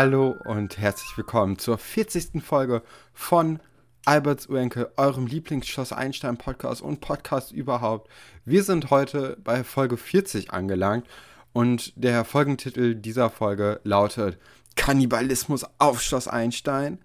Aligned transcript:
Hallo 0.00 0.36
und 0.44 0.78
herzlich 0.78 1.16
willkommen 1.16 1.58
zur 1.58 1.76
40. 1.76 2.40
Folge 2.40 2.84
von 3.12 3.58
Alberts 4.04 4.46
Urenkel, 4.46 4.92
eurem 4.96 5.26
Lieblingsschloss 5.26 5.92
Einstein 5.92 6.36
Podcast 6.36 6.82
und 6.82 7.00
Podcast 7.00 7.50
überhaupt. 7.50 8.08
Wir 8.44 8.62
sind 8.62 8.90
heute 8.90 9.36
bei 9.42 9.64
Folge 9.64 9.96
40 9.96 10.52
angelangt 10.52 11.04
und 11.52 11.92
der 11.96 12.24
Folgentitel 12.24 12.94
dieser 12.94 13.28
Folge 13.28 13.80
lautet 13.82 14.38
Kannibalismus 14.76 15.66
auf 15.78 16.00
Schloss 16.00 16.28
Einstein. 16.28 17.00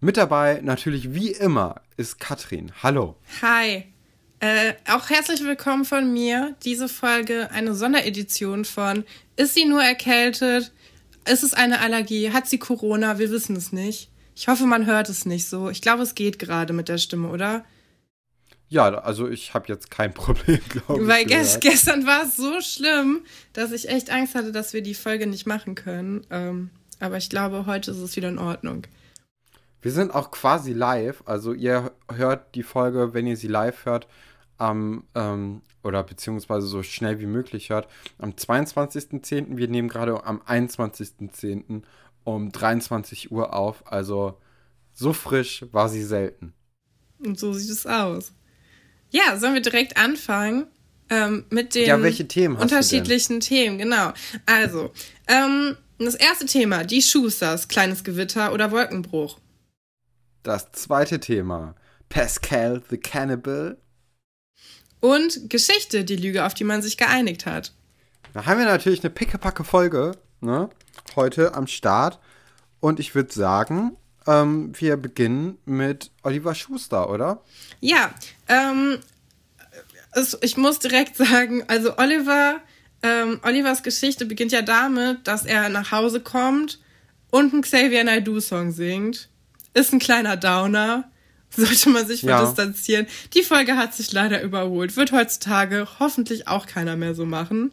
Mit 0.00 0.16
dabei 0.16 0.62
natürlich 0.64 1.14
wie 1.14 1.30
immer 1.30 1.80
ist 1.96 2.18
Katrin. 2.18 2.72
Hallo. 2.82 3.14
Hi. 3.40 3.84
Äh, 4.40 4.72
auch 4.90 5.10
herzlich 5.10 5.44
willkommen 5.44 5.84
von 5.84 6.12
mir. 6.12 6.56
Diese 6.64 6.88
Folge 6.88 7.52
eine 7.52 7.76
Sonderedition 7.76 8.64
von 8.64 9.04
Ist 9.36 9.54
sie 9.54 9.64
nur 9.64 9.80
erkältet? 9.80 10.72
Ist 11.28 11.42
es 11.42 11.54
eine 11.54 11.80
Allergie? 11.80 12.32
Hat 12.32 12.48
sie 12.48 12.58
Corona? 12.58 13.18
Wir 13.18 13.30
wissen 13.30 13.56
es 13.56 13.72
nicht. 13.72 14.10
Ich 14.34 14.48
hoffe, 14.48 14.64
man 14.64 14.86
hört 14.86 15.08
es 15.08 15.26
nicht 15.26 15.48
so. 15.48 15.68
Ich 15.70 15.82
glaube, 15.82 16.02
es 16.02 16.14
geht 16.14 16.38
gerade 16.38 16.72
mit 16.72 16.88
der 16.88 16.98
Stimme, 16.98 17.28
oder? 17.28 17.64
Ja, 18.68 18.88
also 18.88 19.28
ich 19.28 19.52
habe 19.52 19.66
jetzt 19.68 19.90
kein 19.90 20.14
Problem, 20.14 20.60
glaube 20.68 21.02
ich. 21.02 21.08
Weil 21.08 21.26
gest 21.26 21.60
gestern 21.60 22.06
war 22.06 22.24
es 22.24 22.36
so 22.36 22.60
schlimm, 22.60 23.20
dass 23.52 23.70
ich 23.70 23.88
echt 23.88 24.10
Angst 24.10 24.34
hatte, 24.34 24.50
dass 24.50 24.72
wir 24.72 24.82
die 24.82 24.94
Folge 24.94 25.26
nicht 25.26 25.46
machen 25.46 25.74
können. 25.74 26.26
Ähm, 26.30 26.70
aber 26.98 27.18
ich 27.18 27.28
glaube, 27.28 27.66
heute 27.66 27.90
ist 27.90 27.98
es 27.98 28.16
wieder 28.16 28.28
in 28.28 28.38
Ordnung. 28.38 28.86
Wir 29.82 29.92
sind 29.92 30.14
auch 30.14 30.30
quasi 30.30 30.72
live. 30.72 31.22
Also 31.26 31.52
ihr 31.52 31.92
hört 32.10 32.54
die 32.54 32.62
Folge, 32.62 33.12
wenn 33.12 33.26
ihr 33.26 33.36
sie 33.36 33.48
live 33.48 33.84
hört, 33.84 34.06
am, 34.56 35.04
ähm, 35.14 35.60
oder 35.82 36.02
beziehungsweise 36.02 36.66
so 36.66 36.82
schnell 36.82 37.20
wie 37.20 37.26
möglich 37.26 37.70
hört, 37.70 37.88
am 38.18 38.30
22.10. 38.30 39.56
Wir 39.56 39.68
nehmen 39.68 39.88
gerade 39.88 40.24
am 40.24 40.40
21.10. 40.40 41.82
um 42.24 42.52
23 42.52 43.32
Uhr 43.32 43.54
auf. 43.54 43.90
Also 43.90 44.38
so 44.92 45.12
frisch 45.12 45.64
war 45.72 45.88
sie 45.88 46.04
selten. 46.04 46.52
Und 47.24 47.38
so 47.38 47.52
sieht 47.52 47.70
es 47.70 47.86
aus. 47.86 48.32
Ja, 49.10 49.36
sollen 49.36 49.54
wir 49.54 49.62
direkt 49.62 49.96
anfangen? 49.96 50.66
Ähm, 51.10 51.44
mit 51.50 51.74
den 51.74 51.86
ja, 51.86 52.02
welche 52.02 52.26
Themen 52.26 52.56
unterschiedlichen 52.56 53.40
Themen, 53.40 53.76
genau. 53.76 54.12
Also, 54.46 54.92
ähm, 55.28 55.76
das 55.98 56.14
erste 56.14 56.46
Thema, 56.46 56.84
die 56.84 57.02
Schusters, 57.02 57.68
kleines 57.68 58.02
Gewitter 58.02 58.52
oder 58.52 58.70
Wolkenbruch. 58.70 59.38
Das 60.42 60.72
zweite 60.72 61.20
Thema, 61.20 61.74
Pascal 62.08 62.82
the 62.88 62.96
Cannibal 62.96 63.76
und 65.02 65.50
Geschichte, 65.50 66.04
die 66.04 66.16
Lüge, 66.16 66.46
auf 66.46 66.54
die 66.54 66.64
man 66.64 66.80
sich 66.80 66.96
geeinigt 66.96 67.44
hat. 67.44 67.72
Da 68.32 68.46
haben 68.46 68.58
wir 68.58 68.66
natürlich 68.66 69.02
eine 69.02 69.10
pickepacke 69.10 69.64
Folge 69.64 70.12
ne, 70.40 70.70
heute 71.16 71.54
am 71.54 71.66
Start. 71.66 72.20
Und 72.80 73.00
ich 73.00 73.14
würde 73.14 73.32
sagen, 73.32 73.96
ähm, 74.26 74.72
wir 74.78 74.96
beginnen 74.96 75.58
mit 75.64 76.12
Oliver 76.22 76.54
Schuster, 76.54 77.10
oder? 77.10 77.42
Ja, 77.80 78.14
ähm, 78.48 78.98
es, 80.12 80.38
ich 80.40 80.56
muss 80.56 80.78
direkt 80.78 81.16
sagen, 81.16 81.64
also 81.66 81.98
Oliver, 81.98 82.60
ähm, 83.02 83.40
Olivers 83.42 83.82
Geschichte 83.82 84.24
beginnt 84.24 84.52
ja 84.52 84.62
damit, 84.62 85.26
dass 85.26 85.44
er 85.44 85.68
nach 85.68 85.90
Hause 85.90 86.20
kommt 86.20 86.80
und 87.30 87.52
einen 87.52 87.62
Xavier 87.62 88.04
Naidoo-Song 88.04 88.70
singt. 88.70 89.28
Ist 89.74 89.92
ein 89.92 89.98
kleiner 89.98 90.36
Downer 90.36 91.10
sollte 91.56 91.90
man 91.90 92.06
sich 92.06 92.22
ja. 92.22 92.44
distanzieren. 92.44 93.06
Die 93.34 93.42
Folge 93.42 93.76
hat 93.76 93.94
sich 93.94 94.12
leider 94.12 94.42
überholt. 94.42 94.96
Wird 94.96 95.12
heutzutage 95.12 95.86
hoffentlich 95.98 96.48
auch 96.48 96.66
keiner 96.66 96.96
mehr 96.96 97.14
so 97.14 97.26
machen. 97.26 97.70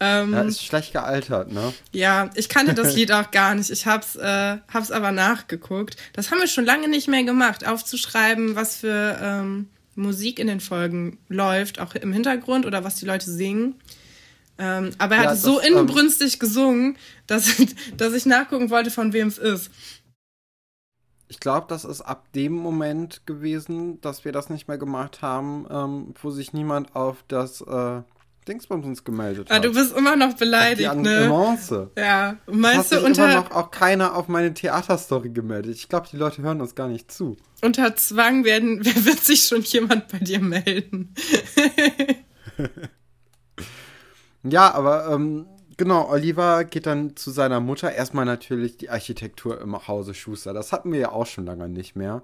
Ähm, 0.00 0.32
ja, 0.32 0.42
ist 0.42 0.62
schlecht 0.62 0.92
gealtert, 0.92 1.50
ne? 1.50 1.72
Ja, 1.90 2.30
ich 2.36 2.48
kannte 2.48 2.74
das 2.74 2.94
Lied 2.96 3.10
auch 3.10 3.30
gar 3.30 3.54
nicht. 3.54 3.70
Ich 3.70 3.86
hab's, 3.86 4.14
äh, 4.14 4.58
hab's 4.72 4.92
aber 4.92 5.10
nachgeguckt. 5.10 5.96
Das 6.12 6.30
haben 6.30 6.38
wir 6.38 6.46
schon 6.46 6.64
lange 6.64 6.88
nicht 6.88 7.08
mehr 7.08 7.24
gemacht, 7.24 7.66
aufzuschreiben, 7.66 8.54
was 8.54 8.76
für 8.76 9.18
ähm, 9.20 9.68
Musik 9.96 10.38
in 10.38 10.46
den 10.46 10.60
Folgen 10.60 11.18
läuft, 11.28 11.80
auch 11.80 11.94
im 11.96 12.12
Hintergrund 12.12 12.64
oder 12.64 12.84
was 12.84 12.96
die 12.96 13.06
Leute 13.06 13.30
singen. 13.30 13.74
Ähm, 14.60 14.90
aber 14.98 15.16
er 15.16 15.22
ja, 15.22 15.30
hat 15.30 15.36
das, 15.36 15.42
so 15.42 15.60
ähm, 15.60 15.78
inbrünstig 15.78 16.38
gesungen, 16.38 16.96
dass, 17.26 17.50
dass 17.96 18.12
ich 18.12 18.26
nachgucken 18.26 18.70
wollte, 18.70 18.90
von 18.90 19.12
wem 19.12 19.28
es 19.28 19.38
ist 19.38 19.70
ich 21.28 21.40
glaube, 21.40 21.66
das 21.68 21.84
ist 21.84 22.00
ab 22.00 22.32
dem 22.34 22.52
Moment 22.52 23.26
gewesen, 23.26 24.00
dass 24.00 24.24
wir 24.24 24.32
das 24.32 24.50
nicht 24.50 24.68
mehr 24.68 24.78
gemacht 24.78 25.22
haben, 25.22 25.66
ähm, 25.70 26.14
wo 26.20 26.30
sich 26.30 26.52
niemand 26.52 26.96
auf 26.96 27.24
das 27.28 27.60
äh, 27.60 28.02
Dingsbums 28.48 29.04
gemeldet 29.04 29.48
ah, 29.50 29.56
hat. 29.56 29.60
Ah, 29.60 29.68
du 29.68 29.74
bist 29.74 29.94
immer 29.96 30.16
noch 30.16 30.34
beleidigt, 30.34 30.90
die 30.90 30.98
ne? 30.98 31.28
Nuance. 31.28 31.90
Ja, 31.96 32.36
meinst 32.46 32.92
du 32.92 33.04
unter 33.04 33.26
immer 33.26 33.42
noch 33.42 33.50
auch 33.50 33.70
keiner 33.70 34.16
auf 34.16 34.28
meine 34.28 34.54
Theaterstory 34.54 35.28
gemeldet. 35.28 35.76
Ich 35.76 35.88
glaube, 35.88 36.08
die 36.10 36.16
Leute 36.16 36.42
hören 36.42 36.60
uns 36.60 36.74
gar 36.74 36.88
nicht 36.88 37.12
zu. 37.12 37.36
Unter 37.62 37.94
Zwang 37.96 38.44
werden, 38.44 38.80
wer 38.84 39.04
wird 39.04 39.20
sich 39.20 39.44
schon 39.44 39.62
jemand 39.62 40.08
bei 40.08 40.18
dir 40.18 40.40
melden? 40.40 41.14
ja, 44.42 44.72
aber 44.72 45.12
ähm, 45.12 45.46
Genau, 45.78 46.08
Oliver 46.10 46.64
geht 46.64 46.86
dann 46.86 47.14
zu 47.14 47.30
seiner 47.30 47.60
Mutter. 47.60 47.92
Erstmal 47.92 48.24
natürlich 48.24 48.78
die 48.78 48.90
Architektur 48.90 49.60
im 49.60 49.86
Hause 49.86 50.12
Schuster. 50.12 50.52
Das 50.52 50.72
hatten 50.72 50.90
wir 50.92 50.98
ja 50.98 51.12
auch 51.12 51.26
schon 51.26 51.46
lange 51.46 51.68
nicht 51.68 51.94
mehr. 51.94 52.22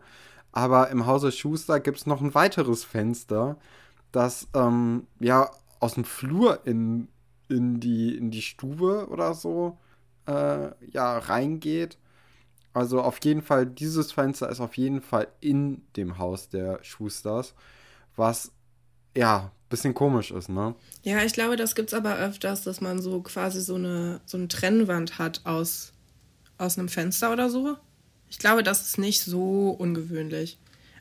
Aber 0.50 0.90
im 0.90 1.06
Hause 1.06 1.30
Schuster 1.30 1.78
gibt 1.78 1.98
es 1.98 2.06
noch 2.06 2.20
ein 2.20 2.34
weiteres 2.34 2.84
Fenster, 2.84 3.56
das 4.12 4.48
ähm, 4.54 5.06
ja 5.20 5.50
aus 5.80 5.94
dem 5.94 6.04
Flur 6.04 6.66
in, 6.66 7.08
in, 7.48 7.80
die, 7.80 8.16
in 8.16 8.30
die 8.32 8.42
Stube 8.42 9.08
oder 9.10 9.34
so 9.34 9.78
äh, 10.26 10.70
ja 10.90 11.18
reingeht. 11.18 11.98
Also 12.72 13.02
auf 13.02 13.18
jeden 13.24 13.42
Fall, 13.42 13.66
dieses 13.66 14.12
Fenster 14.12 14.48
ist 14.48 14.60
auf 14.60 14.76
jeden 14.76 15.00
Fall 15.00 15.28
in 15.40 15.82
dem 15.96 16.18
Haus 16.18 16.48
der 16.48 16.82
Schusters, 16.82 17.54
was 18.16 18.52
ja 19.16 19.52
bisschen 19.74 19.94
komisch 19.94 20.30
ist, 20.30 20.48
ne? 20.48 20.74
Ja, 21.02 21.22
ich 21.24 21.32
glaube, 21.32 21.56
das 21.56 21.74
gibt 21.74 21.88
es 21.88 21.94
aber 21.94 22.16
öfters, 22.16 22.62
dass 22.62 22.80
man 22.80 23.02
so 23.02 23.20
quasi 23.20 23.60
so 23.60 23.74
eine, 23.74 24.20
so 24.24 24.36
eine 24.36 24.48
Trennwand 24.48 25.18
hat 25.18 25.40
aus, 25.44 25.92
aus 26.58 26.78
einem 26.78 26.88
Fenster 26.88 27.32
oder 27.32 27.50
so. 27.50 27.76
Ich 28.30 28.38
glaube, 28.38 28.62
das 28.62 28.86
ist 28.86 28.98
nicht 28.98 29.22
so 29.22 29.70
ungewöhnlich. 29.70 30.58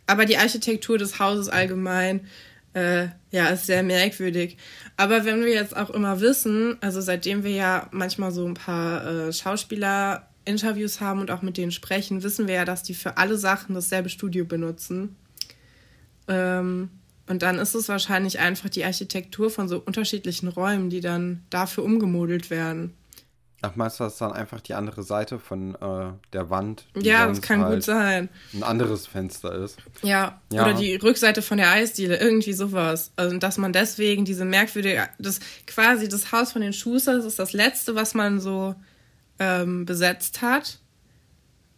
Aber 0.07 0.25
die 0.25 0.37
Architektur 0.37 0.97
des 0.97 1.19
Hauses 1.19 1.49
allgemein, 1.49 2.27
äh, 2.73 3.07
ja, 3.31 3.47
ist 3.49 3.67
sehr 3.67 3.83
merkwürdig. 3.83 4.57
Aber 4.97 5.23
wenn 5.25 5.45
wir 5.45 5.53
jetzt 5.53 5.77
auch 5.77 5.91
immer 5.91 6.19
wissen, 6.19 6.77
also 6.81 6.99
seitdem 6.99 7.43
wir 7.43 7.51
ja 7.51 7.87
manchmal 7.91 8.31
so 8.31 8.45
ein 8.45 8.55
paar 8.55 9.05
äh, 9.05 9.33
Schauspieler 9.33 10.27
Interviews 10.45 10.99
haben 10.99 11.21
und 11.21 11.31
auch 11.31 11.41
mit 11.41 11.57
denen 11.57 11.71
sprechen, 11.71 12.23
wissen 12.23 12.47
wir 12.47 12.55
ja, 12.55 12.65
dass 12.65 12.83
die 12.83 12.95
für 12.95 13.17
alle 13.17 13.37
Sachen 13.37 13.75
dasselbe 13.75 14.09
Studio 14.09 14.45
benutzen. 14.45 15.15
Ähm, 16.27 16.89
und 17.27 17.41
dann 17.41 17.57
ist 17.57 17.73
es 17.73 17.87
wahrscheinlich 17.89 18.39
einfach 18.39 18.69
die 18.69 18.83
Architektur 18.83 19.49
von 19.49 19.67
so 19.67 19.79
unterschiedlichen 19.79 20.47
Räumen, 20.47 20.89
die 20.89 21.01
dann 21.01 21.43
dafür 21.49 21.83
umgemodelt 21.83 22.49
werden. 22.49 22.93
Ach, 23.65 23.77
meinst 23.77 23.97
du, 23.97 24.03
das 24.03 24.17
dann 24.17 24.33
einfach 24.33 24.59
die 24.59 24.73
andere 24.73 25.03
Seite 25.03 25.39
von 25.39 25.75
äh, 25.75 26.11
der 26.33 26.49
Wand? 26.49 26.85
Ja, 26.97 27.27
das 27.27 27.41
kann 27.41 27.61
halt 27.61 27.75
gut 27.75 27.83
sein. 27.83 28.27
Ein 28.53 28.63
anderes 28.63 29.07
Fenster 29.07 29.55
ist. 29.55 29.77
Ja. 30.01 30.41
ja, 30.51 30.63
oder 30.63 30.73
die 30.73 30.95
Rückseite 30.95 31.41
von 31.41 31.57
der 31.57 31.71
Eisdiele, 31.71 32.17
irgendwie 32.17 32.51
sowas. 32.51 33.13
Also, 33.15 33.37
dass 33.37 33.57
man 33.57 33.71
deswegen 33.71 34.25
diese 34.25 34.43
merkwürdige, 34.43 35.07
das 35.17 35.39
quasi 35.65 36.09
das 36.09 36.33
Haus 36.33 36.51
von 36.51 36.61
den 36.61 36.73
Schusters 36.73 37.23
ist 37.23 37.39
das 37.39 37.53
letzte, 37.53 37.95
was 37.95 38.13
man 38.13 38.41
so 38.41 38.75
ähm, 39.39 39.85
besetzt 39.85 40.41
hat. 40.41 40.79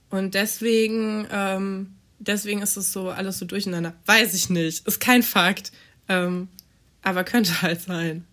Und 0.10 0.34
deswegen 0.34 1.28
ähm, 1.32 1.94
deswegen 2.20 2.62
ist 2.62 2.78
es 2.78 2.92
so 2.92 3.10
alles 3.10 3.40
so 3.40 3.46
durcheinander. 3.46 3.94
Weiß 4.06 4.34
ich 4.34 4.50
nicht. 4.50 4.88
Ist 4.88 5.00
kein 5.00 5.24
Fakt. 5.24 5.72
Ähm, 6.08 6.50
aber 7.02 7.24
könnte 7.24 7.62
halt 7.62 7.82
sein. 7.82 8.26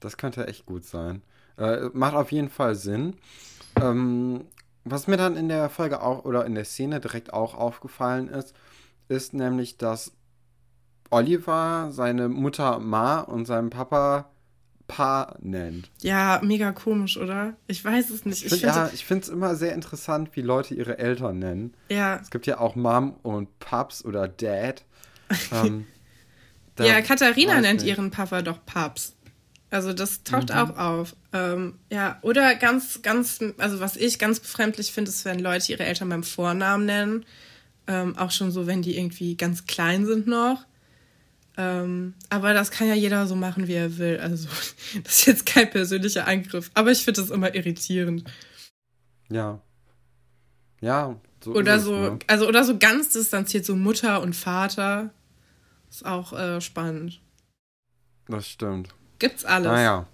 Das 0.00 0.16
könnte 0.16 0.46
echt 0.46 0.66
gut 0.66 0.84
sein. 0.84 1.22
Äh, 1.58 1.88
macht 1.92 2.14
auf 2.14 2.32
jeden 2.32 2.48
Fall 2.48 2.74
Sinn. 2.74 3.16
Ähm, 3.76 4.46
was 4.84 5.06
mir 5.06 5.16
dann 5.16 5.36
in 5.36 5.48
der 5.48 5.68
Folge 5.68 6.02
auch 6.02 6.24
oder 6.24 6.46
in 6.46 6.54
der 6.54 6.64
Szene 6.64 7.00
direkt 7.00 7.32
auch 7.32 7.54
aufgefallen 7.54 8.28
ist, 8.28 8.54
ist 9.08 9.34
nämlich, 9.34 9.76
dass 9.76 10.12
Oliver 11.10 11.88
seine 11.90 12.28
Mutter 12.28 12.78
Ma 12.78 13.20
und 13.20 13.44
seinen 13.44 13.70
Papa 13.70 14.30
Paar 14.90 15.36
nennt. 15.40 15.88
Ja, 16.02 16.40
mega 16.42 16.72
komisch, 16.72 17.16
oder? 17.16 17.54
Ich 17.68 17.84
weiß 17.84 18.10
es 18.10 18.24
nicht. 18.24 18.44
Ich 18.44 18.50
find, 18.50 18.62
ja, 18.62 18.90
ich 18.92 19.04
finde 19.04 19.22
es 19.22 19.28
immer 19.28 19.54
sehr 19.54 19.72
interessant, 19.72 20.30
wie 20.34 20.42
Leute 20.42 20.74
ihre 20.74 20.98
Eltern 20.98 21.38
nennen. 21.38 21.74
Ja. 21.88 22.18
Es 22.20 22.30
gibt 22.30 22.46
ja 22.46 22.58
auch 22.58 22.74
Mom 22.74 23.14
und 23.22 23.56
Paps 23.60 24.04
oder 24.04 24.26
Dad. 24.26 24.84
ähm, 25.52 25.86
ja, 26.76 27.00
Katharina 27.02 27.60
nennt 27.60 27.82
nicht. 27.82 27.88
ihren 27.88 28.10
Papa 28.10 28.42
doch 28.42 28.58
Paps. 28.66 29.14
Also 29.70 29.92
das 29.92 30.24
taucht 30.24 30.50
mhm. 30.50 30.56
auch 30.56 30.76
auf. 30.76 31.16
Ähm, 31.32 31.78
ja, 31.88 32.18
oder 32.22 32.56
ganz, 32.56 33.02
ganz, 33.02 33.38
also 33.58 33.78
was 33.78 33.96
ich 33.96 34.18
ganz 34.18 34.40
befremdlich 34.40 34.92
finde, 34.92 35.10
ist, 35.10 35.24
wenn 35.24 35.38
Leute 35.38 35.70
ihre 35.70 35.84
Eltern 35.84 36.08
beim 36.08 36.24
Vornamen 36.24 36.84
nennen. 36.84 37.26
Ähm, 37.86 38.18
auch 38.18 38.32
schon 38.32 38.50
so, 38.50 38.66
wenn 38.66 38.82
die 38.82 38.98
irgendwie 38.98 39.36
ganz 39.36 39.66
klein 39.66 40.04
sind 40.04 40.26
noch. 40.26 40.66
Ähm, 41.56 42.14
aber 42.28 42.54
das 42.54 42.70
kann 42.70 42.88
ja 42.88 42.94
jeder 42.94 43.26
so 43.26 43.34
machen, 43.34 43.68
wie 43.68 43.74
er 43.74 43.98
will. 43.98 44.18
Also, 44.18 44.48
das 45.02 45.20
ist 45.20 45.26
jetzt 45.26 45.46
kein 45.46 45.70
persönlicher 45.70 46.26
Angriff. 46.26 46.70
Aber 46.74 46.90
ich 46.90 47.04
finde 47.04 47.20
das 47.20 47.30
immer 47.30 47.54
irritierend. 47.54 48.24
Ja. 49.28 49.60
Ja. 50.80 51.16
So 51.42 51.54
oder 51.54 51.78
so, 51.78 51.94
es, 51.94 52.10
ne? 52.10 52.18
also 52.26 52.46
oder 52.46 52.64
so 52.64 52.78
ganz 52.78 53.10
distanziert, 53.10 53.64
so 53.64 53.76
Mutter 53.76 54.20
und 54.22 54.34
Vater. 54.34 55.10
Ist 55.90 56.06
auch 56.06 56.32
äh, 56.32 56.60
spannend. 56.60 57.20
Das 58.28 58.46
stimmt. 58.46 58.90
Gibt's 59.18 59.44
alles. 59.44 59.66
Naja. 59.66 60.06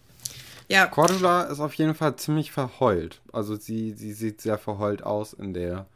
Ja. 0.69 0.87
Cordula 0.87 1.43
ist 1.43 1.61
auf 1.61 1.75
jeden 1.75 1.95
Fall 1.95 2.17
ziemlich 2.17 2.51
verheult. 2.51 3.21
Also 3.33 3.57
sie, 3.57 3.93
sie 3.93 4.13
sieht 4.13 4.41
sehr 4.41 4.59
verheult 4.59 5.03
aus 5.03 5.33
in 5.33 5.55
der, 5.55 5.87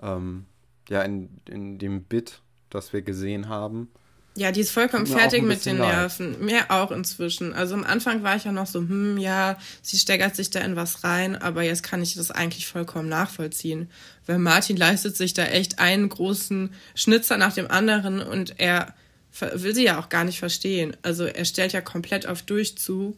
ähm, 0.00 0.46
ja, 0.88 1.02
in, 1.02 1.40
in 1.46 1.78
dem 1.78 2.04
Bit, 2.04 2.40
das 2.70 2.92
wir 2.92 3.02
gesehen 3.02 3.48
haben. 3.48 3.90
Ja, 4.36 4.50
die 4.50 4.60
ist 4.60 4.72
vollkommen 4.72 5.06
fertig 5.06 5.44
mit 5.44 5.64
den 5.64 5.76
Nerven. 5.76 6.32
Leid. 6.32 6.40
Mir 6.40 6.70
auch 6.70 6.90
inzwischen. 6.90 7.52
Also 7.52 7.74
am 7.74 7.84
Anfang 7.84 8.24
war 8.24 8.34
ich 8.34 8.44
ja 8.44 8.50
noch 8.50 8.66
so, 8.66 8.80
hm, 8.80 9.16
ja, 9.16 9.56
sie 9.80 9.96
steigert 9.96 10.34
sich 10.34 10.50
da 10.50 10.60
in 10.60 10.74
was 10.74 11.04
rein, 11.04 11.36
aber 11.36 11.62
jetzt 11.62 11.84
kann 11.84 12.02
ich 12.02 12.14
das 12.14 12.32
eigentlich 12.32 12.66
vollkommen 12.66 13.08
nachvollziehen. 13.08 13.88
Weil 14.26 14.38
Martin 14.38 14.76
leistet 14.76 15.16
sich 15.16 15.34
da 15.34 15.44
echt 15.44 15.78
einen 15.78 16.08
großen 16.08 16.74
Schnitzer 16.96 17.36
nach 17.36 17.52
dem 17.52 17.70
anderen 17.70 18.20
und 18.20 18.58
er 18.58 18.94
will 19.40 19.74
sie 19.74 19.84
ja 19.84 20.00
auch 20.00 20.08
gar 20.08 20.24
nicht 20.24 20.40
verstehen. 20.40 20.96
Also 21.02 21.24
er 21.24 21.44
stellt 21.44 21.72
ja 21.72 21.80
komplett 21.80 22.26
auf 22.26 22.42
Durchzug 22.42 23.16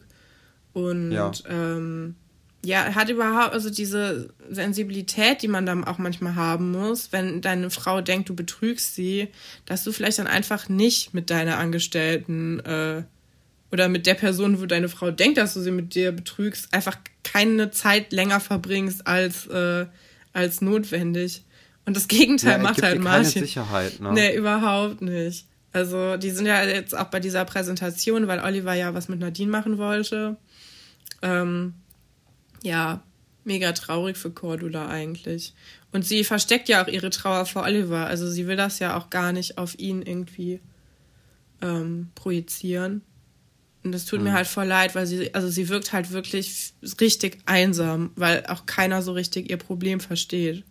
und 0.73 1.11
ja. 1.11 1.31
ähm, 1.49 2.15
ja, 2.67 2.95
hat 2.95 3.07
überhaupt, 3.07 3.53
also 3.53 3.69
diese 3.69 4.29
Sensibilität, 4.49 5.41
die 5.41 5.47
man 5.47 5.65
dann 5.65 5.85
auch 5.85 5.99
manchmal 5.99 6.35
haben 6.35 6.73
muss, 6.73 7.13
wenn 7.13 7.39
deine 7.39 7.69
Frau 7.69 8.01
denkt, 8.01 8.27
du 8.27 8.35
betrügst 8.35 8.93
sie, 8.93 9.29
dass 9.65 9.85
du 9.85 9.93
vielleicht 9.93 10.19
dann 10.19 10.27
einfach 10.27 10.67
nicht 10.67 11.13
mit 11.13 11.29
deiner 11.29 11.59
Angestellten 11.59 12.59
äh, 12.59 13.03
oder 13.71 13.87
mit 13.87 14.05
der 14.05 14.15
Person, 14.15 14.59
wo 14.59 14.65
deine 14.65 14.89
Frau 14.89 15.11
denkt, 15.11 15.37
dass 15.37 15.53
du 15.53 15.61
sie 15.61 15.71
mit 15.71 15.95
dir 15.95 16.11
betrügst, 16.11 16.73
einfach 16.73 16.97
keine 17.23 17.71
Zeit 17.71 18.11
länger 18.11 18.41
verbringst 18.41 19.07
als, 19.07 19.47
äh, 19.47 19.85
als 20.33 20.59
notwendig. 20.59 21.45
Und 21.85 21.95
das 21.95 22.09
Gegenteil 22.09 22.57
ja, 22.57 22.63
macht 22.63 22.83
halt 22.83 22.99
Martin. 22.99 23.31
Keine 23.31 23.45
Sicherheit, 23.45 24.01
ne? 24.01 24.11
Nee, 24.11 24.35
überhaupt 24.35 25.01
nicht. 25.01 25.45
Also, 25.71 26.17
die 26.17 26.31
sind 26.31 26.47
ja 26.47 26.63
jetzt 26.65 26.97
auch 26.97 27.05
bei 27.05 27.21
dieser 27.21 27.45
Präsentation, 27.45 28.27
weil 28.27 28.41
Oliver 28.41 28.73
ja 28.73 28.93
was 28.93 29.07
mit 29.07 29.19
Nadine 29.19 29.51
machen 29.51 29.77
wollte. 29.77 30.35
Ähm, 31.21 31.75
ja, 32.63 33.03
mega 33.43 33.71
traurig 33.71 34.17
für 34.17 34.31
Cordula 34.31 34.87
eigentlich. 34.87 35.53
Und 35.91 36.05
sie 36.05 36.23
versteckt 36.23 36.69
ja 36.69 36.83
auch 36.83 36.87
ihre 36.87 37.09
Trauer 37.09 37.45
vor 37.45 37.63
Oliver. 37.63 38.05
Also 38.05 38.29
sie 38.29 38.45
will 38.47 38.57
das 38.57 38.79
ja 38.79 38.97
auch 38.97 39.09
gar 39.09 39.31
nicht 39.31 39.57
auf 39.57 39.79
ihn 39.79 40.01
irgendwie 40.01 40.59
ähm, 41.61 42.09
projizieren. 42.13 43.01
Und 43.83 43.93
das 43.93 44.05
tut 44.05 44.19
mhm. 44.19 44.25
mir 44.25 44.33
halt 44.33 44.47
voll 44.47 44.65
leid, 44.65 44.95
weil 44.95 45.05
sie, 45.05 45.33
also 45.33 45.47
sie 45.47 45.69
wirkt 45.69 45.93
halt 45.93 46.11
wirklich 46.11 46.73
richtig 46.99 47.39
einsam, 47.45 48.11
weil 48.15 48.45
auch 48.47 48.65
keiner 48.65 49.01
so 49.01 49.13
richtig 49.13 49.49
ihr 49.49 49.57
Problem 49.57 50.01
versteht. 50.01 50.65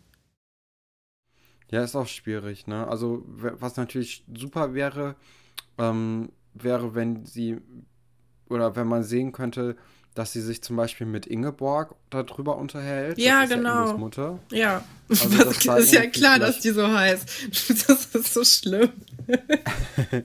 Ja, 1.70 1.82
ist 1.82 1.96
auch 1.96 2.06
schwierig, 2.06 2.66
ne? 2.66 2.86
Also, 2.86 3.24
was 3.26 3.76
natürlich 3.76 4.22
super 4.32 4.74
wäre, 4.74 5.16
ähm, 5.78 6.30
wäre, 6.54 6.94
wenn 6.94 7.24
sie 7.26 7.58
oder 8.48 8.76
wenn 8.76 8.86
man 8.86 9.02
sehen 9.02 9.32
könnte, 9.32 9.76
dass 10.16 10.32
sie 10.32 10.40
sich 10.40 10.62
zum 10.62 10.76
Beispiel 10.76 11.06
mit 11.06 11.26
Ingeborg 11.26 11.94
darüber 12.08 12.56
unterhält. 12.56 13.18
Ja, 13.18 13.42
das 13.42 13.50
ist 13.50 13.56
genau. 13.56 13.86
Ja, 13.86 13.96
Mutter. 13.96 14.38
ja. 14.50 14.84
Also 15.08 15.28
das 15.38 15.84
ist 15.84 15.92
ja 15.92 16.06
klar, 16.06 16.38
dass 16.38 16.60
die 16.60 16.70
so 16.70 16.88
heißt. 16.88 17.28
Das 17.86 18.06
ist 18.14 18.32
so 18.32 18.42
schlimm. 18.42 18.90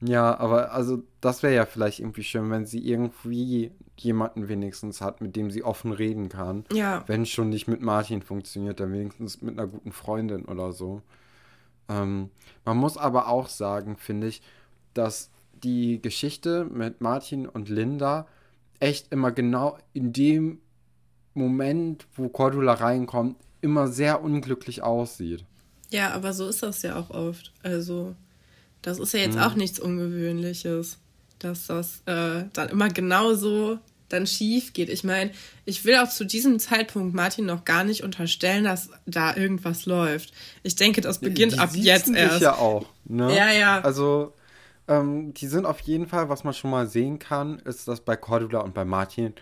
ja, 0.00 0.36
aber 0.38 0.72
also 0.72 1.02
das 1.20 1.42
wäre 1.42 1.54
ja 1.54 1.66
vielleicht 1.66 2.00
irgendwie 2.00 2.24
schön, 2.24 2.50
wenn 2.50 2.64
sie 2.64 2.78
irgendwie 2.78 3.70
jemanden 3.98 4.48
wenigstens 4.48 5.02
hat, 5.02 5.20
mit 5.20 5.36
dem 5.36 5.50
sie 5.50 5.62
offen 5.62 5.92
reden 5.92 6.30
kann. 6.30 6.64
Ja. 6.72 7.04
Wenn 7.06 7.26
schon 7.26 7.50
nicht 7.50 7.68
mit 7.68 7.82
Martin 7.82 8.22
funktioniert, 8.22 8.80
dann 8.80 8.92
wenigstens 8.92 9.42
mit 9.42 9.58
einer 9.58 9.68
guten 9.68 9.92
Freundin 9.92 10.46
oder 10.46 10.72
so. 10.72 11.02
Ähm, 11.90 12.30
man 12.64 12.78
muss 12.78 12.96
aber 12.96 13.28
auch 13.28 13.48
sagen, 13.48 13.98
finde 13.98 14.28
ich, 14.28 14.40
dass 14.94 15.30
die 15.52 16.00
Geschichte 16.00 16.64
mit 16.64 17.02
Martin 17.02 17.46
und 17.46 17.68
Linda 17.68 18.26
echt 18.80 19.12
immer 19.12 19.32
genau 19.32 19.78
in 19.92 20.12
dem 20.12 20.58
Moment, 21.34 22.06
wo 22.14 22.28
Cordula 22.28 22.74
reinkommt, 22.74 23.36
immer 23.60 23.88
sehr 23.88 24.22
unglücklich 24.22 24.82
aussieht. 24.82 25.44
Ja, 25.90 26.12
aber 26.12 26.32
so 26.32 26.48
ist 26.48 26.62
das 26.62 26.82
ja 26.82 26.96
auch 26.96 27.10
oft. 27.10 27.52
Also, 27.62 28.14
das 28.82 28.98
ist 28.98 29.14
ja 29.14 29.20
jetzt 29.20 29.36
mhm. 29.36 29.42
auch 29.42 29.54
nichts 29.54 29.78
Ungewöhnliches, 29.78 30.98
dass 31.38 31.66
das 31.66 32.02
äh, 32.06 32.44
dann 32.52 32.68
immer 32.68 32.88
genauso 32.88 33.78
dann 34.08 34.26
schief 34.26 34.72
geht. 34.72 34.88
Ich 34.88 35.04
meine, 35.04 35.30
ich 35.64 35.84
will 35.84 35.96
auch 35.96 36.08
zu 36.08 36.24
diesem 36.24 36.58
Zeitpunkt 36.58 37.14
Martin 37.14 37.46
noch 37.46 37.64
gar 37.64 37.84
nicht 37.84 38.02
unterstellen, 38.02 38.64
dass 38.64 38.90
da 39.06 39.34
irgendwas 39.36 39.86
läuft. 39.86 40.32
Ich 40.62 40.76
denke, 40.76 41.00
das 41.00 41.18
beginnt 41.18 41.54
Die 41.54 41.58
ab 41.58 41.70
jetzt 41.74 42.08
erst. 42.08 42.40
ja 42.40 42.56
auch. 42.56 42.86
Ne? 43.04 43.34
Ja, 43.34 43.50
ja. 43.50 43.80
Also 43.80 44.32
ähm, 44.88 45.34
die 45.34 45.46
sind 45.46 45.66
auf 45.66 45.80
jeden 45.80 46.06
Fall, 46.06 46.28
was 46.28 46.44
man 46.44 46.54
schon 46.54 46.70
mal 46.70 46.86
sehen 46.86 47.18
kann, 47.18 47.58
ist, 47.60 47.88
dass 47.88 48.00
bei 48.00 48.16
Cordula 48.16 48.60
und 48.60 48.74
bei 48.74 48.84
Martin 48.84 49.34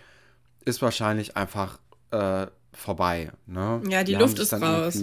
ist 0.64 0.82
wahrscheinlich 0.82 1.36
einfach 1.36 1.78
äh, 2.10 2.46
vorbei. 2.72 3.32
Ne? 3.46 3.82
Ja, 3.88 4.04
die, 4.04 4.12
die 4.12 4.18
Luft 4.18 4.38
ist 4.38 4.52
raus. 4.52 5.02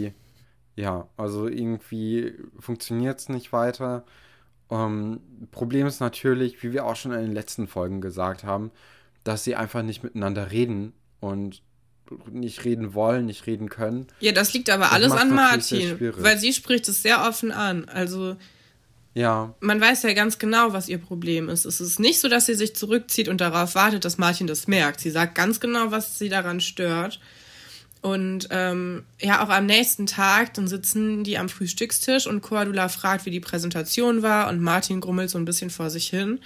Ja, 0.75 1.09
also 1.17 1.47
irgendwie 1.47 2.35
funktioniert 2.57 3.19
es 3.19 3.27
nicht 3.27 3.51
weiter. 3.51 4.05
Ähm, 4.71 5.19
Problem 5.51 5.87
ist 5.87 5.99
natürlich, 5.99 6.63
wie 6.63 6.71
wir 6.71 6.85
auch 6.85 6.95
schon 6.95 7.11
in 7.11 7.21
den 7.21 7.33
letzten 7.33 7.67
Folgen 7.67 7.99
gesagt 7.99 8.43
haben, 8.43 8.71
dass 9.23 9.43
sie 9.43 9.55
einfach 9.55 9.81
nicht 9.81 10.03
miteinander 10.03 10.51
reden 10.51 10.93
und 11.19 11.61
nicht 12.31 12.63
reden 12.65 12.93
wollen, 12.93 13.25
nicht 13.25 13.45
reden 13.45 13.69
können. 13.69 14.07
Ja, 14.19 14.31
das 14.31 14.53
liegt 14.53 14.69
aber 14.69 14.85
das 14.85 14.93
alles 14.93 15.11
an 15.11 15.33
Martin, 15.33 16.13
weil 16.17 16.37
sie 16.37 16.53
spricht 16.53 16.87
es 16.87 17.03
sehr 17.03 17.27
offen 17.27 17.51
an. 17.51 17.85
Also 17.85 18.37
ja. 19.19 19.53
Man 19.59 19.81
weiß 19.81 20.03
ja 20.03 20.13
ganz 20.13 20.39
genau, 20.39 20.71
was 20.71 20.87
ihr 20.87 20.97
Problem 20.97 21.49
ist. 21.49 21.65
Es 21.65 21.81
ist 21.81 21.99
nicht 21.99 22.21
so, 22.21 22.29
dass 22.29 22.45
sie 22.45 22.55
sich 22.55 22.73
zurückzieht 22.73 23.27
und 23.27 23.41
darauf 23.41 23.75
wartet, 23.75 24.05
dass 24.05 24.17
Martin 24.17 24.47
das 24.47 24.67
merkt. 24.67 25.01
Sie 25.01 25.09
sagt 25.09 25.35
ganz 25.35 25.59
genau, 25.59 25.91
was 25.91 26.17
sie 26.17 26.29
daran 26.29 26.61
stört. 26.61 27.19
Und 28.01 28.47
ähm, 28.49 29.03
ja, 29.19 29.43
auch 29.43 29.49
am 29.49 29.65
nächsten 29.65 30.05
Tag, 30.05 30.53
dann 30.53 30.69
sitzen 30.69 31.25
die 31.25 31.37
am 31.37 31.49
Frühstückstisch 31.49 32.27
und 32.27 32.39
Cordula 32.41 32.87
fragt, 32.87 33.25
wie 33.25 33.31
die 33.31 33.41
Präsentation 33.41 34.21
war 34.21 34.47
und 34.47 34.61
Martin 34.61 35.01
grummelt 35.01 35.29
so 35.29 35.37
ein 35.37 35.43
bisschen 35.43 35.69
vor 35.69 35.89
sich 35.89 36.07
hin. 36.07 36.39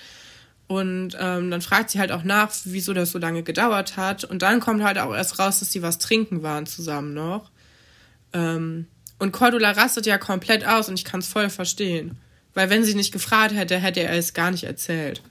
Und 0.66 1.16
ähm, 1.20 1.52
dann 1.52 1.62
fragt 1.62 1.92
sie 1.92 2.00
halt 2.00 2.12
auch 2.12 2.24
nach, 2.24 2.52
wieso 2.64 2.94
das 2.94 3.12
so 3.12 3.20
lange 3.20 3.44
gedauert 3.44 3.98
hat. 3.98 4.24
Und 4.24 4.42
dann 4.42 4.60
kommt 4.60 4.82
halt 4.82 4.98
auch 4.98 5.14
erst 5.14 5.38
raus, 5.38 5.60
dass 5.60 5.72
sie 5.72 5.84
was 5.84 6.00
trinken 6.00 6.42
waren 6.42 6.66
zusammen 6.66 7.14
noch. 7.14 7.52
Ähm, 8.34 8.88
und 9.20 9.32
Cordula 9.32 9.72
rastet 9.72 10.08
ja 10.08 10.18
komplett 10.18 10.66
aus 10.66 10.90
und 10.90 10.96
ich 10.96 11.06
kann 11.06 11.20
es 11.20 11.28
voll 11.28 11.52
verstehen. 11.52 12.18
Weil 12.54 12.70
wenn 12.70 12.84
sie 12.84 12.96
nicht 12.96 13.12
gefragt 13.12 13.54
hätte, 13.54 13.78
hätte 13.78 14.02
er 14.02 14.18
es 14.18 14.34
gar 14.34 14.52
nicht 14.52 14.64
erzählt. 14.64 15.22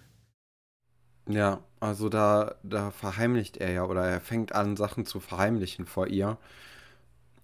Ja, 1.29 1.61
also 1.81 2.09
da, 2.09 2.57
da 2.63 2.91
verheimlicht 2.91 3.57
er 3.59 3.73
ja 3.73 3.85
oder 3.85 4.05
er 4.05 4.21
fängt 4.21 4.55
an, 4.55 4.77
Sachen 4.77 5.07
zu 5.07 5.21
verheimlichen 5.21 5.87
vor 5.87 6.09
ihr. 6.09 6.39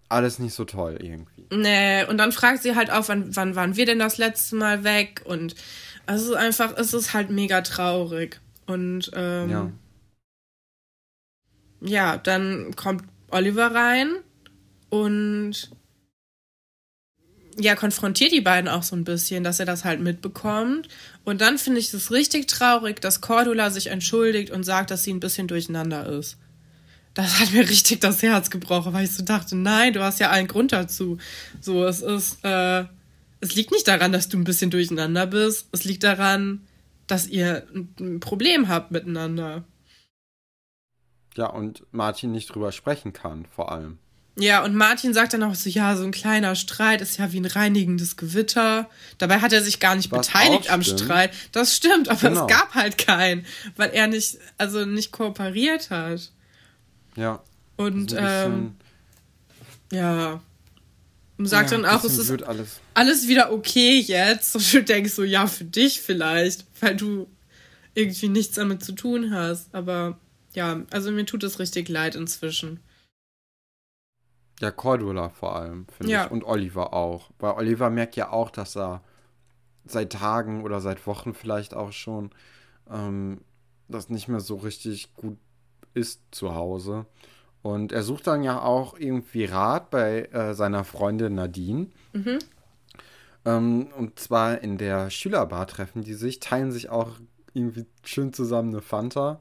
Alles 0.09 0.39
nicht 0.39 0.55
so 0.55 0.65
toll 0.65 0.99
irgendwie. 1.01 1.47
Nee, 1.53 2.05
und 2.05 2.19
dann 2.19 2.33
fragt 2.33 2.63
sie 2.63 2.75
halt 2.75 2.91
auch, 2.91 3.09
wann, 3.09 3.37
wann 3.37 3.57
waren 3.57 3.77
wir 3.77 3.85
denn 3.85 3.99
das 3.99 4.17
letzte 4.17 4.57
Mal 4.57 4.83
weg? 4.83 5.23
Und 5.25 5.55
es 6.07 6.23
ist 6.23 6.35
einfach, 6.35 6.77
es 6.77 6.95
ist 6.95 7.13
halt 7.15 7.31
mega 7.31 7.61
traurig. 7.61 8.41
Und 8.67 9.11
ähm, 9.15 9.51
ja. 9.51 9.71
ja, 11.81 12.17
dann 12.17 12.75
kommt 12.75 13.05
Oliver 13.31 13.75
rein 13.75 14.17
und 14.89 15.71
ja, 17.59 17.75
konfrontiert 17.75 18.33
die 18.33 18.41
beiden 18.41 18.69
auch 18.69 18.83
so 18.83 18.95
ein 18.95 19.05
bisschen, 19.05 19.43
dass 19.45 19.61
er 19.61 19.67
das 19.67 19.85
halt 19.85 20.01
mitbekommt. 20.01 20.89
Und 21.25 21.41
dann 21.41 21.59
finde 21.59 21.81
ich 21.81 21.93
es 21.93 22.11
richtig 22.11 22.47
traurig, 22.47 23.01
dass 23.01 23.21
Cordula 23.21 23.71
sich 23.71 23.89
entschuldigt 23.89 24.51
und 24.51 24.63
sagt, 24.63 24.91
dass 24.91 25.03
sie 25.03 25.13
ein 25.13 25.21
bisschen 25.21 25.49
durcheinander 25.49 26.07
ist. 26.07 26.39
Das 27.15 27.41
hat 27.41 27.53
mir 27.53 27.69
richtig 27.69 28.01
das 28.01 28.23
Herz 28.23 28.51
gebrochen, 28.51 28.93
weil 28.93 29.05
ich 29.05 29.13
so 29.13 29.25
dachte, 29.25 29.57
nein, 29.57 29.93
du 29.93 30.03
hast 30.03 30.21
ja 30.21 30.31
allen 30.31 30.47
Grund 30.47 30.73
dazu. 30.73 31.19
So, 31.61 31.85
es 31.85 32.01
ist, 32.01 32.45
äh, 32.45 32.85
es 33.41 33.55
liegt 33.57 33.73
nicht 33.73 33.89
daran, 33.89 34.13
dass 34.13 34.29
du 34.29 34.39
ein 34.39 34.45
bisschen 34.45 34.71
durcheinander 34.71 35.27
bist. 35.27 35.69
Es 35.73 35.85
liegt 35.85 36.05
daran, 36.05 36.67
dass 37.09 37.27
ihr 37.27 37.67
ein 37.99 38.21
Problem 38.21 38.69
habt 38.69 38.93
miteinander. 38.93 39.65
Ja, 41.37 41.47
und 41.47 41.85
Martin 41.93 42.31
nicht 42.31 42.55
drüber 42.55 42.71
sprechen 42.71 43.13
kann, 43.13 43.47
vor 43.47 43.73
allem. 43.73 43.99
Ja, 44.41 44.65
und 44.65 44.77
Martin 44.77 45.13
sagt 45.13 45.33
dann 45.33 45.43
auch 45.43 45.57
so, 45.57 45.69
ja, 45.69 45.97
so 45.97 46.05
ein 46.05 46.13
kleiner 46.13 46.55
Streit 46.55 47.01
ist 47.01 47.19
ja 47.19 47.33
wie 47.33 47.41
ein 47.41 47.45
reinigendes 47.45 48.17
Gewitter. 48.17 48.89
Dabei 49.19 49.41
hat 49.41 49.53
er 49.53 49.63
sich 49.63 49.81
gar 49.81 49.97
nicht 49.97 50.13
Was 50.13 50.29
beteiligt 50.29 50.71
am 50.71 50.85
Streit. 50.85 51.33
Das 51.51 51.75
stimmt, 51.75 52.09
aber 52.09 52.29
genau. 52.29 52.47
es 52.47 52.53
gab 52.53 52.75
halt 52.75 52.99
keinen, 52.99 53.45
weil 53.75 53.91
er 53.91 54.07
nicht, 54.07 54.39
also 54.57 54.85
nicht 54.85 55.11
kooperiert 55.11 55.91
hat. 55.91 56.31
Ja. 57.17 57.43
Und, 57.77 58.15
ähm, 58.17 58.77
ja. 59.91 60.41
Und 61.37 61.47
sagt 61.47 61.73
ja, 61.73 61.77
dann 61.77 61.87
auch, 61.87 62.05
es 62.05 62.17
ist 62.17 62.43
alles. 62.45 62.81
alles 62.95 63.27
wieder 63.27 63.53
okay 63.53 63.99
jetzt. 63.99 64.55
Und 64.55 64.73
du 64.73 64.85
denkst 64.85 65.15
so, 65.15 65.25
ja, 65.25 65.49
für 65.49 65.65
dich 65.65 66.01
vielleicht, 66.01 66.65
weil 66.81 66.95
du 66.95 67.29
irgendwie 67.95 68.29
nichts 68.29 68.55
damit 68.55 68.85
zu 68.85 68.93
tun 68.93 69.33
hast. 69.33 69.75
Aber 69.75 70.17
ja, 70.55 70.81
also 70.91 71.11
mir 71.11 71.27
tut 71.27 71.43
es 71.43 71.59
richtig 71.59 71.89
leid 71.89 72.15
inzwischen. 72.15 72.79
Ja, 74.61 74.71
Cordula 74.71 75.29
vor 75.29 75.57
allem, 75.57 75.87
finde 75.97 76.13
Ja. 76.13 76.25
ich. 76.27 76.31
Und 76.31 76.45
Oliver 76.45 76.93
auch. 76.93 77.31
Weil 77.39 77.53
Oliver 77.53 77.91
merkt 77.91 78.17
ja 78.17 78.31
auch, 78.33 78.51
dass 78.51 78.77
er 78.77 79.03
seit 79.85 80.13
Tagen 80.13 80.63
oder 80.65 80.81
seit 80.81 81.07
Wochen 81.07 81.33
vielleicht 81.35 81.75
auch 81.75 81.93
schon 81.93 82.31
ähm, 82.91 83.41
das 83.89 84.09
nicht 84.11 84.29
mehr 84.29 84.41
so 84.41 84.57
richtig 84.57 85.15
gut 85.15 85.39
ist 85.95 86.23
zu 86.31 86.55
Hause. 86.55 87.07
Und 87.63 87.93
er 87.93 88.03
sucht 88.03 88.27
dann 88.27 88.43
ja 88.43 88.61
auch 88.63 88.99
irgendwie 88.99 89.45
Rat 89.45 89.91
bei 89.91 90.25
äh, 90.27 90.55
seiner 90.55 90.85
Freundin 90.85 91.35
Nadine. 91.35 91.89
Ähm, 93.45 93.89
und 93.97 94.19
zwar 94.19 94.61
in 94.63 94.79
der 94.79 95.11
Schülerbar 95.11 95.67
treffen 95.67 96.03
die 96.03 96.15
sich, 96.15 96.41
teilen 96.41 96.73
sich 96.73 96.91
auch 96.91 97.13
irgendwie 97.55 97.87
schön 98.05 98.33
zusammen 98.33 98.71
eine 98.71 98.83
Fanta 98.83 99.41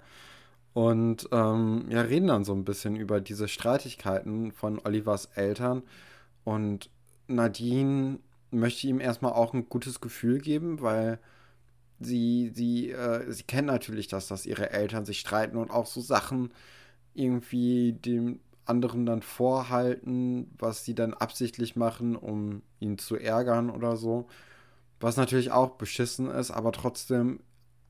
und 0.77 1.27
ähm, 1.31 1.88
ja, 1.89 2.01
reden 2.01 2.27
dann 2.27 2.46
so 2.46 2.53
ein 2.53 2.63
bisschen 2.63 2.96
über 2.96 3.19
diese 3.19 3.48
Streitigkeiten 3.48 4.51
von 4.51 4.77
Olivers 4.77 5.25
Eltern. 5.34 5.81
Und 6.43 6.91
Nadine 7.25 8.19
möchte 8.51 8.86
ihm 8.86 9.00
erstmal 9.00 9.31
auch 9.31 9.55
ein 9.55 9.69
gutes 9.69 10.01
Gefühl 10.01 10.38
geben, 10.38 10.79
weil 10.79 11.17
sie, 12.00 12.51
sie, 12.53 12.91
äh, 12.91 13.31
sie 13.31 13.41
kennt 13.41 13.65
natürlich 13.65 14.07
das, 14.07 14.27
dass 14.27 14.46
ihre 14.46 14.69
Eltern 14.69 15.03
sich 15.03 15.19
streiten 15.19 15.57
und 15.57 15.72
auch 15.72 15.88
so 15.88 16.00
Sachen 16.00 16.53
irgendwie 17.15 17.93
dem 17.93 18.39
anderen 18.65 19.07
dann 19.07 19.24
vorhalten, 19.24 20.51
was 20.60 20.86
sie 20.86 20.93
dann 20.93 21.15
absichtlich 21.15 21.75
machen, 21.75 22.15
um 22.15 22.62
ihn 22.79 23.00
zu 23.00 23.15
ärgern 23.15 23.72
oder 23.72 23.98
so. 23.98 24.27
Was 25.00 25.17
natürlich 25.17 25.50
auch 25.50 25.72
beschissen 25.72 26.29
ist, 26.29 26.51
aber 26.51 26.72
trotzdem 26.72 27.39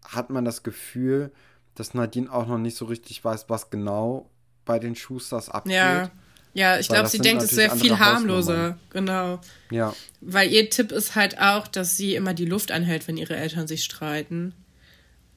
hat 0.06 0.30
man 0.30 0.46
das 0.46 0.64
Gefühl, 0.64 1.34
dass 1.80 1.94
Nadine 1.94 2.32
auch 2.32 2.48
noch 2.48 2.58
nicht 2.58 2.76
so 2.78 2.86
richtig 2.86 3.24
weiß, 3.24 3.46
was 3.50 3.70
genau 3.70 4.30
bei 4.66 4.80
den 4.80 4.96
Schusters 4.96 5.50
abgeht. 5.50 5.74
Ja. 5.74 6.12
Ja, 6.54 6.80
ich 6.80 6.88
glaube, 6.88 7.08
sie 7.08 7.20
denkt 7.20 7.44
es 7.44 7.56
wäre 7.56 7.78
viel 7.78 8.00
harmloser. 8.00 8.80
Genau. 8.90 9.40
Ja, 9.70 9.94
Weil 10.22 10.52
ihr 10.52 10.68
Tipp 10.72 10.92
ist 10.92 11.14
halt 11.16 11.40
auch, 11.40 11.68
dass 11.68 11.98
sie 11.98 12.16
immer 12.16 12.34
die 12.34 12.46
Luft 12.46 12.72
anhält, 12.72 13.08
wenn 13.08 13.16
ihre 13.16 13.36
Eltern 13.36 13.68
sich 13.68 13.84
streiten. 13.84 14.54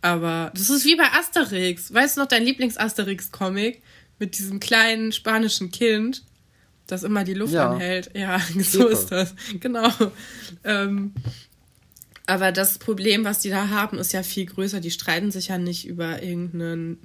Aber 0.01 0.51
das 0.55 0.71
ist 0.71 0.87
wie 0.87 0.97
bei 0.97 1.05
Asterix. 1.13 1.93
Weißt 1.93 2.17
du 2.17 2.23
noch 2.23 2.29
dein 2.29 2.43
Lieblings-Asterix-Comic 2.45 3.83
mit 4.19 4.39
diesem 4.39 4.61
kleinen 4.61 5.13
spanischen 5.13 5.71
Kind, 5.71 6.23
das 6.87 7.03
immer 7.03 7.23
die 7.25 7.35
Luft 7.35 7.53
Ja. 7.53 7.71
anhält? 7.73 8.11
Ja, 8.17 8.41
so 8.59 8.79
Pepe. 8.81 8.93
ist 8.93 9.09
das. 9.13 9.35
Genau. 9.61 9.91
Ähm, 10.65 11.13
aber 12.31 12.53
das 12.53 12.79
Problem, 12.79 13.25
was 13.25 13.41
die 13.41 13.51
da 13.51 13.69
haben, 13.69 13.99
ist 13.99 14.13
ja 14.13 14.23
viel 14.23 14.47
größer. 14.47 14.81
Die 14.81 14.91
streiten 14.91 15.31
sich 15.31 15.49
ja 15.49 15.59
nicht 15.59 15.87
über 15.87 16.23
irgendeinen 16.23 16.99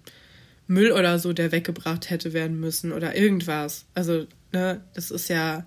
Müll 0.67 0.91
oder 0.91 1.19
so, 1.19 1.33
der 1.33 1.51
weggebracht 1.51 2.09
hätte 2.09 2.33
werden 2.33 2.59
müssen 2.59 2.91
oder 2.91 3.15
irgendwas. 3.15 3.85
Also, 3.93 4.27
ne, 4.51 4.81
das 4.93 5.11
ist 5.11 5.29
ja, 5.29 5.65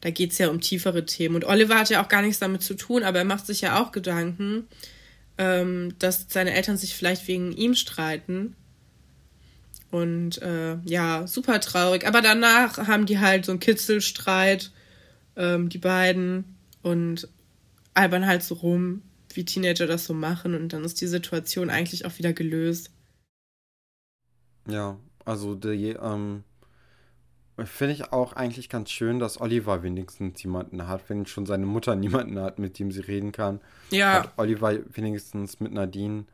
da 0.00 0.10
geht 0.10 0.32
es 0.32 0.38
ja 0.38 0.48
um 0.48 0.60
tiefere 0.60 1.04
Themen. 1.04 1.36
Und 1.36 1.44
Oliver 1.44 1.78
hat 1.78 1.90
ja 1.90 2.02
auch 2.02 2.08
gar 2.08 2.22
nichts 2.22 2.38
damit 2.38 2.62
zu 2.62 2.74
tun, 2.74 3.02
aber 3.02 3.18
er 3.18 3.24
macht 3.24 3.46
sich 3.46 3.60
ja 3.60 3.80
auch 3.80 3.92
Gedanken, 3.92 4.66
ähm, 5.38 5.94
dass 5.98 6.26
seine 6.28 6.54
Eltern 6.54 6.76
sich 6.76 6.94
vielleicht 6.94 7.28
wegen 7.28 7.52
ihm 7.52 7.74
streiten. 7.74 8.56
Und 9.90 10.40
äh, 10.42 10.76
ja, 10.84 11.26
super 11.26 11.60
traurig. 11.60 12.06
Aber 12.06 12.22
danach 12.22 12.78
haben 12.86 13.06
die 13.06 13.18
halt 13.18 13.44
so 13.44 13.52
einen 13.52 13.60
Kitzelstreit, 13.60 14.70
ähm, 15.36 15.68
die 15.68 15.78
beiden, 15.78 16.56
und 16.82 17.28
albern 17.94 18.26
halt 18.26 18.42
so 18.42 18.54
rum, 18.56 19.02
wie 19.34 19.44
Teenager 19.44 19.86
das 19.86 20.04
so 20.06 20.14
machen. 20.14 20.54
Und 20.54 20.72
dann 20.72 20.84
ist 20.84 21.00
die 21.00 21.06
Situation 21.06 21.70
eigentlich 21.70 22.04
auch 22.06 22.18
wieder 22.18 22.32
gelöst. 22.32 22.90
ja. 24.68 24.98
Also 25.26 25.54
die, 25.54 25.90
ähm, 25.90 26.44
finde 27.64 27.92
ich 27.94 28.12
auch 28.12 28.32
eigentlich 28.32 28.68
ganz 28.70 28.90
schön, 28.90 29.18
dass 29.18 29.40
Oliver 29.40 29.82
wenigstens 29.82 30.42
jemanden 30.42 30.88
hat, 30.88 31.08
wenn 31.08 31.26
schon 31.26 31.46
seine 31.46 31.66
Mutter 31.66 31.94
niemanden 31.96 32.40
hat, 32.40 32.58
mit 32.58 32.78
dem 32.78 32.90
sie 32.90 33.00
reden 33.00 33.32
kann. 33.32 33.60
Ja, 33.90 34.14
Hat 34.14 34.32
Oliver 34.38 34.78
wenigstens 34.94 35.60
mit 35.60 35.72
Nadine 35.72 36.24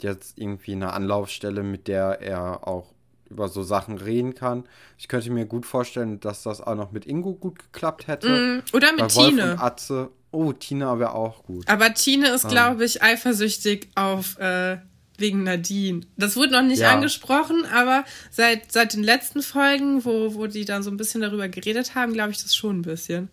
jetzt 0.00 0.38
irgendwie 0.38 0.72
eine 0.72 0.92
Anlaufstelle, 0.92 1.62
mit 1.62 1.88
der 1.88 2.20
er 2.20 2.68
auch 2.68 2.92
über 3.30 3.48
so 3.48 3.62
Sachen 3.62 3.98
reden 3.98 4.34
kann. 4.34 4.64
Ich 4.98 5.08
könnte 5.08 5.30
mir 5.30 5.46
gut 5.46 5.66
vorstellen, 5.66 6.20
dass 6.20 6.42
das 6.42 6.60
auch 6.60 6.76
noch 6.76 6.92
mit 6.92 7.06
Ingo 7.06 7.34
gut 7.34 7.58
geklappt 7.58 8.06
hätte. 8.06 8.28
Mm, 8.28 8.62
oder 8.76 8.92
mit 8.92 9.00
Bei 9.00 9.14
Wolf 9.14 9.28
Tine. 9.30 9.52
und 9.52 9.58
Atze. 9.58 10.10
Oh, 10.36 10.52
Tina 10.52 10.98
wäre 10.98 11.14
auch 11.14 11.44
gut. 11.44 11.66
Aber 11.68 11.94
Ähm. 11.94 12.34
ist, 12.34 12.48
glaube 12.48 12.84
ich, 12.84 13.02
eifersüchtig 13.02 13.88
auf 13.94 14.38
äh, 14.38 14.78
wegen 15.18 15.44
Nadine. 15.44 16.02
Das 16.18 16.36
wurde 16.36 16.52
noch 16.52 16.62
nicht 16.62 16.80
Ja. 16.80 16.92
angesprochen, 16.92 17.64
aber 17.72 18.04
seit, 18.30 18.70
seit 18.70 18.92
den 18.92 19.02
letzten 19.02 19.40
Folgen, 19.42 20.04
wo, 20.04 20.34
wo 20.34 20.46
die 20.46 20.66
dann 20.66 20.82
so 20.82 20.90
ein 20.90 20.98
bisschen 20.98 21.22
darüber 21.22 21.48
geredet 21.48 21.94
haben, 21.94 22.12
glaube 22.12 22.32
ich 22.32 22.42
das 22.42 22.54
schon 22.54 22.80
ein 22.80 22.82
bisschen. 22.82 23.30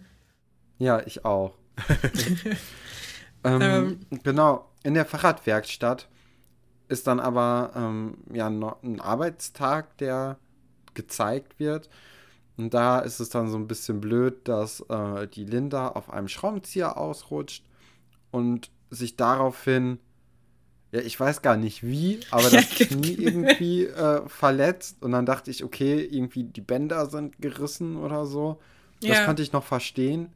Ja, 0.79 1.01
ich 1.05 1.25
auch. 1.25 1.55
ähm, 3.43 3.61
Ähm. 3.61 3.99
Genau, 4.23 4.69
in 4.83 4.93
der 4.93 5.05
Fahrradwerkstatt 5.05 6.07
ist 6.87 7.07
dann 7.07 7.19
aber 7.19 7.71
ähm, 7.75 8.17
ja 8.33 8.47
ein 8.47 8.99
Arbeitstag, 9.01 9.97
der 9.97 10.37
gezeigt 10.93 11.59
wird. 11.59 11.89
Und 12.57 12.73
da 12.73 12.99
ist 12.99 13.19
es 13.19 13.29
dann 13.29 13.49
so 13.49 13.57
ein 13.57 13.67
bisschen 13.67 13.99
blöd, 13.99 14.47
dass 14.47 14.81
äh, 14.89 15.27
die 15.27 15.45
Linda 15.45 15.87
auf 15.89 16.09
einem 16.11 16.27
Schraubenzieher 16.27 16.97
ausrutscht 16.97 17.63
und 18.31 18.69
sich 18.91 19.15
daraufhin, 19.15 19.99
ja, 20.91 21.01
ich 21.01 21.19
weiß 21.19 21.41
gar 21.41 21.57
nicht 21.57 21.83
wie, 21.83 22.19
aber 22.29 22.49
das 22.51 22.69
Knie 22.69 23.13
irgendwie 23.13 23.85
äh, 23.85 24.21
verletzt. 24.27 25.01
Und 25.01 25.13
dann 25.13 25.25
dachte 25.25 25.49
ich, 25.49 25.63
okay, 25.63 25.99
irgendwie 26.03 26.43
die 26.43 26.61
Bänder 26.61 27.07
sind 27.07 27.41
gerissen 27.41 27.97
oder 27.97 28.25
so. 28.27 28.59
Das 29.01 29.17
Ja. 29.17 29.25
konnte 29.25 29.41
ich 29.41 29.51
noch 29.51 29.63
verstehen. 29.63 30.29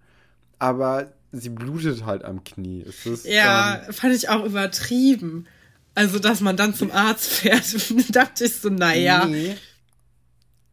Aber 0.59 1.13
sie 1.31 1.49
blutet 1.49 2.05
halt 2.05 2.23
am 2.25 2.43
Knie. 2.43 2.81
Ist, 2.81 3.25
Ja, 3.25 3.83
ähm, 3.85 3.93
fand 3.93 4.15
ich 4.15 4.29
auch 4.29 4.43
übertrieben. 4.43 5.45
Also, 5.93 6.19
dass 6.19 6.41
man 6.41 6.57
dann 6.57 6.73
zum 6.73 6.91
Arzt 6.91 7.31
fährt, 7.31 7.65
dachte 8.15 8.45
ich 8.45 8.55
so, 8.55 8.69
naja. 8.69 9.25
Nee, 9.25 9.55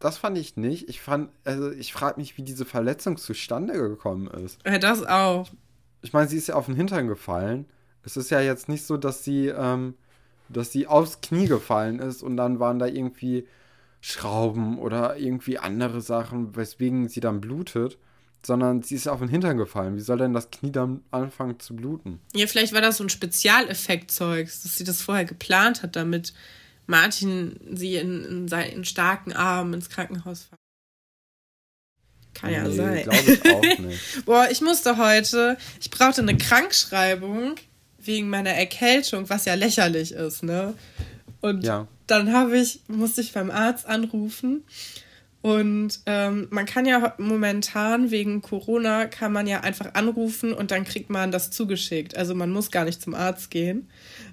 das 0.04 0.18
fand 0.18 0.36
ich 0.36 0.58
nicht. 0.58 0.90
Ich 0.90 1.00
fand, 1.00 1.30
also 1.44 1.70
ich 1.70 1.94
frage 1.94 2.20
mich, 2.20 2.36
wie 2.36 2.42
diese 2.42 2.66
Verletzung 2.66 3.16
zustande 3.16 3.72
gekommen 3.72 4.26
ist. 4.26 4.60
Ja, 4.66 4.78
das 4.78 5.02
auch. 5.02 5.48
Ich 6.02 6.12
meine, 6.12 6.28
sie 6.28 6.36
ist 6.36 6.48
ja 6.48 6.56
auf 6.56 6.66
den 6.66 6.74
Hintern 6.74 7.08
gefallen. 7.08 7.64
Es 8.02 8.18
ist 8.18 8.30
ja 8.30 8.40
jetzt 8.40 8.68
nicht 8.68 8.84
so, 8.84 8.98
dass 8.98 9.24
sie, 9.24 9.46
ähm, 9.46 9.94
dass 10.50 10.70
sie 10.72 10.86
aufs 10.86 11.22
Knie 11.22 11.46
gefallen 11.46 12.00
ist 12.00 12.22
und 12.22 12.36
dann 12.36 12.60
waren 12.60 12.78
da 12.78 12.86
irgendwie 12.86 13.48
Schrauben 14.02 14.78
oder 14.78 15.16
irgendwie 15.16 15.56
andere 15.56 16.02
Sachen, 16.02 16.54
weswegen 16.54 17.08
sie 17.08 17.20
dann 17.20 17.40
blutet, 17.40 17.96
sondern 18.44 18.82
sie 18.82 18.96
ist 18.96 19.06
ja 19.06 19.12
auf 19.12 19.20
den 19.20 19.30
Hintern 19.30 19.56
gefallen. 19.56 19.96
Wie 19.96 20.00
soll 20.00 20.18
denn 20.18 20.34
das 20.34 20.50
Knie 20.50 20.70
dann 20.70 21.02
anfangen 21.12 21.58
zu 21.60 21.74
bluten? 21.74 22.20
Ja, 22.34 22.46
vielleicht 22.46 22.74
war 22.74 22.82
das 22.82 22.98
so 22.98 23.04
ein 23.04 23.08
Spezialeffektzeug, 23.08 24.48
dass 24.48 24.76
sie 24.76 24.84
das 24.84 25.00
vorher 25.00 25.24
geplant 25.24 25.82
hat, 25.82 25.96
damit 25.96 26.34
Martin 26.86 27.58
sie 27.74 27.96
in, 27.96 28.24
in 28.24 28.48
seinen 28.48 28.84
starken 28.84 29.32
Armen 29.32 29.74
ins 29.74 29.88
Krankenhaus 29.88 30.42
fährt. 30.44 30.58
Kann 32.34 32.52
ja 32.52 32.64
Nee, 32.64 32.74
sein. 32.76 33.02
Glaube 33.04 33.32
ich 33.32 33.44
auch 33.52 33.62
nicht. 33.78 34.24
Boah, 34.24 34.48
ich 34.50 34.60
musste 34.60 34.96
heute, 34.96 35.56
ich 35.80 35.90
brauchte 35.90 36.20
eine 36.22 36.36
Krankschreibung 36.36 37.54
wegen 37.98 38.28
meiner 38.28 38.50
Erkältung, 38.50 39.30
was 39.30 39.44
ja 39.44 39.54
lächerlich 39.54 40.12
ist, 40.12 40.42
ne? 40.42 40.74
Und 41.40 41.62
Ja. 41.64 41.86
dann 42.06 42.32
habe 42.32 42.58
ich, 42.58 42.80
musste 42.88 43.20
ich 43.20 43.32
beim 43.32 43.50
Arzt 43.50 43.86
anrufen. 43.86 44.64
Und 45.44 46.00
ähm, 46.06 46.46
man 46.48 46.64
kann 46.64 46.86
ja 46.86 47.12
momentan 47.18 48.10
wegen 48.10 48.40
Corona 48.40 49.04
kann 49.04 49.30
man 49.30 49.46
ja 49.46 49.60
einfach 49.60 49.92
anrufen 49.92 50.54
und 50.54 50.70
dann 50.70 50.84
kriegt 50.84 51.10
man 51.10 51.32
das 51.32 51.50
zugeschickt. 51.50 52.16
Also 52.16 52.34
man 52.34 52.48
muss 52.48 52.70
gar 52.70 52.86
nicht 52.86 53.02
zum 53.02 53.14
Arzt 53.14 53.50
gehen. 53.50 53.90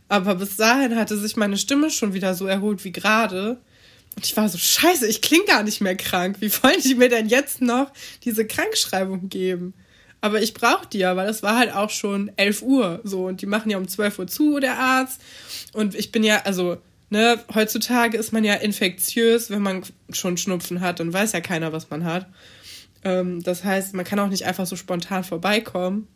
Aber 0.08 0.36
bis 0.36 0.56
dahin 0.56 0.96
hatte 0.96 1.18
sich 1.18 1.36
meine 1.36 1.58
Stimme 1.58 1.90
schon 1.90 2.14
wieder 2.14 2.34
so 2.34 2.46
erholt 2.46 2.86
wie 2.86 2.94
gerade. 2.94 3.60
Und 4.16 4.26
ich 4.26 4.38
war 4.38 4.48
so, 4.48 4.58
scheiße, 4.58 5.06
ich 5.06 5.22
klinge 5.22 5.44
gar 5.44 5.64
nicht 5.64 5.82
mehr 5.82 5.98
krank. 5.98 6.38
Wie 6.40 6.50
wollen 6.64 6.80
die 6.82 6.96
mir 6.96 7.10
denn 7.10 7.28
jetzt 7.28 7.62
noch 7.62 7.92
diese 8.24 8.48
Krankschreibung 8.48 9.28
geben? 9.28 9.74
Aber 10.22 10.42
ich 10.42 10.54
brauche 10.54 10.88
die 10.88 11.00
ja, 11.00 11.18
weil 11.18 11.28
es 11.28 11.44
war 11.44 11.58
halt 11.58 11.74
auch 11.76 11.90
schon 11.90 12.32
11 12.38 12.62
Uhr 12.62 13.02
so 13.04 13.26
und 13.26 13.42
die 13.42 13.48
machen 13.48 13.70
ja 13.70 13.78
um 13.78 13.88
12 13.90 14.18
Uhr 14.18 14.28
zu, 14.28 14.62
der 14.62 14.80
Arzt. 14.80 15.20
Und 15.74 15.94
ich 15.94 16.14
bin 16.14 16.24
ja, 16.24 16.44
also, 16.46 16.78
ne, 17.12 17.40
heutzutage 17.54 18.18
ist 18.18 18.34
man 18.34 18.44
ja 18.44 18.56
infektiös, 18.56 19.52
wenn 19.52 19.62
man 19.62 19.84
schon 20.12 20.38
Schnupfen 20.38 20.82
hat, 20.82 21.00
dann 21.00 21.14
weiß 21.14 21.34
ja 21.34 21.42
keiner, 21.42 21.72
was 21.72 21.90
man 21.90 22.06
hat. 22.06 22.28
Ähm, 23.04 23.44
das 23.44 23.64
heißt, 23.64 23.94
man 23.94 24.06
kann 24.06 24.20
auch 24.20 24.30
nicht 24.30 24.46
einfach 24.46 24.66
so 24.66 24.76
spontan 24.76 25.24
vorbeikommen. 25.24 26.08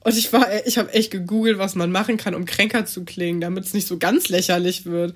Und 0.00 0.18
ich 0.18 0.32
war, 0.32 0.48
ich 0.66 0.78
habe 0.78 0.92
echt 0.92 1.12
gegoogelt, 1.12 1.58
was 1.58 1.76
man 1.76 1.92
machen 1.92 2.16
kann, 2.16 2.34
um 2.34 2.44
kränker 2.44 2.84
zu 2.86 3.04
klingen, 3.04 3.40
damit 3.40 3.64
es 3.64 3.72
nicht 3.72 3.86
so 3.86 3.98
ganz 3.98 4.28
lächerlich 4.28 4.84
wird. 4.84 5.14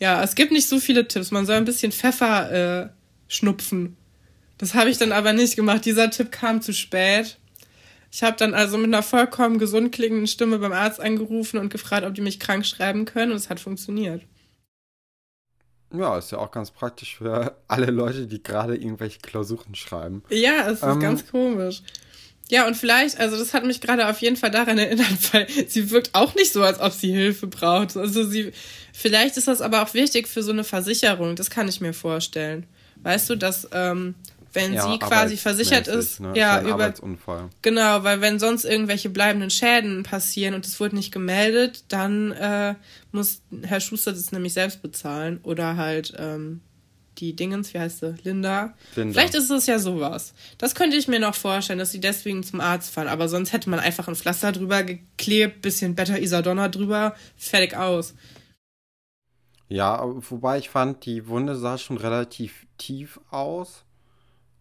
Ja, 0.00 0.22
es 0.22 0.36
gibt 0.36 0.52
nicht 0.52 0.68
so 0.68 0.78
viele 0.78 1.08
Tipps. 1.08 1.32
Man 1.32 1.44
soll 1.44 1.56
ein 1.56 1.64
bisschen 1.64 1.90
Pfeffer 1.90 2.84
äh, 2.84 2.88
schnupfen. 3.26 3.96
Das 4.58 4.74
habe 4.74 4.90
ich 4.90 4.98
dann 4.98 5.10
aber 5.10 5.32
nicht 5.32 5.56
gemacht. 5.56 5.84
Dieser 5.84 6.08
Tipp 6.10 6.30
kam 6.30 6.62
zu 6.62 6.72
spät. 6.72 7.38
Ich 8.12 8.22
habe 8.22 8.36
dann 8.36 8.54
also 8.54 8.76
mit 8.76 8.86
einer 8.86 9.02
vollkommen 9.02 9.58
gesund 9.58 9.90
klingenden 9.90 10.28
Stimme 10.28 10.58
beim 10.58 10.72
Arzt 10.72 11.00
angerufen 11.00 11.58
und 11.58 11.72
gefragt, 11.72 12.06
ob 12.06 12.14
die 12.14 12.20
mich 12.20 12.38
krank 12.38 12.64
schreiben 12.64 13.06
können 13.06 13.32
und 13.32 13.38
es 13.38 13.50
hat 13.50 13.58
funktioniert. 13.58 14.22
Ja, 15.92 16.16
ist 16.18 16.32
ja 16.32 16.38
auch 16.38 16.50
ganz 16.50 16.70
praktisch 16.70 17.16
für 17.16 17.56
alle 17.68 17.86
Leute, 17.86 18.26
die 18.26 18.42
gerade 18.42 18.76
irgendwelche 18.76 19.20
Klausuren 19.20 19.74
schreiben. 19.74 20.22
Ja, 20.30 20.68
es 20.68 20.78
ist 20.78 20.82
ähm, 20.82 21.00
ganz 21.00 21.30
komisch. 21.30 21.82
Ja, 22.48 22.66
und 22.66 22.76
vielleicht, 22.76 23.18
also 23.18 23.38
das 23.38 23.54
hat 23.54 23.64
mich 23.64 23.80
gerade 23.80 24.08
auf 24.08 24.20
jeden 24.20 24.36
Fall 24.36 24.50
daran 24.50 24.78
erinnert, 24.78 25.32
weil 25.32 25.46
sie 25.68 25.90
wirkt 25.90 26.10
auch 26.14 26.34
nicht 26.34 26.52
so, 26.52 26.62
als 26.62 26.80
ob 26.80 26.92
sie 26.92 27.12
Hilfe 27.12 27.46
braucht. 27.46 27.96
Also 27.96 28.24
sie, 28.24 28.52
vielleicht 28.92 29.36
ist 29.36 29.48
das 29.48 29.60
aber 29.60 29.82
auch 29.82 29.94
wichtig 29.94 30.28
für 30.28 30.42
so 30.42 30.52
eine 30.52 30.64
Versicherung, 30.64 31.36
das 31.36 31.50
kann 31.50 31.68
ich 31.68 31.80
mir 31.80 31.94
vorstellen. 31.94 32.66
Weißt 33.02 33.30
du, 33.30 33.36
dass 33.36 33.68
ähm, 33.72 34.14
wenn 34.52 34.74
ja, 34.74 34.90
sie 34.90 34.98
quasi 34.98 35.36
versichert 35.36 35.88
ist, 35.88 36.20
ne? 36.20 36.32
ja, 36.34 36.60
über 36.60 36.74
Arbeitsunfall. 36.74 37.50
Genau, 37.62 38.04
weil 38.04 38.20
wenn 38.20 38.38
sonst 38.38 38.64
irgendwelche 38.64 39.10
bleibenden 39.10 39.50
Schäden 39.50 40.02
passieren 40.02 40.54
und 40.54 40.66
es 40.66 40.78
wurde 40.80 40.96
nicht 40.96 41.12
gemeldet, 41.12 41.84
dann 41.88 42.32
äh, 42.32 42.74
muss 43.12 43.42
Herr 43.62 43.80
Schuster 43.80 44.12
das 44.12 44.32
nämlich 44.32 44.52
selbst 44.52 44.82
bezahlen 44.82 45.40
oder 45.42 45.76
halt 45.76 46.14
ähm, 46.18 46.60
die 47.18 47.36
Dingens, 47.36 47.72
wie 47.74 47.78
heißt 47.78 48.00
sie, 48.00 48.14
Linda. 48.22 48.74
Linda. 48.96 49.12
Vielleicht 49.12 49.34
ist 49.34 49.50
es 49.50 49.66
ja 49.66 49.78
sowas. 49.78 50.34
Das 50.58 50.74
könnte 50.74 50.96
ich 50.96 51.08
mir 51.08 51.20
noch 51.20 51.34
vorstellen, 51.34 51.78
dass 51.78 51.92
sie 51.92 52.00
deswegen 52.00 52.42
zum 52.42 52.60
Arzt 52.60 52.92
fahren, 52.92 53.08
aber 53.08 53.28
sonst 53.28 53.52
hätte 53.52 53.70
man 53.70 53.80
einfach 53.80 54.08
ein 54.08 54.16
Pflaster 54.16 54.52
drüber 54.52 54.82
geklebt, 54.82 55.62
bisschen 55.62 55.94
Better 55.94 56.18
Isadonna 56.18 56.68
drüber, 56.68 57.14
fertig 57.36 57.76
aus. 57.76 58.14
Ja, 59.68 60.02
wobei 60.04 60.58
ich 60.58 60.68
fand, 60.68 61.06
die 61.06 61.28
Wunde 61.28 61.56
sah 61.56 61.78
schon 61.78 61.96
relativ 61.96 62.66
tief 62.76 63.20
aus. 63.30 63.84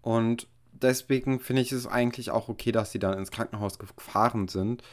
Und 0.01 0.47
deswegen 0.71 1.39
finde 1.39 1.61
ich 1.61 1.71
es 1.71 1.87
eigentlich 1.87 2.31
auch 2.31 2.49
okay, 2.49 2.71
dass 2.71 2.91
sie 2.91 2.99
dann 2.99 3.17
ins 3.17 3.31
Krankenhaus 3.31 3.79
gefahren 3.79 4.47
sind. 4.47 4.83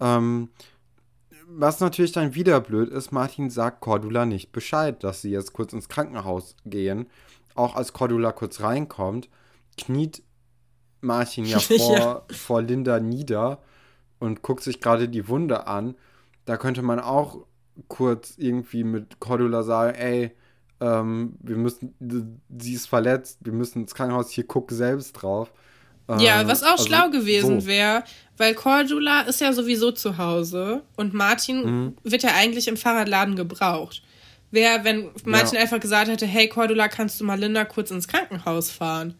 Ähm, 0.00 0.50
was 1.46 1.80
natürlich 1.80 2.12
dann 2.12 2.34
wieder 2.34 2.60
blöd 2.60 2.90
ist, 2.90 3.10
Martin 3.10 3.48
sagt 3.48 3.80
Cordula 3.80 4.26
nicht 4.26 4.52
Bescheid, 4.52 5.02
dass 5.02 5.22
sie 5.22 5.30
jetzt 5.30 5.54
kurz 5.54 5.72
ins 5.72 5.88
Krankenhaus 5.88 6.56
gehen. 6.66 7.08
Auch 7.54 7.74
als 7.74 7.92
Cordula 7.92 8.32
kurz 8.32 8.60
reinkommt, 8.60 9.28
kniet 9.78 10.22
Martin 11.00 11.44
ja 11.46 11.58
vor, 11.78 11.98
ja. 11.98 12.22
vor 12.30 12.62
Linda 12.62 13.00
nieder 13.00 13.62
und 14.18 14.42
guckt 14.42 14.62
sich 14.62 14.80
gerade 14.80 15.08
die 15.08 15.28
Wunde 15.28 15.66
an. 15.66 15.96
Da 16.44 16.56
könnte 16.56 16.82
man 16.82 17.00
auch 17.00 17.46
kurz 17.88 18.34
irgendwie 18.36 18.84
mit 18.84 19.20
Cordula 19.20 19.62
sagen, 19.62 19.94
ey, 19.96 20.32
ähm, 20.80 21.34
wir 21.40 21.56
müssen, 21.56 21.94
sie 22.58 22.74
ist 22.74 22.86
verletzt, 22.86 23.38
wir 23.42 23.52
müssen 23.52 23.82
ins 23.82 23.94
Krankenhaus, 23.94 24.30
hier 24.30 24.44
guck 24.44 24.70
selbst 24.70 25.12
drauf. 25.12 25.52
Ähm, 26.08 26.20
ja, 26.20 26.46
was 26.46 26.62
auch 26.62 26.72
also, 26.72 26.86
schlau 26.86 27.10
gewesen 27.10 27.60
so. 27.60 27.66
wäre, 27.66 28.04
weil 28.36 28.54
Cordula 28.54 29.22
ist 29.22 29.40
ja 29.40 29.52
sowieso 29.52 29.92
zu 29.92 30.18
Hause 30.18 30.82
und 30.96 31.14
Martin 31.14 31.64
mhm. 31.64 31.96
wird 32.04 32.22
ja 32.22 32.30
eigentlich 32.34 32.68
im 32.68 32.76
Fahrradladen 32.76 33.36
gebraucht. 33.36 34.02
Wäre, 34.50 34.84
wenn 34.84 35.10
Martin 35.24 35.56
ja. 35.56 35.60
einfach 35.60 35.80
gesagt 35.80 36.08
hätte, 36.08 36.26
hey 36.26 36.48
Cordula, 36.48 36.88
kannst 36.88 37.20
du 37.20 37.24
mal 37.24 37.38
Linda 37.38 37.64
kurz 37.64 37.90
ins 37.90 38.08
Krankenhaus 38.08 38.70
fahren? 38.70 39.14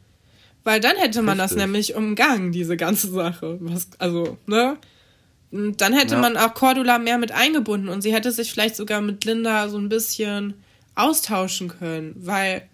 Weil 0.65 0.81
dann 0.81 0.97
hätte 0.97 1.23
man 1.23 1.41
Richtig. 1.41 1.57
das 1.57 1.67
nämlich 1.67 1.95
umgangen, 1.95 2.53
diese 2.53 2.77
ganze 2.77 3.11
Sache. 3.11 3.59
Was, 3.61 3.88
also, 3.99 4.38
ne? 4.47 4.79
Und 5.50 5.81
dann 5.81 5.93
hätte 5.93 6.15
ja. 6.15 6.21
man 6.21 6.37
auch 6.37 6.55
Cordula 6.55 6.99
mehr 6.99 7.19
mit 7.19 7.33
eingebunden 7.33 7.88
und 7.88 8.03
sie 8.03 8.12
hätte 8.12 8.33
sich 8.33 8.53
vielleicht 8.53 8.77
sogar 8.77 9.00
mit 9.00 9.25
Linda 9.25 9.69
so 9.69 9.79
ein 9.79 9.88
bisschen 9.88 10.55
austauschen 10.99 11.69
können, 11.69 12.14
weil 12.17 12.69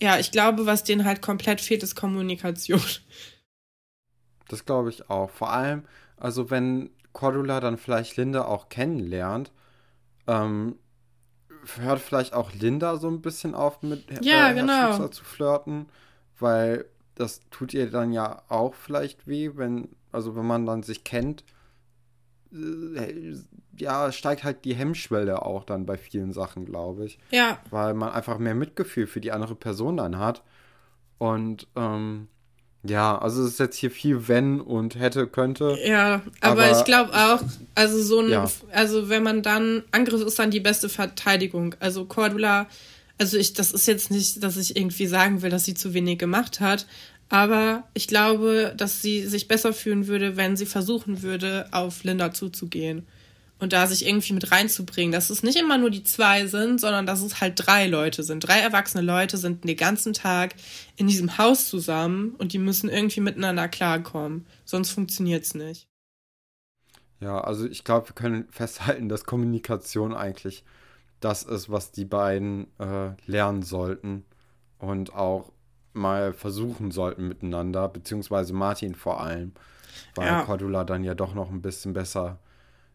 ja, 0.00 0.18
ich 0.18 0.30
glaube, 0.30 0.66
was 0.66 0.84
denen 0.84 1.04
halt 1.04 1.22
komplett 1.22 1.60
fehlt, 1.60 1.82
ist 1.82 1.96
Kommunikation. 1.96 2.80
Das 4.48 4.64
glaube 4.64 4.90
ich 4.90 5.10
auch. 5.10 5.30
Vor 5.30 5.52
allem, 5.52 5.84
also 6.16 6.50
wenn 6.50 6.90
Cordula 7.12 7.60
dann 7.60 7.78
vielleicht 7.78 8.16
Linda 8.16 8.44
auch 8.44 8.68
kennenlernt, 8.68 9.52
ähm, 10.26 10.76
hört 11.76 12.00
vielleicht 12.00 12.32
auch 12.32 12.52
Linda 12.52 12.96
so 12.96 13.08
ein 13.08 13.20
bisschen 13.20 13.54
auf 13.54 13.82
mit 13.82 14.24
ja, 14.24 14.50
äh, 14.50 14.54
genau. 14.54 15.08
zu 15.08 15.24
flirten, 15.24 15.86
weil 16.38 16.86
das 17.14 17.40
tut 17.50 17.74
ihr 17.74 17.90
dann 17.90 18.12
ja 18.12 18.42
auch 18.48 18.74
vielleicht 18.74 19.26
weh, 19.26 19.50
wenn, 19.54 19.88
also 20.12 20.36
wenn 20.36 20.46
man 20.46 20.64
dann 20.64 20.82
sich 20.82 21.04
kennt, 21.04 21.44
äh, 22.52 23.34
ja, 23.80 24.12
steigt 24.12 24.44
halt 24.44 24.64
die 24.64 24.74
Hemmschwelle 24.74 25.42
auch 25.42 25.64
dann 25.64 25.86
bei 25.86 25.96
vielen 25.96 26.32
Sachen, 26.32 26.64
glaube 26.64 27.06
ich. 27.06 27.18
Ja. 27.30 27.58
Weil 27.70 27.94
man 27.94 28.12
einfach 28.12 28.38
mehr 28.38 28.54
Mitgefühl 28.54 29.06
für 29.06 29.20
die 29.20 29.32
andere 29.32 29.54
Person 29.54 29.96
dann 29.96 30.18
hat. 30.18 30.42
Und 31.18 31.66
ähm, 31.76 32.28
ja, 32.84 33.18
also 33.18 33.42
es 33.42 33.52
ist 33.52 33.60
jetzt 33.60 33.76
hier 33.76 33.90
viel 33.90 34.28
wenn 34.28 34.60
und 34.60 34.98
hätte, 34.98 35.26
könnte. 35.26 35.76
Ja, 35.84 36.22
aber, 36.40 36.64
aber 36.64 36.78
ich 36.78 36.84
glaube 36.84 37.12
auch, 37.12 37.42
also 37.74 38.02
so 38.02 38.20
ein, 38.20 38.30
ja. 38.30 38.44
also 38.72 39.08
wenn 39.08 39.22
man 39.22 39.42
dann, 39.42 39.82
Angriff 39.90 40.22
ist 40.22 40.38
dann 40.38 40.50
die 40.50 40.60
beste 40.60 40.88
Verteidigung. 40.88 41.74
Also 41.80 42.04
Cordula, 42.04 42.66
also 43.18 43.36
ich, 43.36 43.52
das 43.52 43.72
ist 43.72 43.86
jetzt 43.86 44.10
nicht, 44.10 44.42
dass 44.42 44.56
ich 44.56 44.76
irgendwie 44.76 45.06
sagen 45.06 45.42
will, 45.42 45.50
dass 45.50 45.64
sie 45.64 45.74
zu 45.74 45.92
wenig 45.92 46.18
gemacht 46.18 46.60
hat, 46.60 46.86
aber 47.28 47.82
ich 47.94 48.06
glaube, 48.06 48.72
dass 48.76 49.02
sie 49.02 49.26
sich 49.26 49.48
besser 49.48 49.72
fühlen 49.72 50.06
würde, 50.06 50.36
wenn 50.36 50.56
sie 50.56 50.66
versuchen 50.66 51.22
würde, 51.22 51.66
auf 51.72 52.04
Linda 52.04 52.32
zuzugehen 52.32 53.06
und 53.58 53.72
da 53.72 53.86
sich 53.86 54.06
irgendwie 54.06 54.32
mit 54.32 54.52
reinzubringen, 54.52 55.12
dass 55.12 55.30
es 55.30 55.42
nicht 55.42 55.58
immer 55.58 55.78
nur 55.78 55.90
die 55.90 56.04
zwei 56.04 56.46
sind, 56.46 56.80
sondern 56.80 57.06
dass 57.06 57.22
es 57.22 57.40
halt 57.40 57.54
drei 57.56 57.86
Leute 57.86 58.22
sind. 58.22 58.40
Drei 58.40 58.60
erwachsene 58.60 59.02
Leute 59.02 59.36
sind 59.36 59.64
den 59.64 59.76
ganzen 59.76 60.12
Tag 60.12 60.54
in 60.96 61.08
diesem 61.08 61.38
Haus 61.38 61.68
zusammen 61.68 62.34
und 62.38 62.52
die 62.52 62.58
müssen 62.58 62.88
irgendwie 62.88 63.20
miteinander 63.20 63.68
klarkommen. 63.68 64.46
Sonst 64.64 64.90
funktioniert 64.90 65.44
es 65.44 65.54
nicht. 65.54 65.88
Ja, 67.20 67.40
also 67.40 67.66
ich 67.66 67.82
glaube, 67.82 68.08
wir 68.08 68.14
können 68.14 68.46
festhalten, 68.50 69.08
dass 69.08 69.24
Kommunikation 69.24 70.14
eigentlich 70.14 70.64
das 71.20 71.42
ist, 71.42 71.68
was 71.68 71.90
die 71.90 72.04
beiden 72.04 72.68
äh, 72.78 73.10
lernen 73.26 73.62
sollten 73.62 74.24
und 74.78 75.14
auch 75.14 75.50
mal 75.92 76.32
versuchen 76.32 76.92
sollten 76.92 77.26
miteinander, 77.26 77.88
beziehungsweise 77.88 78.52
Martin 78.52 78.94
vor 78.94 79.20
allem, 79.20 79.52
weil 80.14 80.26
ja. 80.26 80.44
Cordula 80.44 80.84
dann 80.84 81.02
ja 81.02 81.16
doch 81.16 81.34
noch 81.34 81.50
ein 81.50 81.60
bisschen 81.60 81.92
besser 81.92 82.38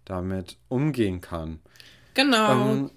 damit 0.05 0.57
umgehen 0.69 1.21
kann. 1.21 1.59
Genau. 2.13 2.69
Ähm, 2.69 2.91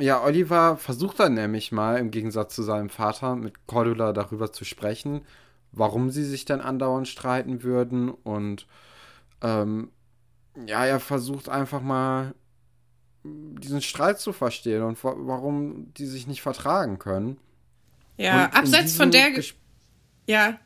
ja, 0.00 0.22
Oliver 0.22 0.76
versucht 0.76 1.18
dann 1.18 1.34
nämlich 1.34 1.72
mal, 1.72 1.98
im 1.98 2.10
Gegensatz 2.10 2.54
zu 2.54 2.62
seinem 2.62 2.88
Vater, 2.88 3.34
mit 3.34 3.66
Cordula 3.66 4.12
darüber 4.12 4.52
zu 4.52 4.64
sprechen, 4.64 5.22
warum 5.72 6.10
sie 6.10 6.24
sich 6.24 6.44
dann 6.44 6.60
andauernd 6.60 7.08
streiten 7.08 7.62
würden. 7.62 8.10
Und 8.10 8.66
ähm, 9.42 9.90
ja, 10.66 10.84
er 10.84 11.00
versucht 11.00 11.48
einfach 11.48 11.82
mal 11.82 12.34
diesen 13.24 13.82
Streit 13.82 14.20
zu 14.20 14.32
verstehen 14.32 14.82
und 14.82 15.02
warum 15.02 15.92
die 15.94 16.06
sich 16.06 16.26
nicht 16.26 16.42
vertragen 16.42 16.98
können. 16.98 17.38
Ja, 18.16 18.46
und 18.46 18.54
abseits 18.54 18.96
von 18.96 19.10
der. 19.10 19.32
Ges 19.32 19.54
ja. 20.26 20.58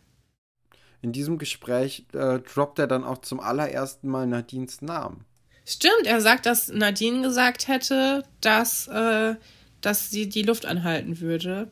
In 1.00 1.12
diesem 1.12 1.38
Gespräch 1.38 2.06
äh, 2.12 2.38
droppt 2.38 2.78
er 2.78 2.86
dann 2.86 3.04
auch 3.04 3.18
zum 3.18 3.40
allerersten 3.40 4.08
Mal 4.08 4.26
Nadines 4.26 4.82
Namen. 4.82 5.24
Stimmt, 5.64 6.07
er 6.07 6.20
sagt, 6.20 6.46
dass 6.46 6.68
Nadine 6.68 7.22
gesagt 7.22 7.68
hätte, 7.68 8.25
dass, 8.40 8.88
äh, 8.88 9.37
dass 9.81 10.11
sie 10.11 10.29
die 10.29 10.42
Luft 10.42 10.66
anhalten 10.66 11.20
würde. 11.20 11.70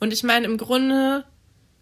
Und 0.00 0.12
ich 0.12 0.22
meine, 0.22 0.46
im 0.46 0.58
Grunde 0.58 1.24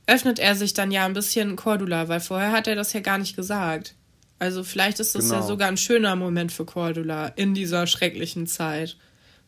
öffnet 0.07 0.39
er 0.39 0.55
sich 0.55 0.75
dann 0.75 0.91
ja 0.91 1.05
ein 1.05 1.15
bisschen 1.15 1.57
Cordula, 1.57 2.09
weil 2.09 2.21
vorher 2.21 2.53
hat 2.53 2.67
er 2.67 2.77
das 2.77 2.93
ja 2.93 3.01
gar 3.01 3.19
nicht 3.19 3.37
gesagt. 3.37 3.95
Also 4.39 4.65
vielleicht 4.65 5.01
ist 5.01 5.15
das 5.15 5.25
genau. 5.25 5.37
ja 5.37 5.43
sogar 5.43 5.69
ein 5.69 5.77
schöner 5.77 6.15
Moment 6.15 6.53
für 6.53 6.65
Cordula 6.65 7.29
in 7.29 7.55
dieser 7.55 7.87
schrecklichen 7.87 8.47
Zeit, 8.47 8.97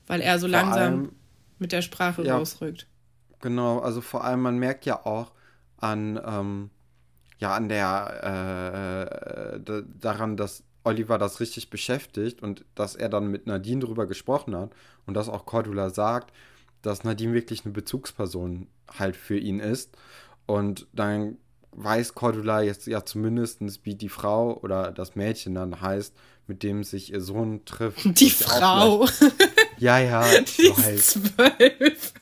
weil 0.07 0.21
er 0.21 0.39
so 0.39 0.49
Vor 0.49 0.53
langsam 0.53 1.13
mit 1.59 1.73
der 1.73 1.83
Sprache 1.83 2.23
ja, 2.25 2.37
rausrückt. 2.37 2.87
Genau, 3.41 3.81
also 3.81 4.01
vor 4.01 4.25
allem, 4.25 4.41
man 4.41 4.59
merkt 4.59 4.87
ja 4.87 5.05
auch 5.05 5.33
an, 5.77 6.19
ähm, 6.25 6.71
ja, 7.39 7.55
an 7.55 7.69
der, 7.69 9.61
äh, 9.61 9.83
daran, 10.01 10.37
dass 10.37 10.65
Oliver 10.89 11.19
das 11.19 11.41
richtig 11.41 11.71
beschäftigt 11.71 12.43
und 12.43 12.65
dass 12.75 12.97
er 12.97 13.09
dann 13.09 13.29
mit 13.29 13.47
Nadine 13.47 13.85
drüber 13.85 14.07
gesprochen 14.07 14.57
hat 14.57 14.71
und 15.07 15.15
dass 15.15 15.29
auch 15.29 15.45
Cordula 15.45 15.91
sagt, 15.91 16.33
dass 16.83 17.05
Nadine 17.05 17.35
wirklich 17.35 17.65
eine 17.65 17.75
Bezugsperson 17.75 18.69
halt 18.91 19.15
für 19.15 19.37
ihn 19.37 19.61
ist. 19.61 19.97
Und 20.47 20.87
dann 20.93 21.37
weiß 21.73 22.15
Cordula 22.15 22.63
jetzt 22.63 22.87
ja 22.87 23.05
zumindest, 23.05 23.61
wie 23.85 23.95
die 23.95 24.09
Frau 24.09 24.59
oder 24.59 24.91
das 24.91 25.15
Mädchen 25.15 25.55
dann 25.55 25.81
heißt, 25.81 26.15
mit 26.47 26.63
dem 26.63 26.83
sich 26.83 27.13
ihr 27.13 27.21
Sohn 27.21 27.67
trifft. 27.67 28.19
Die 28.19 28.31
Frau. 28.31 29.07
Ja, 29.77 29.99
ja, 29.99 30.25
die 30.59 30.97
zwölf. 30.97 32.15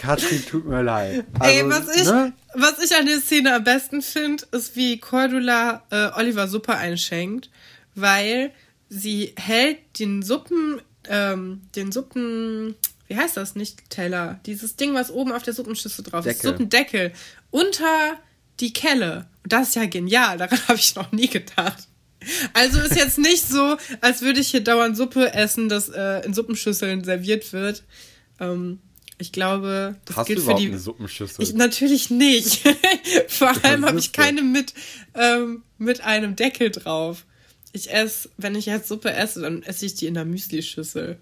Katrin, 0.00 0.42
tut 0.46 0.64
mir 0.64 0.82
leid. 0.82 1.26
Also, 1.38 1.58
Ey, 1.58 1.68
was 1.68 1.94
ich, 1.94 2.04
ne? 2.04 2.32
was 2.54 2.82
ich 2.82 2.96
an 2.96 3.04
der 3.04 3.20
Szene 3.20 3.54
am 3.54 3.64
besten 3.64 4.00
finde, 4.00 4.44
ist, 4.52 4.74
wie 4.74 4.98
Cordula 4.98 5.84
äh, 5.90 6.08
Oliver 6.18 6.48
Suppe 6.48 6.74
einschenkt, 6.74 7.50
weil 7.94 8.50
sie 8.88 9.34
hält 9.36 9.78
den 9.98 10.22
Suppen, 10.22 10.80
ähm, 11.06 11.60
den 11.76 11.92
Suppen, 11.92 12.76
wie 13.08 13.16
heißt 13.16 13.36
das 13.36 13.56
nicht, 13.56 13.90
Teller? 13.90 14.40
Dieses 14.46 14.76
Ding, 14.76 14.94
was 14.94 15.10
oben 15.10 15.32
auf 15.32 15.42
der 15.42 15.52
Suppenschüssel 15.52 16.02
drauf 16.02 16.24
Deckel. 16.24 16.36
ist, 16.36 16.42
Suppendeckel, 16.44 17.12
unter 17.50 18.18
die 18.60 18.72
Kelle. 18.72 19.26
Und 19.42 19.52
das 19.52 19.68
ist 19.68 19.76
ja 19.76 19.84
genial, 19.84 20.38
daran 20.38 20.58
habe 20.68 20.78
ich 20.78 20.94
noch 20.94 21.12
nie 21.12 21.28
gedacht. 21.28 21.88
Also 22.54 22.80
ist 22.80 22.96
jetzt 22.96 23.18
nicht 23.18 23.46
so, 23.46 23.76
als 24.00 24.22
würde 24.22 24.40
ich 24.40 24.48
hier 24.48 24.64
dauernd 24.64 24.96
Suppe 24.96 25.34
essen, 25.34 25.68
das 25.68 25.90
äh, 25.90 26.24
in 26.24 26.32
Suppenschüsseln 26.32 27.04
serviert 27.04 27.52
wird. 27.52 27.82
Ähm, 28.38 28.78
ich 29.20 29.32
glaube, 29.32 29.96
das 30.06 30.16
Hast 30.16 30.26
gilt 30.26 30.38
du 30.38 30.42
überhaupt 30.42 30.60
für 30.60 30.66
die. 30.66 30.72
eine 30.72 30.80
Suppenschüssel? 30.80 31.42
Ich, 31.44 31.52
natürlich 31.54 32.10
nicht. 32.10 32.62
Vor 33.28 33.52
allem 33.64 33.84
habe 33.86 33.98
ich 33.98 34.12
keine 34.12 34.42
mit, 34.42 34.74
ähm, 35.14 35.62
mit 35.78 36.00
einem 36.00 36.34
Deckel 36.36 36.70
drauf. 36.70 37.26
Ich 37.72 37.92
esse, 37.92 38.30
wenn 38.36 38.54
ich 38.56 38.66
jetzt 38.66 38.88
Suppe 38.88 39.12
esse, 39.12 39.40
dann 39.42 39.62
esse 39.62 39.86
ich 39.86 39.94
die 39.94 40.06
in 40.06 40.14
der 40.14 40.24
Müslischüssel. 40.24 41.18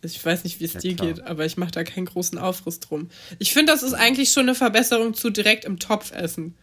Ich 0.00 0.24
weiß 0.24 0.44
nicht, 0.44 0.60
wie 0.60 0.64
es 0.64 0.74
Ja, 0.74 0.80
dir 0.80 0.94
klar. 0.96 1.08
geht, 1.08 1.20
aber 1.22 1.44
ich 1.44 1.56
mache 1.56 1.72
da 1.72 1.82
keinen 1.84 2.06
großen 2.06 2.38
Aufriss 2.38 2.78
drum. 2.80 3.10
Ich 3.40 3.52
finde, 3.52 3.72
das 3.72 3.82
ist 3.82 3.94
eigentlich 3.94 4.30
schon 4.32 4.44
eine 4.44 4.54
Verbesserung 4.54 5.12
zu 5.12 5.30
direkt 5.30 5.64
im 5.64 5.78
Topf 5.80 6.12
essen. 6.12 6.56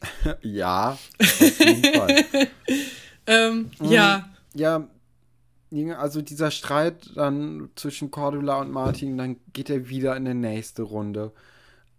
ja, 0.42 0.98
auf 1.20 1.40
jeden 1.60 1.84
Fall. 1.94 2.24
Ähm, 3.30 3.70
Mhm. 3.78 3.92
Ja, 3.92 4.28
Ja, 4.54 4.88
also 5.96 6.22
dieser 6.22 6.50
Streit 6.50 7.10
dann 7.16 7.70
zwischen 7.76 8.10
Cordula 8.10 8.60
und 8.60 8.70
Martin, 8.70 9.18
dann 9.18 9.36
geht 9.52 9.70
er 9.70 9.88
wieder 9.88 10.16
in 10.16 10.24
die 10.24 10.34
nächste 10.34 10.82
Runde. 10.82 11.32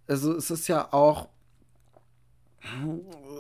Also 0.08 0.36
es 0.36 0.50
ist 0.50 0.68
ja 0.68 0.92
auch, 0.92 1.30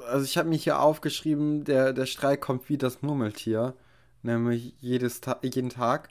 also 0.08 0.24
ich 0.26 0.38
habe 0.38 0.50
mich 0.50 0.64
hier 0.64 0.80
aufgeschrieben, 0.80 1.64
der, 1.64 1.94
der 1.94 2.06
Streit 2.06 2.42
kommt 2.42 2.70
wie 2.70 2.78
das 2.78 3.02
Murmeltier, 3.02 3.74
nämlich 4.22 4.76
jedes 4.80 5.22
Ta 5.22 5.40
jeden 5.44 5.70
Tag. 5.70 6.10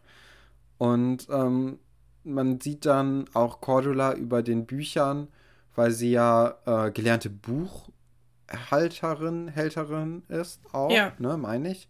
Und 0.78 1.28
ähm, 1.30 1.78
man 2.24 2.60
sieht 2.60 2.86
dann 2.86 3.26
auch 3.34 3.60
Cordula 3.60 4.14
über 4.14 4.42
den 4.42 4.66
Büchern, 4.66 5.28
weil 5.74 5.92
sie 5.92 6.10
ja 6.10 6.56
äh, 6.66 6.90
gelernte 6.90 7.30
Buchhalterin, 7.30 9.48
Hälterin 9.48 10.22
ist 10.28 10.60
auch, 10.72 10.90
Ja. 10.90 11.12
ne, 11.18 11.36
meine 11.36 11.70
ich. 11.70 11.88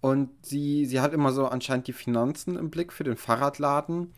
Und 0.00 0.30
sie, 0.42 0.86
sie 0.86 1.00
hat 1.00 1.12
immer 1.12 1.32
so 1.32 1.46
anscheinend 1.46 1.86
die 1.86 1.92
Finanzen 1.92 2.56
im 2.56 2.70
Blick 2.70 2.92
für 2.92 3.04
den 3.04 3.16
Fahrradladen. 3.16 4.14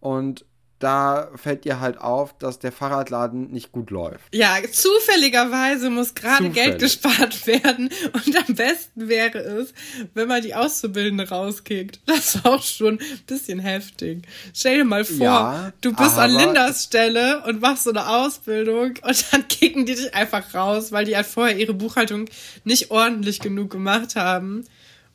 Und 0.00 0.44
da 0.78 1.30
fällt 1.34 1.66
ihr 1.66 1.80
halt 1.80 2.00
auf, 2.00 2.38
dass 2.38 2.58
der 2.58 2.70
Fahrradladen 2.70 3.50
nicht 3.50 3.72
gut 3.72 3.90
läuft. 3.90 4.32
ja, 4.32 4.56
zufälligerweise 4.70 5.90
muss 5.90 6.14
gerade 6.14 6.50
Geld 6.50 6.78
gespart 6.78 7.46
werden 7.46 7.90
und 8.12 8.48
am 8.48 8.54
besten 8.54 9.08
wäre 9.08 9.38
es, 9.38 9.74
wenn 10.14 10.28
man 10.28 10.42
die 10.42 10.54
Auszubildende 10.54 11.28
rauskickt. 11.28 12.00
Das 12.06 12.36
ist 12.36 12.46
auch 12.46 12.62
schon 12.62 13.00
ein 13.00 13.20
bisschen 13.26 13.58
heftig. 13.58 14.22
Stell 14.54 14.78
dir 14.78 14.84
mal 14.84 15.04
vor, 15.04 15.26
Ja, 15.26 15.72
du 15.80 15.94
bist 15.94 16.16
an 16.16 16.30
Lindas 16.30 16.84
Stelle 16.84 17.42
und 17.44 17.60
machst 17.60 17.84
so 17.84 17.90
eine 17.90 18.08
Ausbildung 18.08 18.94
und 19.02 19.32
dann 19.32 19.48
kicken 19.48 19.84
die 19.84 19.94
dich 19.94 20.14
einfach 20.14 20.54
raus, 20.54 20.92
weil 20.92 21.04
die 21.04 21.16
halt 21.16 21.26
vorher 21.26 21.56
ihre 21.58 21.74
Buchhaltung 21.74 22.26
nicht 22.64 22.90
ordentlich 22.90 23.40
genug 23.40 23.70
gemacht 23.70 24.14
haben 24.14 24.64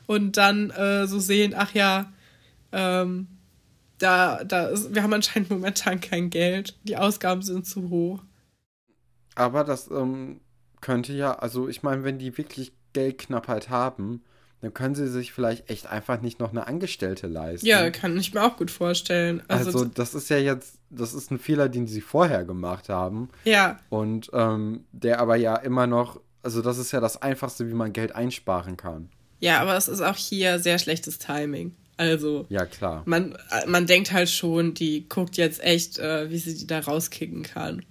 und 0.08 0.38
dann 0.38 0.70
äh, 0.72 1.08
so 1.08 1.20
sehen, 1.20 1.54
ach 1.56 1.74
ja, 1.74 2.12
ähm, 2.72 3.28
da, 4.00 4.44
da 4.44 4.68
ist, 4.68 4.94
wir 4.94 5.04
haben 5.04 5.14
anscheinend 5.14 5.50
momentan 5.50 6.02
kein 6.02 6.30
Geld, 6.30 6.78
die 6.84 6.98
Ausgaben 6.98 7.42
sind 7.42 7.66
zu 7.66 7.90
hoch. 7.90 8.22
Aber 9.36 9.64
das 9.64 9.90
ähm, 9.90 10.42
könnte 10.82 11.14
ja, 11.14 11.34
also 11.34 11.68
ich 11.68 11.84
meine, 11.84 12.04
wenn 12.04 12.20
die 12.20 12.38
wirklich 12.38 12.74
Geldknappheit 12.94 13.70
haben, 13.70 14.22
dann 14.62 14.74
können 14.74 14.96
sie 14.96 15.10
sich 15.10 15.34
vielleicht 15.34 15.70
echt 15.70 15.88
einfach 15.88 16.22
nicht 16.22 16.40
noch 16.40 16.52
eine 16.52 16.68
Angestellte 16.68 17.28
leisten. 17.28 17.66
Ja, 17.66 17.90
kann 17.90 18.16
ich 18.16 18.34
mir 18.34 18.44
auch 18.44 18.56
gut 18.56 18.72
vorstellen. 18.72 19.42
Also, 19.48 19.72
Also, 19.72 19.86
das 19.86 20.14
ist 20.14 20.30
ja 20.30 20.38
jetzt, 20.38 20.80
das 20.90 21.14
ist 21.14 21.32
ein 21.32 21.40
Fehler, 21.40 21.68
den 21.68 21.86
sie 21.86 22.00
vorher 22.00 22.46
gemacht 22.46 22.88
haben. 22.88 23.30
ja, 23.44 23.80
Und 23.90 24.30
ähm, 24.34 24.86
der 24.94 25.20
aber 25.20 25.36
ja 25.36 25.56
immer 25.58 25.86
noch, 25.86 26.22
also 26.44 26.62
das 26.62 26.78
ist 26.78 26.94
ja 26.94 27.02
das 27.02 27.22
Einfachste, 27.22 27.68
wie 27.68 27.74
man 27.74 27.92
Geld 27.92 28.16
einsparen 28.16 28.78
kann. 28.78 29.10
Ja, 29.44 29.60
aber 29.60 29.76
es 29.76 29.90
ist 29.90 30.00
auch 30.00 30.16
hier 30.16 30.58
sehr 30.58 30.80
schlechtes 30.80 31.20
Timing. 31.20 31.76
Also, 31.98 32.46
Ja, 32.48 32.66
klar. 32.66 33.04
man, 33.06 33.38
man 33.68 33.86
denkt 33.86 34.14
halt 34.14 34.30
schon, 34.30 34.74
die 34.74 35.06
guckt 35.10 35.36
jetzt 35.36 35.62
echt, 35.62 36.00
äh, 36.00 36.30
wie 36.32 36.38
sie 36.38 36.58
die 36.58 36.66
da 36.66 36.80
rauskicken 36.80 37.44
kann. 37.44 37.84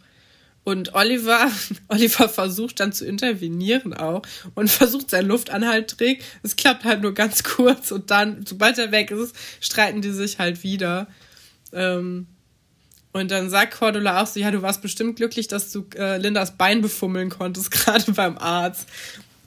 Und 0.64 0.94
Oliver, 0.94 1.50
Oliver 1.88 2.30
versucht 2.30 2.80
dann 2.80 2.94
zu 2.94 3.04
intervenieren 3.04 3.92
auch 3.92 4.22
und 4.54 4.70
versucht 4.70 5.10
seinen 5.10 5.28
Luftanhalttrick. 5.28 6.24
Es 6.42 6.56
klappt 6.56 6.84
halt 6.84 7.02
nur 7.02 7.12
ganz 7.12 7.42
kurz 7.44 7.92
und 7.92 8.10
dann, 8.10 8.46
sobald 8.46 8.78
er 8.78 8.90
weg 8.90 9.10
ist, 9.10 9.36
streiten 9.60 10.00
die 10.00 10.12
sich 10.12 10.38
halt 10.38 10.62
wieder. 10.62 11.06
Ähm, 11.74 12.28
und 13.12 13.30
dann 13.30 13.50
sagt 13.50 13.74
Cordula 13.74 14.22
auch 14.22 14.26
so, 14.26 14.40
ja, 14.40 14.50
du 14.50 14.62
warst 14.62 14.80
bestimmt 14.80 15.16
glücklich, 15.16 15.48
dass 15.48 15.70
du 15.70 15.84
äh, 15.96 16.16
Lindas 16.16 16.56
Bein 16.56 16.80
befummeln 16.80 17.28
konntest, 17.28 17.70
gerade 17.72 18.10
beim 18.12 18.38
Arzt. 18.38 18.88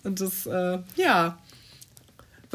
Und 0.03 0.21
das, 0.21 0.45
äh, 0.45 0.77
ja. 0.97 1.39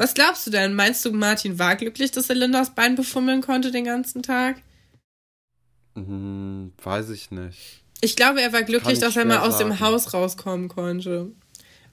Was 0.01 0.15
glaubst 0.15 0.47
du 0.47 0.49
denn? 0.49 0.73
Meinst 0.73 1.05
du, 1.05 1.11
Martin 1.11 1.59
war 1.59 1.75
glücklich, 1.75 2.09
dass 2.09 2.27
er 2.27 2.33
Lindas 2.33 2.73
Bein 2.73 2.95
befummeln 2.95 3.41
konnte 3.41 3.69
den 3.69 3.85
ganzen 3.85 4.23
Tag? 4.23 4.55
Hm, 5.93 6.73
weiß 6.81 7.11
ich 7.11 7.29
nicht. 7.29 7.83
Ich 8.01 8.15
glaube, 8.15 8.41
er 8.41 8.51
war 8.51 8.63
glücklich, 8.63 8.93
ich 8.95 8.99
dass 8.99 9.15
er 9.15 9.25
mal 9.25 9.41
aus 9.41 9.59
dem 9.59 9.69
sagen. 9.69 9.79
Haus 9.79 10.11
rauskommen 10.11 10.69
konnte. 10.69 11.27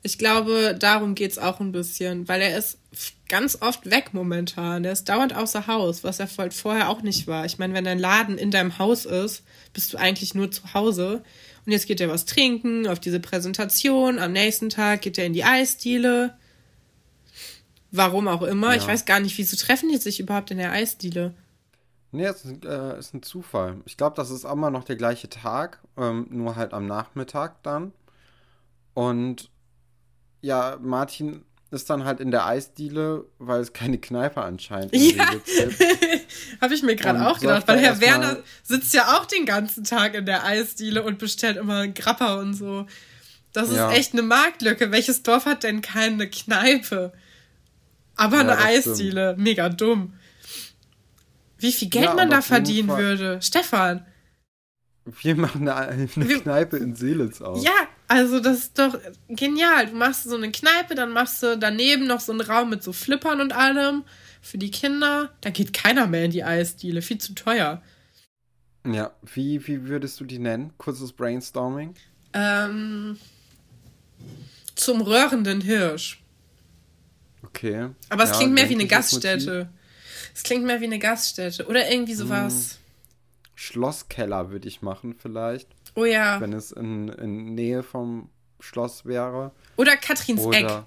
Ich 0.03 0.17
glaube, 0.17 0.75
darum 0.79 1.15
geht's 1.15 1.37
auch 1.37 1.61
ein 1.61 1.71
bisschen, 1.71 2.27
weil 2.29 2.41
er 2.41 2.57
ist 2.57 2.79
ganz 3.29 3.59
oft 3.61 3.91
weg 3.91 4.15
momentan. 4.15 4.85
Der 4.85 4.93
ist 4.93 5.11
dauernd 5.11 5.37
außer 5.37 5.67
Haus, 5.67 6.03
was 6.03 6.19
er 6.19 6.29
vorher 6.29 6.89
auch 6.89 7.03
nicht 7.03 7.27
war. 7.27 7.45
Ich 7.45 7.59
meine, 7.59 7.75
wenn 7.75 7.85
dein 7.85 7.99
Laden 7.99 8.39
in 8.39 8.51
deinem 8.51 8.79
Haus 8.79 9.05
ist, 9.05 9.43
bist 9.75 9.93
du 9.93 9.99
eigentlich 9.99 10.35
nur 10.35 10.51
zu 10.51 10.73
Hause. 10.73 11.23
Und 11.67 11.73
jetzt 11.73 11.87
geht 11.87 12.01
er 12.01 12.09
was 12.09 12.25
trinken 12.25 12.87
auf 12.87 13.01
diese 13.01 13.21
Präsentation. 13.21 14.19
Am 14.19 14.33
nächsten 14.33 14.71
Tag 14.71 15.03
geht 15.03 15.19
er 15.19 15.27
in 15.27 15.35
die 15.35 15.45
Eisdiele. 15.45 16.38
Warum 17.91 18.29
auch 18.29 18.43
immer. 18.43 18.75
Ich 18.77 18.83
Ja. 18.83 18.89
weiß 18.89 19.05
gar 19.07 19.21
nicht, 19.21 19.37
wieso 19.39 19.57
treffen 19.57 19.89
die 19.89 19.97
sich 19.97 20.21
überhaupt 20.21 20.51
in 20.51 20.59
der 20.59 20.73
Eisdiele. 20.73 21.35
Nee, 22.11 22.25
es 22.25 22.45
ist, 22.45 22.65
äh, 22.65 22.99
ist 22.99 23.15
ein 23.15 23.23
Zufall. 23.23 23.77
Ich 23.85 23.97
glaube, 23.97 24.17
das 24.17 24.31
ist 24.31 24.45
immer 24.45 24.71
noch 24.71 24.85
der 24.85 24.97
gleiche 24.97 25.29
Tag, 25.29 25.81
ähm, 25.97 26.27
nur 26.31 26.57
halt 26.57 26.73
am 26.73 26.87
Nachmittag 26.87 27.63
dann. 27.63 27.93
Und 28.95 29.51
ja, 30.41 30.79
Martin 30.81 31.45
ist 31.71 31.91
dann 31.91 32.05
halt 32.05 32.21
in 32.21 32.31
der 32.31 32.47
Eisdiele, 32.47 33.27
weil 33.39 33.61
es 33.61 33.75
keine 33.75 33.99
Kneipe 33.99 34.41
anscheinend 34.43 34.93
in 34.95 35.17
Ja. 35.17 35.31
Habe 36.63 36.73
ich 36.75 36.83
mir 36.83 36.97
gerade 36.97 37.27
auch 37.27 37.39
gedacht, 37.39 37.69
weil 37.69 37.77
er 37.77 37.83
Herr 37.83 38.01
Werner 38.01 38.39
sitzt 38.63 38.95
ja 38.95 39.19
auch 39.19 39.27
den 39.27 39.45
ganzen 39.45 39.85
Tag 39.85 40.15
in 40.15 40.25
der 40.25 40.45
Eisdiele 40.45 41.03
und 41.03 41.19
bestellt 41.19 41.59
immer 41.59 41.81
einen 41.81 41.95
Grappa 41.95 42.37
und 42.41 42.55
so. 42.55 42.87
Das 43.53 43.69
ist 43.69 43.77
Ja. 43.77 43.91
echt 43.93 44.13
eine 44.15 44.23
Marktlücke. 44.23 44.93
Welches 44.93 45.23
Dorf 45.23 45.45
hat 45.45 45.63
denn 45.63 45.83
keine 45.83 46.29
Kneipe? 46.31 47.13
Aber 48.19 48.39
eine 48.41 48.59
Eisdiele. 48.59 49.35
Mega 49.39 49.69
dumm. 49.69 50.15
Wie 51.59 51.73
viel 51.73 51.89
Geld 51.89 52.05
Ja, 52.05 52.15
man 52.15 52.31
da 52.31 52.41
Fall- 52.43 52.67
würde. 52.67 53.41
Stefan. 53.43 54.07
Wir 55.23 55.35
machen 55.37 55.67
eine, 55.69 55.89
eine 56.15 56.29
Wir- 56.29 56.41
Kneipe 56.43 56.77
in 56.77 56.95
Seelitz 56.95 57.41
auf. 57.41 57.65
Ja, 57.65 57.73
also 58.09 58.41
das 58.41 58.59
ist 58.59 58.79
doch 58.79 58.99
genial. 59.29 59.87
Du 59.87 59.95
machst 59.97 60.25
so 60.25 60.37
eine 60.37 60.53
Kneipe, 60.53 60.95
dann 60.95 61.11
machst 61.11 61.43
du 61.43 61.57
daneben 61.57 62.07
noch 62.07 62.21
so 62.21 62.33
einen 62.33 62.43
Raum 62.43 62.71
mit 62.71 62.83
so 62.83 62.93
Flippern 62.93 63.41
und 63.41 63.53
allem 63.55 64.05
für 64.43 64.59
die 64.59 64.71
Kinder. 64.71 65.33
Da 65.41 65.51
geht 65.51 65.73
keiner 65.73 66.07
mehr 66.07 66.25
in 66.27 66.31
die 66.31 66.45
Eisdiele. 66.45 67.01
Viel 67.03 67.19
zu 67.19 67.35
teuer. 67.35 67.83
Ja, 68.87 69.13
wie, 69.35 69.67
wie 69.67 69.85
würdest 69.89 70.21
du 70.21 70.25
die 70.25 70.39
nennen? 70.39 70.73
Kurzes 70.79 71.13
Brainstorming. 71.13 71.95
Ähm, 72.35 73.19
zum 74.75 75.01
röhrenden 75.01 75.61
Hirsch. 75.61 76.23
Okay. 77.43 77.91
Aber 78.09 78.25
es 78.25 78.31
Ja, 78.31 78.37
klingt 78.37 78.55
mehr 78.55 78.69
wie 78.69 78.75
eine. 78.75 78.87
Gaststätte. 78.87 79.69
Es 80.35 80.43
klingt 80.43 80.65
mehr 80.65 80.81
wie 80.81 80.85
eine 80.87 80.99
Gaststätte. 80.99 81.67
Oder 81.67 81.91
irgendwie 81.91 82.15
sowas. 82.15 82.79
Schlosskeller 83.55 84.51
würde 84.51 84.69
ich 84.69 84.83
machen, 84.83 85.15
vielleicht, 85.15 85.69
Oh 85.97 86.05
ja. 86.05 86.41
wenn 86.41 86.53
es 86.53 86.71
in, 86.71 87.09
in 87.09 87.55
Nähe 87.55 87.83
vom 87.83 88.31
Schloss 88.61 89.05
wäre. 89.05 89.51
Oder 89.77 89.97
Katrins 89.97 90.45
Eck. 90.47 90.65
Oder. 90.65 90.87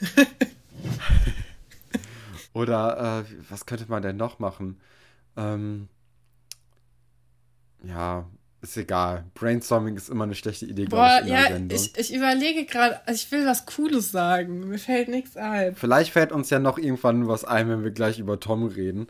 Oder 2.54 3.24
äh, 3.28 3.34
was 3.48 3.66
könnte 3.66 3.86
man 3.88 4.02
denn 4.02 4.16
noch 4.16 4.38
machen? 4.38 4.80
Ähm, 5.36 5.88
ja, 7.82 8.28
ist 8.62 8.76
egal. 8.76 9.24
Brainstorming 9.34 9.96
ist 9.96 10.08
immer 10.08 10.24
eine 10.24 10.36
schlechte 10.36 10.66
Idee, 10.66 10.84
glaube 10.84 11.02
Boah, 11.02 11.18
ich, 11.20 11.26
in 11.26 11.32
ja, 11.32 11.48
Sendung. 11.48 11.78
ich, 11.78 11.98
ich 11.98 12.14
überlege 12.14 12.64
gerade, 12.64 13.06
also 13.06 13.14
ich 13.14 13.32
will 13.32 13.44
was 13.44 13.66
Cooles 13.66 14.12
sagen. 14.12 14.68
Mir 14.68 14.78
fällt 14.78 15.08
nichts 15.08 15.36
ein. 15.36 15.74
Vielleicht 15.74 16.12
fällt 16.12 16.30
uns 16.30 16.48
ja 16.48 16.60
noch 16.60 16.78
irgendwann 16.78 17.26
was 17.26 17.44
ein, 17.44 17.68
wenn 17.68 17.82
wir 17.82 17.90
gleich 17.90 18.20
über 18.20 18.38
Tom 18.38 18.66
reden. 18.66 19.08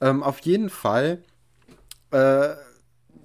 Ähm, 0.00 0.22
auf 0.22 0.40
jeden 0.40 0.70
Fall, 0.70 1.22
äh, 2.12 2.54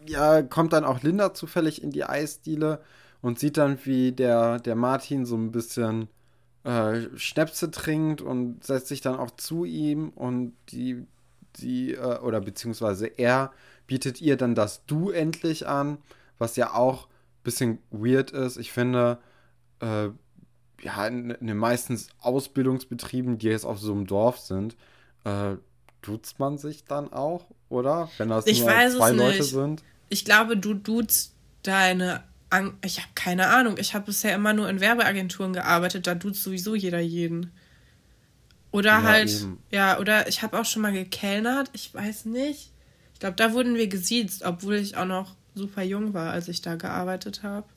ja, 0.05 0.41
kommt 0.43 0.73
dann 0.73 0.83
auch 0.83 1.01
Linda 1.01 1.33
zufällig 1.33 1.81
in 1.81 1.91
die 1.91 2.03
Eisdiele 2.03 2.81
und 3.21 3.39
sieht 3.39 3.57
dann, 3.57 3.79
wie 3.85 4.11
der, 4.11 4.59
der 4.59 4.75
Martin 4.75 5.25
so 5.25 5.37
ein 5.37 5.51
bisschen 5.51 6.09
äh, 6.65 7.01
Schnäpse 7.15 7.71
trinkt 7.71 8.21
und 8.21 8.65
setzt 8.65 8.87
sich 8.87 8.99
dann 8.99 9.15
auch 9.15 9.31
zu 9.31 9.63
ihm 9.63 10.09
und 10.09 10.53
die, 10.71 11.05
die, 11.55 11.93
äh, 11.93 12.19
oder 12.19 12.41
beziehungsweise 12.41 13.07
er 13.07 13.51
bietet 13.89 14.21
ihr 14.21 14.37
dann 14.37 14.53
das 14.53 14.85
Du 14.85 15.09
endlich 15.09 15.67
an, 15.67 15.97
was 16.37 16.55
ja 16.55 16.75
auch 16.75 17.07
ein 17.07 17.43
bisschen 17.43 17.79
weird 17.89 18.29
ist. 18.29 18.57
Ich 18.57 18.71
finde, 18.71 19.17
äh, 19.81 20.09
ja, 20.83 21.07
in, 21.07 21.31
in 21.31 21.47
den 21.47 21.57
meisten 21.57 21.99
Ausbildungsbetrieben, 22.19 23.39
die 23.39 23.47
jetzt 23.47 23.65
auf 23.65 23.79
so 23.79 23.91
einem 23.91 24.05
Dorf 24.05 24.37
sind, 24.37 24.77
äh, 25.23 25.55
duzt 26.03 26.37
man 26.37 26.59
sich 26.59 26.85
dann 26.85 27.11
auch, 27.11 27.47
oder? 27.67 28.09
Wenn 28.19 28.29
das 28.29 28.45
Ich 28.45 28.59
nur 28.59 28.69
weiß 28.69 28.95
zwei 28.95 29.09
Leute 29.11 29.39
nicht. 29.39 29.49
sind. 29.49 29.83
Ich 30.09 30.23
glaube, 30.23 30.55
du 30.55 30.75
duzt 30.75 31.33
deine. 31.63 32.23
An 32.51 32.77
ich 32.85 32.99
habe 32.99 33.09
keine 33.15 33.47
Ahnung. 33.47 33.75
Ich 33.79 33.95
habe 33.95 34.05
bisher 34.05 34.35
immer 34.35 34.53
nur 34.53 34.69
in 34.69 34.79
Werbeagenturen 34.79 35.53
gearbeitet. 35.53 36.05
Da 36.05 36.13
duzt 36.13 36.43
sowieso 36.43 36.75
jeder 36.75 36.99
jeden. 36.99 37.51
Oder 38.71 38.91
Ja, 38.91 39.03
halt, 39.03 39.29
eben. 39.31 39.57
ja, 39.71 39.99
oder 39.99 40.27
ich 40.27 40.43
habe 40.43 40.59
auch 40.59 40.65
schon 40.65 40.83
mal 40.83 40.93
gekellnert. 40.93 41.71
Ich 41.73 41.91
weiß 41.93 42.25
nicht. 42.25 42.71
Ich 43.19 43.21
glaube, 43.21 43.35
da 43.35 43.51
wurden 43.51 43.75
wir 43.75 43.87
gesiezt, 43.87 44.43
obwohl 44.45 44.75
ich 44.75 44.95
auch 44.95 45.03
noch 45.03 45.35
super 45.53 45.83
jung 45.83 46.13
war, 46.13 46.31
als 46.31 46.47
ich 46.47 46.61
da 46.61 46.75
gearbeitet 46.75 47.43
habe. 47.43 47.67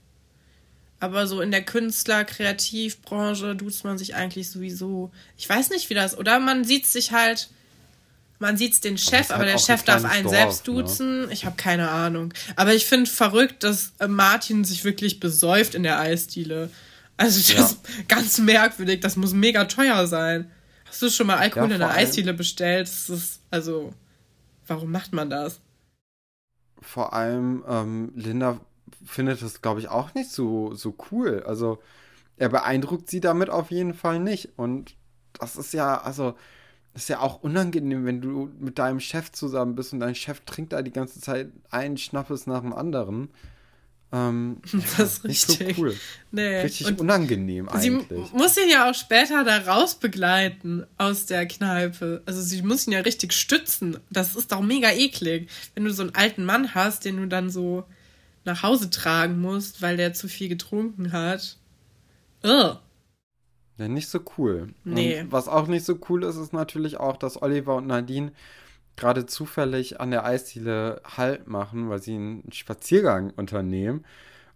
Aber 1.00 1.26
so 1.26 1.40
in 1.40 1.50
der 1.50 1.64
Künstler-, 1.64 2.24
Kreativbranche 2.24 3.57
duzt 3.57 3.83
man 3.83 3.98
sich 3.98 4.14
eigentlich 4.14 4.48
sowieso. 4.52 5.11
Ich 5.37 5.48
weiß 5.48 5.70
nicht, 5.70 5.90
wie 5.90 5.94
das. 5.94 6.16
Oder 6.16 6.38
man 6.38 6.62
sieht 6.62 6.87
sich 6.87 7.11
halt. 7.11 7.50
Man 8.38 8.57
sieht 8.57 8.85
den 8.85 8.96
Chef, 8.96 9.33
aber 9.33 9.44
der 9.44 9.57
auch 9.57 9.59
ein 9.59 9.64
Chef 9.64 9.83
darf 9.83 10.05
einen 10.05 10.22
Dorf, 10.22 10.35
selbst 10.37 10.68
ne? 10.68 10.74
duzen. 10.74 11.31
Ich 11.33 11.44
habe 11.44 11.57
keine 11.57 11.90
Ahnung. 11.90 12.33
Aber 12.55 12.72
ich 12.72 12.87
finde 12.87 13.11
verrückt, 13.11 13.64
dass 13.64 13.94
äh, 13.98 14.07
Martin 14.07 14.62
sich 14.62 14.85
wirklich 14.85 15.18
besäuft 15.18 15.74
in 15.74 15.83
der 15.83 15.98
Eisdiele. 15.98 16.70
Also 17.16 17.52
das 17.52 17.72
ist 17.72 17.81
ganz 18.07 18.38
merkwürdig. 18.38 19.00
Das 19.00 19.16
muss 19.16 19.33
mega 19.33 19.64
teuer 19.64 20.07
sein. 20.07 20.48
Hast 20.87 21.02
du 21.02 21.11
schon 21.11 21.26
mal 21.26 21.38
Alkohol 21.38 21.68
Ja, 21.68 21.74
in 21.74 21.81
der 21.81 21.90
Eisdiele 21.90 22.33
bestellt? 22.33 22.87
Das 22.87 23.11
ist, 23.11 23.40
also, 23.50 23.92
warum 24.74 24.90
macht 24.90 25.12
man 25.12 25.30
das? 25.30 25.61
Vor 26.80 27.12
allem 27.12 27.64
ähm, 27.68 28.12
Linda 28.14 28.61
findet 29.04 29.42
das, 29.42 29.62
glaube 29.62 29.80
ich, 29.80 29.88
auch 29.88 30.14
nicht 30.14 30.30
so, 30.30 30.74
so 30.74 30.96
cool. 31.11 31.42
Also 31.46 31.78
er 32.37 32.48
beeindruckt 32.48 33.08
sie 33.08 33.20
damit 33.20 33.50
auf 33.50 33.70
jeden 33.70 33.94
Fall 33.94 34.18
nicht. 34.18 34.50
Und 34.56 34.96
das 35.35 35.56
ist 35.56 35.72
ja, 35.72 36.00
also, 36.00 36.35
ist 36.94 37.08
ja 37.08 37.20
auch 37.20 37.42
unangenehm, 37.42 38.04
wenn 38.04 38.20
du 38.20 38.50
mit 38.58 38.78
deinem 38.78 39.00
Chef 39.00 39.32
zusammen 39.32 39.74
bist 39.74 39.92
und 39.92 40.00
dein 40.00 40.14
Chef 40.14 40.40
trinkt 40.40 40.72
da 40.72 40.82
die 40.82 40.92
ganze 40.92 41.20
Zeit 41.20 41.50
einen 41.70 41.96
Schnappes 41.96 42.46
nach 42.46 42.61
dem 42.61 42.72
anderen. 42.72 43.30
Ähm, 44.12 44.59
Das 44.96 45.14
ist 45.14 45.25
nicht 45.25 45.48
richtig. 45.48 45.77
so 45.77 45.83
cool. 45.83 45.96
Nee. 46.31 46.61
Richtig 46.61 46.87
Und 46.87 47.01
unangenehm 47.01 47.68
Sie 47.79 47.88
eigentlich. 47.90 48.33
muss 48.33 48.57
ihn 48.59 48.68
ja 48.70 48.90
auch 48.90 48.94
später 48.94 49.42
da 49.44 49.59
raus 49.59 49.94
begleiten 49.94 50.85
aus 50.98 51.27
der 51.27 51.46
Kneipe. 51.46 52.22
Also 52.27 52.40
sie 52.42 52.62
muss 52.62 52.87
ihn 52.87 52.92
ja 52.92 53.01
richtig 53.01 53.33
stützen. 53.33 53.98
Das 54.11 54.37
ist 54.37 54.53
doch 54.53 54.61
mega 54.61 54.90
eklig, 54.90 55.48
wenn 55.75 55.85
du 55.85 55.92
so 55.92 56.03
einen 56.03 56.14
alten 56.14 56.44
Mann 56.44 56.75
hast, 56.75 57.05
den 57.05 57.16
du 57.16 57.27
dann 57.27 57.51
so 57.51 57.85
nach 58.44 58.62
Hause 58.62 58.90
tragen 58.90 59.40
musst, 59.40 59.83
weil 59.83 59.96
der 59.96 60.12
zu 60.14 60.29
viel 60.29 60.48
getrunken 60.48 61.12
hat. 61.12 61.57
Ugh. 62.44 62.79
Ja, 63.79 63.88
nicht 63.88 64.09
so 64.09 64.20
cool. 64.37 64.75
Nee. 64.85 65.20
Und 65.20 65.33
was 65.33 65.48
auch 65.48 65.66
nicht 65.66 65.87
so 65.87 65.98
cool 66.09 66.25
ist, 66.25 66.37
ist 66.37 66.53
natürlich 66.53 66.98
auch, 66.98 67.16
dass 67.16 67.40
Oliver 67.40 67.77
und 67.77 67.87
Nadine 67.87 68.33
gerade 68.96 69.26
zufällig 69.26 70.00
an 70.00 70.11
der 70.11 70.24
Eisdiele 70.24 71.00
Halt 71.05 71.48
machen, 71.48 71.88
weil 71.88 72.00
sie 72.00 72.14
einen 72.14 72.52
Spaziergang 72.52 73.31
unternehmen. 73.37 74.05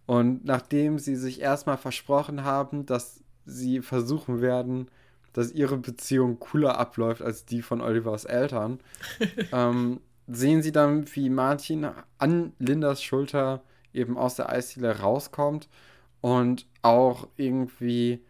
Und 0.05 0.45
nachdem 0.45 0.99
sie 0.99 1.15
sich 1.15 1.41
erstmal 1.41 1.77
versprochen 1.77 2.43
haben, 2.43 2.85
dass 2.85 3.21
sie 3.45 3.81
versuchen 3.81 4.41
werden, 4.41 4.89
dass 5.33 5.51
ihre 5.51 5.77
Beziehung 5.77 6.39
cooler 6.39 6.79
abläuft 6.79 7.21
als 7.21 7.45
die 7.45 7.61
von 7.61 7.81
Olivers 7.81 8.25
Eltern, 8.25 8.79
ähm, 9.51 9.99
sehen 10.27 10.61
sie 10.61 10.71
dann, 10.71 11.05
wie 11.15 11.29
Martin 11.29 11.87
an 12.17 12.53
Lindas 12.59 13.03
Schulter 13.03 13.61
eben 13.93 14.17
aus 14.17 14.35
der 14.35 14.49
Eisdiele 14.49 14.99
rauskommt 14.99 15.67
und 16.21 16.65
auch 16.81 17.27
irgendwie 17.37 18.21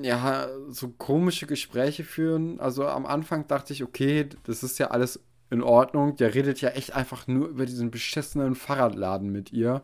ja, 0.00 0.48
so 0.70 0.88
komische 0.88 1.46
Gespräche 1.46 2.04
führen. 2.04 2.60
Also 2.60 2.86
am 2.86 3.04
Anfang 3.06 3.46
dachte 3.46 3.72
ich, 3.72 3.82
okay, 3.82 4.28
das 4.44 4.62
ist 4.62 4.78
ja 4.78 4.88
alles 4.88 5.20
in 5.50 5.62
Ordnung. 5.62 6.16
Der 6.16 6.34
redet 6.34 6.60
ja 6.60 6.70
echt 6.70 6.94
einfach 6.94 7.26
nur 7.26 7.48
über 7.48 7.66
diesen 7.66 7.90
beschissenen 7.90 8.54
Fahrradladen 8.54 9.30
mit 9.30 9.52
ihr. 9.52 9.82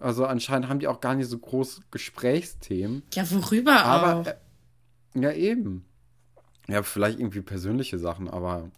Also 0.00 0.26
anscheinend 0.26 0.68
haben 0.68 0.80
die 0.80 0.86
auch 0.88 1.00
gar 1.00 1.14
nicht 1.14 1.28
so 1.28 1.38
groß 1.38 1.80
Gesprächsthemen. 1.90 3.02
Ja, 3.14 3.28
worüber 3.30 3.84
Aber 3.84 4.16
auch? 4.20 4.26
äh, 4.26 4.34
ja, 5.14 5.32
eben. 5.32 5.84
Ja, 6.68 6.82
vielleicht 6.82 7.18
irgendwie 7.18 7.40
persönliche 7.40 7.98
Sachen, 7.98 8.28
aber 8.28 8.70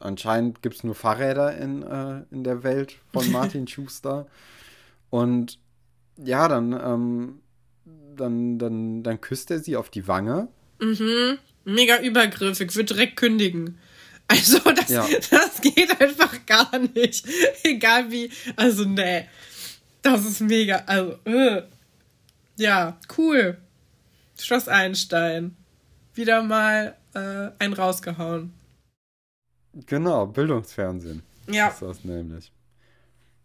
anscheinend 0.00 0.62
gibt 0.62 0.74
es 0.74 0.84
nur 0.84 0.94
Fahrräder 0.94 1.56
in, 1.56 1.82
äh, 1.82 2.24
in 2.30 2.42
der 2.42 2.62
Welt 2.64 2.98
von 3.12 3.30
Martin 3.32 3.68
Schuster. 3.68 4.26
Und 5.10 5.58
ja, 6.16 6.48
dann, 6.48 6.72
ähm, 6.72 7.40
dann, 8.16 8.58
dann, 8.58 9.02
dann 9.02 9.20
küsst 9.20 9.50
er 9.50 9.58
sie 9.60 9.76
auf 9.76 9.90
die 9.90 10.06
Wange. 10.08 10.48
Mhm. 10.80 11.38
Mega 11.64 12.00
übergriffig, 12.00 12.74
würde 12.74 12.94
direkt 12.94 13.16
kündigen. 13.16 13.78
Also, 14.28 14.58
das, 14.58 14.88
Ja. 14.88 15.06
das 15.30 15.60
geht 15.60 16.00
einfach 16.00 16.44
gar 16.46 16.78
nicht. 16.78 17.26
Egal 17.62 18.10
wie. 18.10 18.30
Also, 18.56 18.84
nee. 18.84 19.26
Das 20.02 20.24
ist 20.24 20.40
mega. 20.40 20.82
Also, 20.86 21.16
äh. 21.24 21.62
ja, 22.56 22.98
cool. 23.16 23.56
Schloss 24.38 24.68
Einstein. 24.68 25.56
Wieder 26.14 26.42
mal 26.42 26.96
äh, 27.14 27.50
einen 27.62 27.74
rausgehauen. 27.74 28.52
Genau, 29.86 30.26
Bildungsfernsehen 30.26 31.22
Ja. 31.48 31.68
ist 31.68 31.82
das 31.82 32.04
nämlich. 32.04 32.50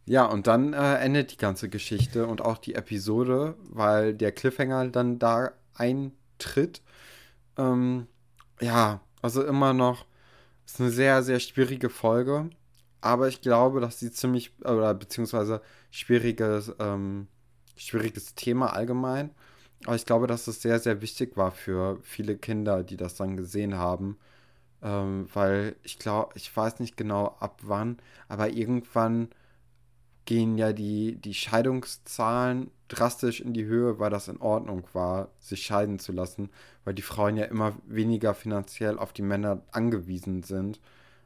Ja, 0.06 0.26
und 0.26 0.48
dann 0.48 0.74
äh, 0.74 0.96
endet 0.98 1.32
die 1.32 1.38
ganze 1.38 1.70
Geschichte 1.70 2.26
und 2.28 2.42
auch 2.42 2.58
die 2.58 2.76
Episode, 2.76 3.56
weil 3.70 4.14
der 4.14 4.32
Cliffhanger 4.32 4.88
dann 4.90 5.20
da 5.20 5.52
eintritt. 5.76 6.82
Ähm, 7.58 8.08
ja, 8.62 9.02
also 9.22 9.44
immer 9.46 9.74
noch 9.74 10.06
ist 10.66 10.82
eine 10.82 10.92
sehr, 10.92 11.24
sehr 11.24 11.40
schwierige 11.40 11.90
Folge. 11.90 12.50
Aber 13.02 13.28
ich 13.28 13.42
glaube, 13.42 13.82
dass 13.82 14.00
sie 14.00 14.12
ziemlich, 14.12 14.54
oder 14.62 14.94
beziehungsweise 14.94 15.62
schwieriges, 15.92 16.74
ähm, 16.80 17.28
schwieriges 17.76 18.36
Thema 18.36 18.74
allgemein. 18.74 19.32
Aber 19.86 19.96
ich 19.96 20.06
glaube, 20.06 20.28
dass 20.28 20.48
es 20.48 20.62
sehr, 20.62 20.80
sehr 20.80 21.02
wichtig 21.02 21.38
war 21.38 21.52
für 21.52 22.00
viele 22.04 22.38
Kinder, 22.38 22.84
die 22.84 22.98
das 22.98 23.16
dann 23.16 23.38
gesehen 23.38 23.76
haben. 23.78 24.18
Ähm, 24.84 25.28
weil 25.34 25.76
ich 25.84 26.00
glaube, 26.00 26.34
ich 26.36 26.56
weiß 26.56 26.80
nicht 26.80 26.98
genau 26.98 27.38
ab 27.40 27.62
wann, 27.64 27.98
aber 28.28 28.50
irgendwann 28.50 29.30
gehen 30.32 30.58
ja 30.58 30.72
die, 30.72 31.18
die 31.18 31.34
Scheidungszahlen 31.34 32.72
drastisch 32.88 33.42
in 33.42 33.52
die 33.52 33.66
Höhe, 33.66 34.00
weil 34.00 34.10
das 34.10 34.30
in 34.30 34.40
Ordnung 34.40 34.88
war, 34.94 35.28
sich 35.40 35.62
scheiden 35.66 36.00
zu 36.00 36.14
lassen, 36.14 36.50
weil 36.86 36.94
die 36.94 37.02
Frauen 37.02 37.36
ja 37.36 37.44
immer 37.44 37.74
weniger 37.86 38.34
finanziell 38.34 38.98
auf 38.98 39.12
die 39.12 39.24
Männer 39.24 39.62
angewiesen 39.74 40.42
sind, 40.42 40.80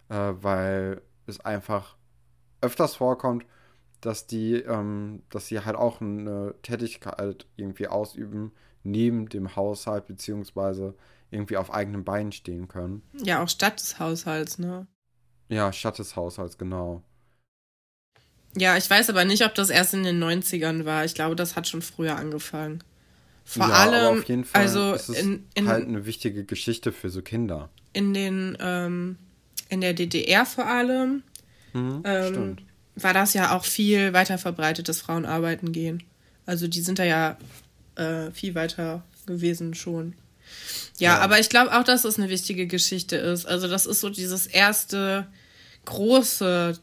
äh, 0.09 0.15
weil 0.41 1.03
es 1.27 1.39
einfach 1.39 1.97
öfters 2.61 2.95
vorkommt, 2.95 3.45
dass 4.01 4.25
die, 4.25 4.55
ähm, 4.55 5.21
dass 5.29 5.45
sie 5.49 5.59
halt 5.59 5.75
auch 5.75 6.01
eine 6.01 6.55
Tätigkeit 6.63 7.45
irgendwie 7.57 7.87
ausüben, 7.87 8.53
neben 8.81 9.29
dem 9.29 9.55
Haushalt, 9.55 10.07
beziehungsweise 10.07 10.95
irgendwie 11.29 11.57
auf 11.57 11.71
eigenen 11.71 12.03
Beinen 12.03 12.31
stehen 12.31 12.67
können. 12.67 13.03
Ja, 13.23 13.43
auch 13.43 13.49
statt 13.49 13.79
des 13.79 13.99
Haushalts, 13.99 14.57
ne? 14.57 14.87
Ja, 15.47 15.71
statt 15.71 15.99
des 15.99 16.15
Haushalts, 16.15 16.57
genau. 16.57 17.03
Ja, 18.57 18.77
ich 18.77 18.89
weiß 18.89 19.09
aber 19.09 19.25
nicht, 19.25 19.43
ob 19.43 19.53
das 19.55 19.69
erst 19.69 19.93
in 19.93 20.03
den 20.03 20.23
90ern 20.23 20.85
war. 20.85 21.03
Ich 21.05 21.13
glaube, 21.13 21.35
das 21.35 21.55
hat 21.55 21.67
schon 21.67 21.81
früher 21.81 22.15
angefangen. 22.15 22.83
Vor 23.43 23.67
ja, 23.67 23.73
allem, 23.73 23.93
aber 23.93 24.09
auf 24.19 24.23
jeden 24.29 24.43
Fall 24.45 24.61
also 24.61 24.93
ist 24.93 25.09
es 25.09 25.19
in, 25.19 25.45
in, 25.53 25.67
halt 25.67 25.87
eine 25.87 26.05
wichtige 26.05 26.45
Geschichte 26.45 26.91
für 26.91 27.09
so 27.09 27.21
Kinder. 27.21 27.69
in 27.93 28.13
den, 28.13 28.57
ähm, 28.59 29.17
in 29.69 29.81
der 29.81 29.93
DDR 29.93 30.45
vor 30.45 30.65
allem, 30.67 31.23
Mhm, 31.73 32.01
ähm, 32.05 32.55
war 32.95 33.13
das 33.13 33.33
ja 33.33 33.55
auch 33.55 33.65
viel 33.65 34.13
weiter 34.13 34.37
verbreitet, 34.37 34.87
dass 34.87 35.01
Frauen 35.01 35.25
arbeiten 35.25 35.73
gehen. 35.73 36.01
Also 36.45 36.69
die 36.69 36.79
sind 36.81 36.97
da 36.99 37.03
ja 37.03 37.37
äh, 37.95 38.31
viel 38.31 38.55
weiter 38.55 39.03
gewesen 39.25 39.73
schon. 39.73 40.13
Ja, 40.97 41.15
Ja. 41.15 41.19
aber 41.19 41.39
ich 41.39 41.49
glaube 41.49 41.77
auch, 41.77 41.83
dass 41.83 42.03
das 42.03 42.17
eine 42.17 42.29
wichtige 42.29 42.65
Geschichte 42.67 43.17
ist. 43.17 43.45
Also 43.45 43.67
das 43.67 43.85
ist 43.85 43.99
so 43.99 44.09
dieses 44.09 44.47
erste 44.47 45.27
große 45.83 46.79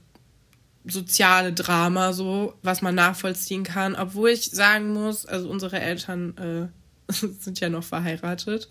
soziale 0.84 1.52
Drama, 1.52 2.12
so, 2.12 2.54
was 2.62 2.82
man 2.82 2.94
nachvollziehen 2.94 3.64
kann. 3.64 3.94
Obwohl 3.94 4.30
ich 4.30 4.50
sagen 4.50 4.92
muss, 4.92 5.26
also 5.26 5.48
unsere 5.48 5.80
Eltern 5.80 6.70
äh, 7.08 7.12
sind 7.40 7.60
ja 7.60 7.68
noch 7.68 7.84
verheiratet. 7.84 8.68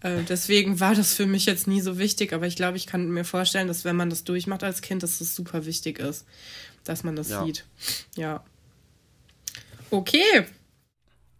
Äh, 0.00 0.22
deswegen 0.28 0.80
war 0.80 0.94
das 0.94 1.14
für 1.14 1.26
mich 1.26 1.46
jetzt 1.46 1.66
nie 1.66 1.80
so 1.80 1.98
wichtig, 1.98 2.32
aber 2.32 2.46
ich 2.46 2.56
glaube, 2.56 2.76
ich 2.76 2.86
kann 2.86 3.08
mir 3.08 3.24
vorstellen, 3.24 3.68
dass 3.68 3.84
wenn 3.84 3.96
man 3.96 4.10
das 4.10 4.24
durchmacht 4.24 4.62
als 4.62 4.82
Kind, 4.82 5.02
dass 5.02 5.20
es 5.20 5.34
super 5.34 5.64
wichtig 5.64 5.98
ist, 5.98 6.26
dass 6.84 7.02
man 7.02 7.16
das 7.16 7.30
Ja. 7.30 7.44
sieht. 7.44 7.64
Ja. 8.16 8.44
Okay. 9.90 10.46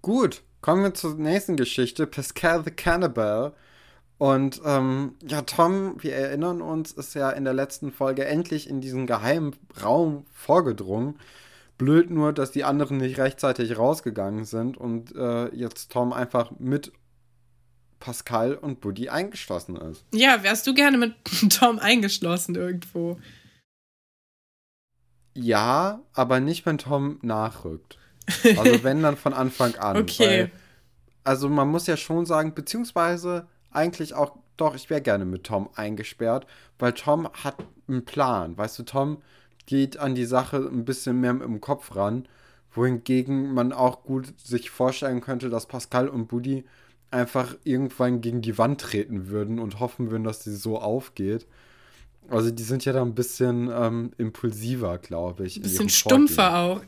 Gut, 0.02 0.42
kommen 0.60 0.82
wir 0.84 0.94
zur 0.94 1.14
nächsten 1.16 1.56
Geschichte. 1.56 2.06
Pascal 2.06 2.62
the 2.64 2.70
Cannibal. 2.70 3.52
Und 4.18 4.62
ähm, 4.64 5.14
ja, 5.28 5.42
Tom, 5.42 6.02
wir 6.02 6.14
erinnern 6.14 6.62
uns, 6.62 6.92
ist 6.92 7.14
ja 7.14 7.30
in 7.30 7.44
der 7.44 7.52
letzten 7.52 7.92
Folge 7.92 8.24
endlich 8.24 8.68
in 8.68 8.80
diesen 8.80 9.06
geheimen 9.06 9.54
Raum 9.82 10.24
vorgedrungen. 10.32 11.18
Blöd 11.76 12.10
nur, 12.10 12.32
dass 12.32 12.50
die 12.50 12.64
anderen 12.64 12.96
nicht 12.96 13.18
rechtzeitig 13.18 13.76
rausgegangen 13.76 14.46
sind 14.46 14.78
und 14.78 15.14
äh, 15.14 15.54
jetzt 15.54 15.92
Tom 15.92 16.14
einfach 16.14 16.52
mit 16.58 16.92
Pascal 18.00 18.54
und 18.54 18.80
Buddy 18.80 19.10
eingeschlossen 19.10 19.76
ist. 19.76 20.04
Ja, 20.14 20.42
wärst 20.42 20.66
du 20.66 20.72
gerne 20.72 20.96
mit 20.96 21.14
Tom 21.50 21.78
eingeschlossen 21.78 22.54
irgendwo? 22.54 23.18
Ja, 25.34 26.00
aber 26.14 26.40
nicht, 26.40 26.64
wenn 26.64 26.78
Tom 26.78 27.18
nachrückt. 27.22 27.98
Also 28.56 28.82
wenn 28.82 29.02
dann 29.02 29.16
von 29.16 29.32
Anfang 29.32 29.76
an. 29.76 29.98
Okay. 29.98 30.18
Weil, 30.26 30.50
also 31.22 31.48
man 31.48 31.68
muss 31.68 31.86
ja 31.86 31.96
schon 31.96 32.26
sagen, 32.26 32.54
beziehungsweise 32.54 33.46
eigentlich 33.70 34.14
auch, 34.14 34.36
doch, 34.56 34.74
ich 34.74 34.90
wäre 34.90 35.02
gerne 35.02 35.24
mit 35.24 35.44
Tom 35.44 35.68
eingesperrt, 35.74 36.46
weil 36.78 36.92
Tom 36.92 37.28
hat 37.32 37.56
einen 37.88 38.04
Plan. 38.04 38.56
Weißt 38.56 38.78
du, 38.78 38.82
Tom 38.84 39.18
geht 39.66 39.98
an 39.98 40.14
die 40.14 40.24
Sache 40.24 40.56
ein 40.56 40.84
bisschen 40.84 41.20
mehr 41.20 41.30
im 41.30 41.60
Kopf 41.60 41.94
ran, 41.96 42.26
wohingegen 42.72 43.52
man 43.52 43.72
auch 43.72 44.04
gut 44.04 44.32
sich 44.38 44.70
vorstellen 44.70 45.20
könnte, 45.20 45.50
dass 45.50 45.66
Pascal 45.66 46.08
und 46.08 46.28
Buddy 46.28 46.64
einfach 47.10 47.56
irgendwann 47.64 48.20
gegen 48.20 48.42
die 48.42 48.58
Wand 48.58 48.80
treten 48.80 49.28
würden 49.28 49.58
und 49.58 49.80
hoffen 49.80 50.10
würden, 50.10 50.24
dass 50.24 50.44
sie 50.44 50.54
so 50.54 50.78
aufgeht. 50.78 51.46
Also 52.28 52.50
die 52.50 52.62
sind 52.62 52.84
ja 52.84 52.92
da 52.92 53.02
ein 53.02 53.14
bisschen 53.14 53.70
ähm, 53.72 54.12
impulsiver, 54.18 54.98
glaube 54.98 55.46
ich. 55.46 55.56
Ein 55.56 55.62
bisschen 55.62 55.88
stumpfer 55.88 56.58
auch. 56.58 56.80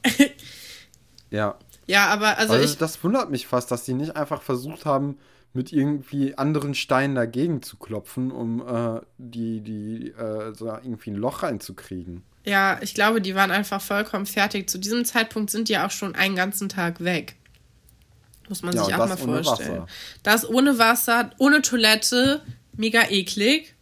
ja. 1.31 1.57
Ja, 1.87 2.07
aber 2.09 2.39
also, 2.39 2.55
also 2.55 2.65
ich. 2.65 2.77
Das 2.77 3.03
wundert 3.05 3.31
mich 3.31 3.47
fast, 3.47 3.71
dass 3.71 3.87
sie 3.87 3.95
nicht 3.95 4.17
einfach 4.17 4.43
versucht 4.43 4.85
haben, 4.85 5.17
mit 5.53 5.73
irgendwie 5.73 6.37
anderen 6.37 6.75
Steinen 6.75 7.15
dagegen 7.15 7.63
zu 7.63 7.77
klopfen, 7.77 8.31
um 8.31 8.61
äh, 8.67 9.01
die, 9.19 9.61
die, 9.61 10.11
äh, 10.11 10.55
so 10.55 10.67
irgendwie 10.67 11.11
ein 11.11 11.17
Loch 11.17 11.43
reinzukriegen. 11.43 12.23
Ja, 12.45 12.79
ich 12.81 12.95
glaube, 12.95 13.21
die 13.21 13.35
waren 13.35 13.51
einfach 13.51 13.81
vollkommen 13.81 14.27
fertig. 14.27 14.71
Zu 14.71 14.79
diesem 14.79 15.05
Zeitpunkt 15.05 15.51
sind 15.51 15.69
die 15.69 15.79
auch 15.79 15.91
schon 15.91 16.15
einen 16.15 16.37
ganzen 16.37 16.69
Tag 16.69 17.03
weg. 17.03 17.37
Muss 18.49 18.63
man 18.63 18.75
ja, 18.75 18.85
sich 18.85 18.95
auch 18.95 19.07
mal 19.07 19.17
vorstellen. 19.17 19.85
Das 20.23 20.49
ohne 20.49 20.79
Wasser, 20.79 21.31
ohne 21.39 21.61
Toilette, 21.61 22.41
mega 22.73 23.03
eklig. 23.11 23.75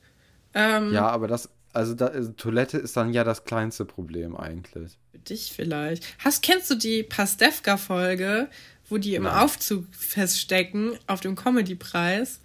Ähm, 0.55 0.93
ja, 0.93 1.07
aber 1.07 1.29
das, 1.29 1.49
also, 1.73 1.95
da, 1.95 2.07
also 2.07 2.33
Toilette 2.33 2.79
ist 2.79 2.97
dann 2.97 3.13
ja 3.13 3.23
das 3.23 3.45
kleinste 3.45 3.85
Problem 3.85 4.37
eigentlich. 4.37 4.99
Für 5.13 5.19
dich 5.19 5.53
vielleicht. 5.55 6.05
Hast, 6.19 6.43
kennst 6.43 6.71
du 6.71 6.75
die 6.75 7.03
Pastewka-Folge, 7.03 8.49
wo 8.89 8.99
die 8.99 9.15
im 9.15 9.25
Nein. 9.25 9.35
Aufzug 9.35 9.85
feststecken 9.93 10.93
auf 11.07 11.21
dem 11.21 11.37
Comedy-Preis? 11.37 12.41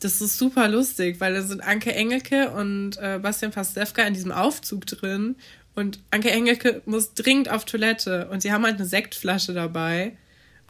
Das 0.00 0.20
ist 0.20 0.38
super 0.38 0.68
lustig, 0.68 1.20
weil 1.20 1.34
da 1.34 1.42
sind 1.42 1.62
Anke 1.62 1.94
Engelke 1.94 2.50
und 2.50 2.96
äh, 2.98 3.18
Bastian 3.22 3.52
Pastewka 3.52 4.02
in 4.02 4.14
diesem 4.14 4.32
Aufzug 4.32 4.86
drin 4.86 5.36
und 5.74 6.00
Anke 6.10 6.30
Engelke 6.30 6.82
muss 6.84 7.14
dringend 7.14 7.48
auf 7.48 7.64
Toilette 7.64 8.28
und 8.30 8.42
sie 8.42 8.52
haben 8.52 8.64
halt 8.64 8.76
eine 8.76 8.86
Sektflasche 8.86 9.54
dabei 9.54 10.16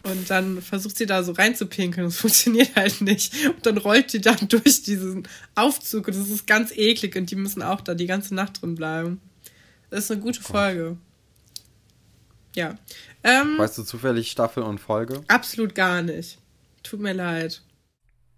und 0.04 0.28
dann 0.30 0.62
versucht 0.62 0.96
sie 0.96 1.06
da 1.06 1.22
so 1.22 1.32
reinzupinkeln. 1.32 2.06
Das 2.06 2.16
funktioniert 2.18 2.76
halt 2.76 3.00
nicht. 3.00 3.34
Und 3.46 3.66
dann 3.66 3.78
rollt 3.78 4.12
die 4.12 4.20
dann 4.20 4.48
durch 4.48 4.82
diesen 4.82 5.26
Aufzug 5.54 6.08
und 6.08 6.16
das 6.16 6.28
ist 6.28 6.46
ganz 6.46 6.72
eklig 6.72 7.16
und 7.16 7.30
die 7.30 7.36
müssen 7.36 7.62
auch 7.62 7.80
da 7.80 7.94
die 7.94 8.06
ganze 8.06 8.34
Nacht 8.34 8.62
drin 8.62 8.74
bleiben. 8.74 9.20
Das 9.90 10.04
ist 10.04 10.10
eine 10.10 10.20
gute 10.20 10.42
Folge. 10.42 10.96
Ja. 12.54 12.76
Ähm, 13.22 13.58
weißt 13.58 13.78
du 13.78 13.82
zufällig 13.82 14.30
Staffel 14.30 14.62
und 14.62 14.78
Folge? 14.78 15.22
Absolut 15.28 15.74
gar 15.74 16.02
nicht. 16.02 16.38
Tut 16.82 17.00
mir 17.00 17.12
leid. 17.12 17.62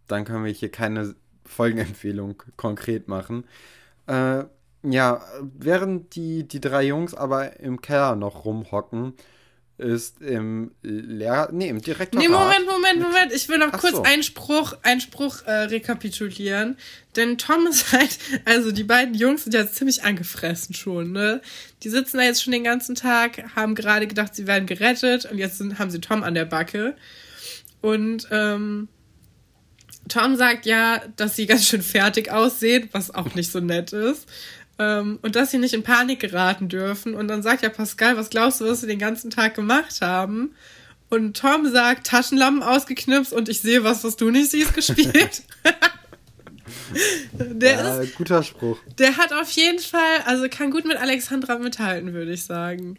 Dann 0.08 0.24
können 0.24 0.44
wir 0.44 0.52
hier 0.52 0.70
keine 0.70 1.14
Folgenempfehlung 1.44 2.42
konkret 2.56 3.08
machen. 3.08 3.44
Äh, 4.06 4.44
ja, 4.82 5.20
während 5.40 6.14
die, 6.14 6.46
die 6.46 6.60
drei 6.60 6.84
Jungs 6.84 7.14
aber 7.14 7.58
im 7.60 7.80
Keller 7.80 8.14
noch 8.14 8.44
rumhocken, 8.44 9.14
ist 9.78 10.22
im 10.22 10.70
Lehrer, 10.82 11.50
nee, 11.52 11.68
im 11.68 11.82
Direktorat. 11.82 12.22
Nee, 12.22 12.30
Moment, 12.30 12.66
Moment, 12.66 13.00
Moment. 13.00 13.32
Ich 13.32 13.48
will 13.48 13.58
noch 13.58 13.72
Ach 13.72 13.80
kurz 13.80 13.96
so. 13.96 14.02
einen 14.02 14.22
Spruch, 14.22 14.74
einen 14.82 15.00
Spruch 15.00 15.42
äh, 15.44 15.52
rekapitulieren. 15.52 16.78
Denn 17.14 17.36
Tom 17.36 17.66
ist 17.66 17.92
halt, 17.92 18.18
also 18.46 18.72
die 18.72 18.84
beiden 18.84 19.14
Jungs 19.14 19.44
sind 19.44 19.52
ja 19.52 19.66
ziemlich 19.68 20.02
angefressen 20.02 20.74
schon, 20.74 21.12
ne? 21.12 21.42
Die 21.82 21.90
sitzen 21.90 22.16
da 22.16 22.24
jetzt 22.24 22.42
schon 22.42 22.52
den 22.52 22.64
ganzen 22.64 22.94
Tag, 22.94 23.54
haben 23.54 23.74
gerade 23.74 24.06
gedacht, 24.06 24.34
sie 24.34 24.46
werden 24.46 24.66
gerettet 24.66 25.26
und 25.26 25.36
jetzt 25.36 25.58
sind, 25.58 25.78
haben 25.78 25.90
sie 25.90 26.00
Tom 26.00 26.22
an 26.22 26.34
der 26.34 26.46
Backe. 26.46 26.96
Und 27.82 28.26
ähm, 28.30 28.88
Tom 30.08 30.36
sagt 30.36 30.66
ja, 30.66 31.02
dass 31.16 31.36
sie 31.36 31.46
ganz 31.46 31.66
schön 31.66 31.82
fertig 31.82 32.30
aussehen, 32.30 32.88
was 32.92 33.14
auch 33.14 33.34
nicht 33.34 33.50
so 33.50 33.60
nett 33.60 33.92
ist. 33.92 34.26
Ähm, 34.78 35.18
und 35.22 35.36
dass 35.36 35.50
sie 35.50 35.58
nicht 35.58 35.74
in 35.74 35.82
Panik 35.82 36.20
geraten 36.20 36.68
dürfen. 36.68 37.14
Und 37.14 37.28
dann 37.28 37.42
sagt 37.42 37.62
ja 37.62 37.70
Pascal, 37.70 38.16
was 38.16 38.30
glaubst 38.30 38.60
du, 38.60 38.66
was 38.66 38.80
sie 38.80 38.86
den 38.86 38.98
ganzen 38.98 39.30
Tag 39.30 39.54
gemacht 39.54 40.00
haben? 40.02 40.54
Und 41.08 41.36
Tom 41.36 41.70
sagt, 41.70 42.06
Taschenlampen 42.06 42.62
ausgeknipst 42.62 43.32
und 43.32 43.48
ich 43.48 43.60
sehe 43.60 43.84
was, 43.84 44.02
was 44.04 44.16
du 44.16 44.30
nicht 44.30 44.50
siehst, 44.50 44.74
gespielt. 44.74 45.44
der 47.32 47.74
ja, 47.74 48.00
ist, 48.00 48.16
guter 48.16 48.42
Spruch. 48.42 48.78
Der 48.98 49.16
hat 49.16 49.32
auf 49.32 49.50
jeden 49.50 49.78
Fall, 49.78 50.22
also 50.24 50.46
kann 50.50 50.70
gut 50.70 50.84
mit 50.84 50.96
Alexandra 50.96 51.58
mithalten, 51.58 52.12
würde 52.12 52.32
ich 52.32 52.44
sagen. 52.44 52.98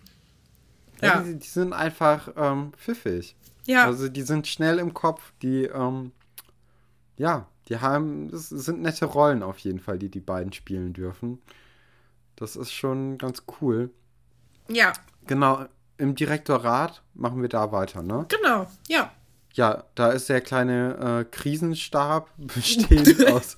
Ja, 1.01 1.07
ja. 1.07 1.21
Die, 1.21 1.35
die, 1.35 1.47
sind 1.47 1.73
einfach 1.73 2.29
ähm, 2.37 2.71
pfiffig. 2.77 3.35
Ja. 3.65 3.85
Also 3.85 4.07
die 4.07 4.21
sind 4.21 4.47
schnell 4.47 4.79
im 4.79 4.93
Kopf, 4.93 5.33
die, 5.41 5.63
ähm, 5.63 6.11
ja, 7.17 7.47
die 7.67 7.77
haben, 7.77 8.29
es 8.33 8.49
sind 8.49 8.81
nette 8.81 9.05
Rollen 9.05 9.43
auf 9.43 9.59
jeden 9.59 9.79
Fall, 9.79 9.99
die 9.99 10.09
die 10.09 10.21
beiden 10.21 10.53
spielen 10.53 10.93
dürfen. 10.93 11.39
Das 12.37 12.55
ist 12.55 12.71
schon 12.71 13.17
ganz 13.17 13.43
cool. 13.59 13.91
Ja. 14.69 14.93
Genau, 15.25 15.65
im 15.97 16.15
Direktorat 16.15 17.03
machen 17.13 17.41
wir 17.41 17.49
da 17.49 17.71
weiter, 17.71 18.01
ne? 18.01 18.25
Genau, 18.29 18.67
ja. 18.87 19.11
Ja, 19.53 19.85
da 19.95 20.11
ist 20.11 20.29
der 20.29 20.39
kleine 20.41 21.21
äh, 21.21 21.25
Krisenstab 21.25 22.29
bestehend 22.37 23.27
aus 23.31 23.57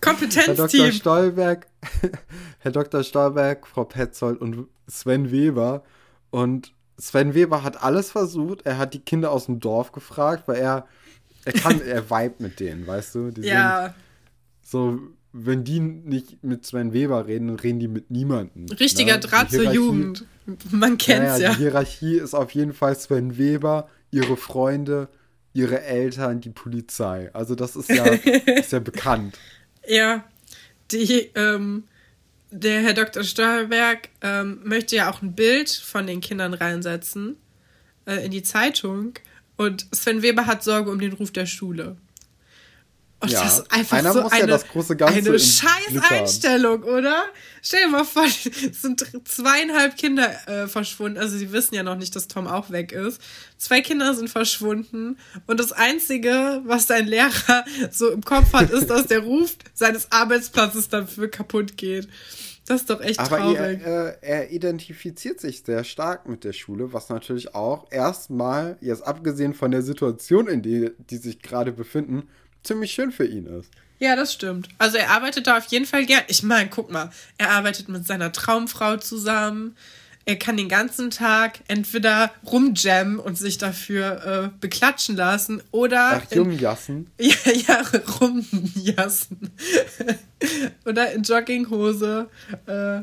Kompetenzteam. 0.00 0.56
Herr 0.56 0.66
Dr. 0.66 0.92
Stolberg, 0.92 1.66
Herr 2.58 2.72
Dr. 2.72 3.04
Stolberg, 3.04 3.66
Frau 3.66 3.84
Petzold 3.84 4.40
und 4.40 4.66
Sven 4.88 5.30
Weber. 5.30 5.84
Und 6.30 6.72
Sven 6.98 7.34
Weber 7.34 7.62
hat 7.62 7.82
alles 7.82 8.10
versucht. 8.10 8.62
Er 8.64 8.78
hat 8.78 8.94
die 8.94 9.00
Kinder 9.00 9.30
aus 9.30 9.46
dem 9.46 9.60
Dorf 9.60 9.92
gefragt, 9.92 10.48
weil 10.48 10.56
er 10.56 10.86
er 11.44 11.52
kann, 11.52 11.80
er 11.82 12.08
vibe 12.08 12.36
mit 12.38 12.60
denen, 12.60 12.86
weißt 12.86 13.14
du? 13.14 13.30
Die 13.30 13.42
ja. 13.42 13.86
Sind 13.86 13.94
so 14.62 14.98
wenn 15.36 15.64
die 15.64 15.80
nicht 15.80 16.44
mit 16.44 16.64
Sven 16.64 16.92
Weber 16.92 17.26
reden, 17.26 17.48
dann 17.48 17.58
reden 17.58 17.80
die 17.80 17.88
mit 17.88 18.08
niemandem. 18.08 18.66
Richtiger 18.76 19.14
ne? 19.14 19.20
Draht 19.20 19.50
zur 19.50 19.72
Jugend. 19.72 20.24
Man 20.70 20.96
kennt's 20.96 21.40
ja, 21.40 21.48
ja. 21.48 21.50
Die 21.54 21.58
Hierarchie 21.58 22.18
ist 22.18 22.34
auf 22.34 22.52
jeden 22.52 22.72
Fall 22.72 22.96
Sven 22.96 23.36
Weber, 23.36 23.88
ihre 24.12 24.36
Freunde, 24.36 25.08
ihre 25.52 25.82
Eltern, 25.82 26.40
die 26.40 26.50
Polizei. 26.50 27.30
Also 27.32 27.56
das 27.56 27.74
ist 27.74 27.90
ja, 27.90 28.04
ist 28.04 28.70
ja 28.70 28.78
bekannt. 28.78 29.36
Ja, 29.88 30.24
die, 30.92 31.30
ähm, 31.34 31.82
der 32.52 32.82
Herr 32.82 32.94
Dr. 32.94 33.24
Steuerberg 33.24 34.10
ähm, 34.20 34.60
möchte 34.62 34.94
ja 34.94 35.10
auch 35.10 35.20
ein 35.20 35.34
Bild 35.34 35.68
von 35.68 36.06
den 36.06 36.20
Kindern 36.20 36.54
reinsetzen 36.54 37.36
äh, 38.06 38.24
in 38.24 38.30
die 38.30 38.44
Zeitung. 38.44 39.14
Und 39.56 39.86
Sven 39.92 40.22
Weber 40.22 40.46
hat 40.46 40.62
Sorge 40.62 40.92
um 40.92 41.00
den 41.00 41.12
Ruf 41.12 41.32
der 41.32 41.46
Schule. 41.46 41.96
Und 43.24 43.30
ja. 43.30 43.42
das 43.42 43.60
ist 43.60 43.72
einfach 43.72 43.96
Einer 43.96 44.12
so 44.12 44.20
muss 44.20 44.32
eine, 44.32 44.40
ja 44.42 44.46
das 44.46 44.68
große 44.68 44.96
Ganze 44.96 45.30
eine 45.30 45.38
scheiß 45.38 46.10
Einstellung, 46.10 46.82
oder? 46.82 47.24
Stell 47.62 47.84
dir 47.84 47.88
mal 47.88 48.04
vor, 48.04 48.24
es 48.70 48.82
sind 48.82 49.02
zweieinhalb 49.24 49.96
Kinder 49.96 50.30
äh, 50.46 50.66
verschwunden. 50.68 51.16
Also 51.16 51.38
sie 51.38 51.50
wissen 51.50 51.74
ja 51.74 51.82
noch 51.82 51.96
nicht, 51.96 52.14
dass 52.14 52.28
Tom 52.28 52.46
auch 52.46 52.70
weg 52.70 52.92
ist. 52.92 53.22
Zwei 53.56 53.80
Kinder 53.80 54.12
sind 54.12 54.28
verschwunden 54.28 55.16
und 55.46 55.58
das 55.58 55.72
Einzige, 55.72 56.60
was 56.66 56.86
dein 56.86 57.06
Lehrer 57.06 57.64
so 57.90 58.10
im 58.10 58.22
Kopf 58.22 58.52
hat, 58.52 58.70
ist, 58.70 58.90
dass 58.90 59.06
der 59.06 59.20
Ruf 59.20 59.56
seines 59.72 60.12
Arbeitsplatzes 60.12 60.90
dafür 60.90 61.30
kaputt 61.30 61.78
geht. 61.78 62.08
Das 62.66 62.80
ist 62.80 62.90
doch 62.90 63.00
echt 63.00 63.20
Aber 63.20 63.38
traurig. 63.38 63.80
Er, 63.82 64.08
äh, 64.08 64.16
er 64.20 64.50
identifiziert 64.50 65.40
sich 65.40 65.62
sehr 65.62 65.84
stark 65.84 66.28
mit 66.28 66.44
der 66.44 66.52
Schule, 66.52 66.92
was 66.92 67.08
natürlich 67.08 67.54
auch 67.54 67.90
erstmal, 67.90 68.78
jetzt 68.80 69.06
abgesehen 69.06 69.54
von 69.54 69.70
der 69.70 69.82
Situation, 69.82 70.48
in 70.48 70.62
der 70.62 70.90
die 71.10 71.16
sich 71.16 71.40
gerade 71.40 71.72
befinden, 71.72 72.28
ziemlich 72.64 72.92
schön 72.92 73.12
für 73.12 73.26
ihn 73.26 73.46
ist. 73.46 73.70
Ja, 73.98 74.16
das 74.16 74.32
stimmt. 74.32 74.68
Also 74.78 74.98
er 74.98 75.10
arbeitet 75.10 75.46
da 75.46 75.56
auf 75.58 75.66
jeden 75.66 75.86
Fall 75.86 76.04
gern. 76.04 76.24
Ich 76.26 76.42
meine, 76.42 76.68
guck 76.68 76.90
mal, 76.90 77.10
er 77.38 77.50
arbeitet 77.50 77.88
mit 77.88 78.06
seiner 78.06 78.32
Traumfrau 78.32 78.96
zusammen. 78.96 79.76
Er 80.26 80.36
kann 80.36 80.56
den 80.56 80.70
ganzen 80.70 81.10
Tag 81.10 81.60
entweder 81.68 82.32
rumjammen 82.46 83.18
und 83.18 83.36
sich 83.36 83.58
dafür 83.58 84.52
äh, 84.54 84.58
beklatschen 84.58 85.16
lassen 85.16 85.62
oder. 85.70 86.22
Ach, 86.24 86.34
Jungjassen? 86.34 87.10
Ja, 87.18 87.52
ja, 87.52 87.82
rumjassen. 88.20 89.50
oder 90.86 91.12
in 91.12 91.22
Jogginghose 91.22 92.28
äh, 92.66 93.02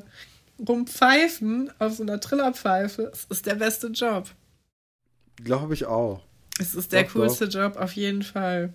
rumpfeifen 0.67 1.71
auf 1.79 1.93
so 1.93 2.03
einer 2.03 2.19
Trillerpfeife. 2.19 3.09
Das 3.11 3.25
ist 3.25 3.45
der 3.45 3.55
beste 3.55 3.87
Job. 3.87 4.29
Glaube 5.43 5.75
ich 5.75 5.85
auch. 5.85 6.21
Es 6.59 6.75
ist 6.75 6.91
der 6.91 7.03
doch, 7.03 7.13
coolste 7.13 7.47
doch. 7.47 7.61
Job 7.61 7.77
auf 7.77 7.93
jeden 7.93 8.23
Fall. 8.23 8.73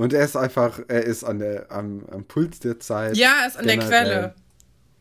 Und 0.00 0.14
er 0.14 0.24
ist 0.24 0.34
einfach, 0.34 0.80
er 0.88 1.04
ist 1.04 1.24
an 1.24 1.40
der, 1.40 1.70
am, 1.70 2.06
am 2.10 2.24
Puls 2.24 2.58
der 2.58 2.80
Zeit. 2.80 3.18
Ja, 3.18 3.42
er 3.42 3.48
ist 3.48 3.58
an 3.58 3.66
der 3.66 3.76
Quelle. 3.76 4.34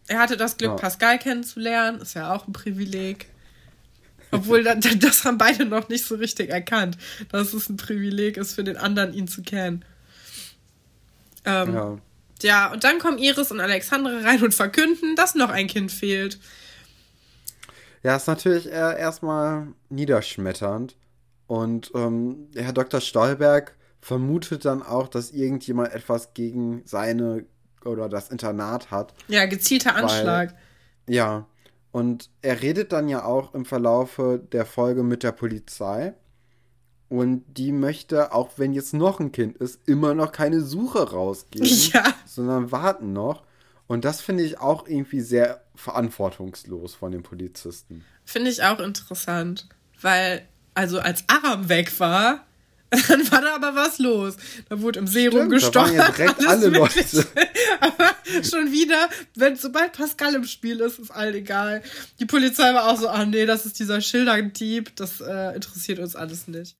Er 0.08 0.20
hatte 0.20 0.36
das 0.36 0.58
Glück, 0.58 0.72
ja. 0.72 0.76
Pascal 0.76 1.18
kennenzulernen, 1.18 2.02
ist 2.02 2.16
ja 2.16 2.36
auch 2.36 2.50
ein 2.50 2.52
Privileg. 2.52 3.28
Obwohl, 4.32 4.62
das, 4.66 5.24
haben 5.24 5.38
beide 5.38 5.64
noch 5.64 5.88
nicht 5.88 6.04
so 6.04 6.16
richtig 6.16 6.50
erkannt, 6.50 6.97
dass 7.32 7.54
es 7.54 7.70
ein 7.70 7.78
Privileg 7.78 8.36
ist 8.36 8.56
für 8.56 8.66
den 8.66 8.76
anderen, 8.76 9.14
ihn 9.14 9.30
zu 9.30 9.41
kennen. 9.41 9.86
Ähm, 11.45 11.74
ja. 11.74 11.97
ja, 12.41 12.72
und 12.74 12.84
dann 12.84 13.00
kommen 13.00 13.20
Iris 13.20 13.54
und 13.54 13.62
Alexandre 13.62 14.26
rein 14.26 14.43
und 14.43 14.54
verkünden, 14.54 15.16
dass 15.16 15.34
noch 15.34 15.50
ein 15.50 15.68
Kind 15.68 15.93
fehlt. 15.93 16.39
Ja, 18.04 18.18
ist 18.18 18.28
natürlich 18.28 18.68
erstmal 18.68 19.68
niederschmetternd. 19.88 20.97
Und 21.47 21.89
ähm, 21.95 22.50
Herr 22.54 22.74
Dr. 22.74 23.00
Stolberg 23.00 23.78
vermutet 24.02 24.66
dann 24.66 24.82
auch, 24.82 25.08
dass 25.08 25.32
irgendjemand 25.32 25.93
etwas 25.93 26.34
gegen 26.34 26.82
seine 26.86 27.45
oder 27.86 28.10
das 28.10 28.30
Internat 28.30 28.91
hat. 28.91 29.14
Ja, 29.28 29.45
gezielter 29.45 29.95
Anschlag. 29.95 30.54
Weil, 31.06 31.16
ja. 31.16 31.45
Und 31.91 32.30
er 32.41 32.62
redet 32.62 32.91
dann 32.91 33.08
ja 33.08 33.26
auch 33.26 33.54
im 33.54 33.66
Verlaufe 33.66 34.41
der 34.52 34.66
Folge 34.66 35.04
mit 35.04 35.24
der 35.24 35.32
Polizei. 35.32 36.14
Und 37.08 37.43
die 37.47 37.72
möchte, 37.72 38.34
auch 38.34 38.52
wenn 38.58 38.74
jetzt 38.74 38.93
noch 38.93 39.20
ein 39.20 39.32
Kind 39.32 39.58
ist, 39.58 39.80
immer 39.88 40.14
noch 40.14 40.32
keine 40.32 40.62
Suche 40.62 41.12
rausgeben, 41.12 41.68
ja. 41.93 42.04
sondern 42.26 42.72
warten 42.72 43.14
noch. 43.14 43.43
Und 43.88 44.06
das 44.06 44.22
finde 44.22 44.43
ich 44.43 44.60
auch 44.60 44.88
irgendwie 44.88 45.22
sehr 45.22 45.64
verantwortungslos 45.74 46.93
von 46.93 47.12
den 47.12 47.24
Polizisten. 47.24 48.06
Finde 48.24 48.52
ich 48.52 48.62
auch 48.64 48.80
interessant, 48.80 49.68
weil, 50.00 50.47
also 50.76 51.00
als 51.00 51.24
Aram 51.28 51.70
weg 51.70 52.00
war, 52.00 52.45
dann 53.08 53.32
war 53.32 53.42
da 53.42 53.56
aber 53.56 53.76
was 53.76 54.00
los. 54.00 54.36
Da 54.68 54.82
wurde 54.82 55.00
im 55.00 55.08
Serum 55.08 55.42
Stimmt, 55.42 55.52
gestochen. 55.52 55.98
Da 55.98 56.04
waren 56.04 56.08
ja 56.08 56.12
direkt 56.12 56.48
alle 56.48 56.68
Leute. 56.70 57.28
aber 57.82 58.16
schon 58.44 58.72
wieder, 58.72 59.10
wenn 59.36 59.56
sobald 59.56 59.94
Pascal 59.94 60.36
im 60.36 60.44
Spiel 60.46 60.80
ist, 60.80 61.00
ist 61.00 61.12
allen 61.12 61.36
egal. 61.36 61.84
Die 62.20 62.26
Polizei 62.26 62.74
war 62.74 62.90
auch 62.90 63.00
so, 63.00 63.08
ah 63.08 63.26
nee, 63.26 63.46
das 63.46 63.66
ist 63.66 63.80
dieser 63.80 64.02
Schilderdieb, 64.02 64.96
das 64.96 65.22
äh, 65.22 65.56
interessiert 65.56 66.00
uns 66.00 66.16
alles 66.16 66.48
nicht. 66.48 66.78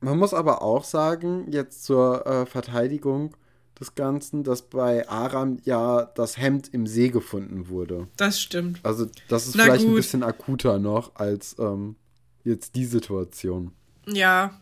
Man 0.00 0.18
muss 0.18 0.34
aber 0.34 0.62
auch 0.62 0.84
sagen, 0.84 1.52
jetzt 1.52 1.84
zur 1.84 2.26
äh, 2.26 2.46
Verteidigung, 2.46 3.36
des 3.80 3.94
Ganzen, 3.94 4.44
dass 4.44 4.62
bei 4.62 5.08
Aram 5.08 5.58
ja 5.64 6.04
das 6.14 6.36
Hemd 6.36 6.68
im 6.72 6.86
See 6.86 7.08
gefunden 7.08 7.68
wurde. 7.68 8.08
Das 8.16 8.40
stimmt. 8.40 8.78
Also 8.82 9.06
das 9.28 9.48
ist 9.48 9.56
Na 9.56 9.64
vielleicht 9.64 9.84
gut. 9.84 9.92
ein 9.92 9.96
bisschen 9.96 10.22
akuter 10.22 10.78
noch 10.78 11.16
als 11.16 11.56
ähm, 11.58 11.96
jetzt 12.44 12.76
die 12.76 12.84
Situation. 12.84 13.72
Ja. 14.06 14.60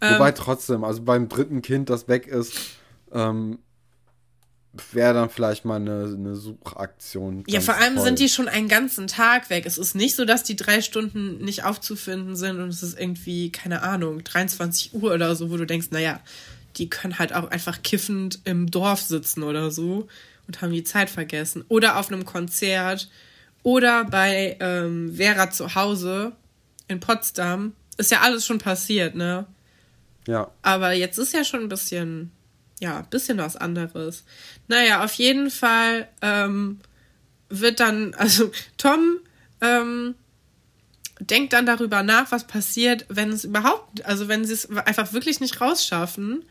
Wobei 0.00 0.28
ähm, 0.28 0.34
trotzdem, 0.34 0.84
also 0.84 1.02
beim 1.02 1.28
dritten 1.28 1.62
Kind, 1.62 1.90
das 1.90 2.08
weg 2.08 2.26
ist, 2.26 2.54
ähm, 3.12 3.58
wäre 4.92 5.14
dann 5.14 5.30
vielleicht 5.30 5.64
mal 5.64 5.76
eine, 5.76 6.04
eine 6.04 6.36
Suchaktion. 6.36 7.44
Ja, 7.46 7.60
vor 7.60 7.76
allem 7.76 7.96
toll. 7.96 8.04
sind 8.04 8.18
die 8.18 8.28
schon 8.28 8.48
einen 8.48 8.68
ganzen 8.68 9.06
Tag 9.06 9.50
weg. 9.50 9.64
Es 9.66 9.78
ist 9.78 9.94
nicht 9.94 10.16
so, 10.16 10.24
dass 10.24 10.42
die 10.42 10.56
drei 10.56 10.80
Stunden 10.80 11.38
nicht 11.38 11.64
aufzufinden 11.64 12.36
sind 12.36 12.60
und 12.60 12.68
es 12.68 12.82
ist 12.82 12.98
irgendwie, 12.98 13.50
keine 13.50 13.82
Ahnung, 13.82 14.22
23 14.22 14.94
Uhr 14.94 15.12
oder 15.14 15.34
so, 15.34 15.50
wo 15.50 15.56
du 15.56 15.66
denkst, 15.66 15.88
naja, 15.90 16.20
die 16.76 16.90
können 16.90 17.18
halt 17.18 17.34
auch 17.34 17.50
einfach 17.50 17.82
kiffend 17.82 18.40
im 18.44 18.70
Dorf 18.70 19.00
sitzen 19.00 19.42
oder 19.42 19.70
so 19.70 20.08
und 20.46 20.60
haben 20.60 20.72
die 20.72 20.84
Zeit 20.84 21.10
vergessen. 21.10 21.64
Oder 21.68 21.98
auf 21.98 22.12
einem 22.12 22.24
Konzert 22.24 23.08
oder 23.62 24.04
bei 24.04 24.56
ähm, 24.60 25.14
Vera 25.16 25.50
zu 25.50 25.74
Hause 25.74 26.32
in 26.88 27.00
Potsdam. 27.00 27.72
Ist 27.96 28.10
ja 28.10 28.20
alles 28.20 28.44
schon 28.44 28.58
passiert, 28.58 29.14
ne? 29.14 29.46
Ja. 30.26 30.50
Aber 30.62 30.92
jetzt 30.92 31.18
ist 31.18 31.32
ja 31.32 31.44
schon 31.44 31.60
ein 31.60 31.68
bisschen, 31.68 32.32
ja, 32.80 32.98
ein 32.98 33.10
bisschen 33.10 33.38
was 33.38 33.56
anderes. 33.56 34.24
Naja, 34.68 35.04
auf 35.04 35.14
jeden 35.14 35.50
Fall 35.50 36.08
ähm, 36.22 36.80
wird 37.48 37.80
dann, 37.80 38.14
also 38.18 38.50
Tom 38.76 39.18
ähm, 39.60 40.14
denkt 41.20 41.52
dann 41.52 41.66
darüber 41.66 42.02
nach, 42.02 42.30
was 42.32 42.46
passiert, 42.46 43.06
wenn 43.08 43.30
es 43.30 43.44
überhaupt, 43.44 44.04
also 44.04 44.28
wenn 44.28 44.44
sie 44.44 44.52
es 44.52 44.70
einfach 44.70 45.12
wirklich 45.12 45.40
nicht 45.40 45.60
rausschaffen 45.60 46.44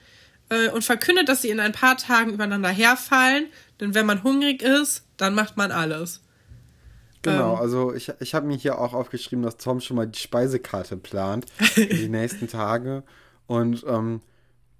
äh, 0.49 0.69
und 0.69 0.83
verkündet, 0.83 1.29
dass 1.29 1.41
sie 1.41 1.49
in 1.49 1.59
ein 1.59 1.71
paar 1.71 1.97
Tagen 1.97 2.33
übereinander 2.33 2.69
herfallen. 2.69 3.47
Denn 3.79 3.93
wenn 3.93 4.05
man 4.05 4.23
hungrig 4.23 4.61
ist, 4.61 5.03
dann 5.17 5.35
macht 5.35 5.57
man 5.57 5.71
alles. 5.71 6.21
Genau, 7.21 7.55
ähm, 7.55 7.61
also 7.61 7.93
ich, 7.93 8.11
ich 8.19 8.33
habe 8.33 8.47
mir 8.47 8.55
hier 8.55 8.79
auch 8.79 8.93
aufgeschrieben, 8.93 9.43
dass 9.43 9.57
Tom 9.57 9.81
schon 9.81 9.97
mal 9.97 10.07
die 10.07 10.19
Speisekarte 10.19 10.97
plant 10.97 11.45
für 11.59 11.85
die 11.85 12.09
nächsten 12.09 12.47
Tage. 12.47 13.03
Und 13.47 13.83
ähm, 13.87 14.21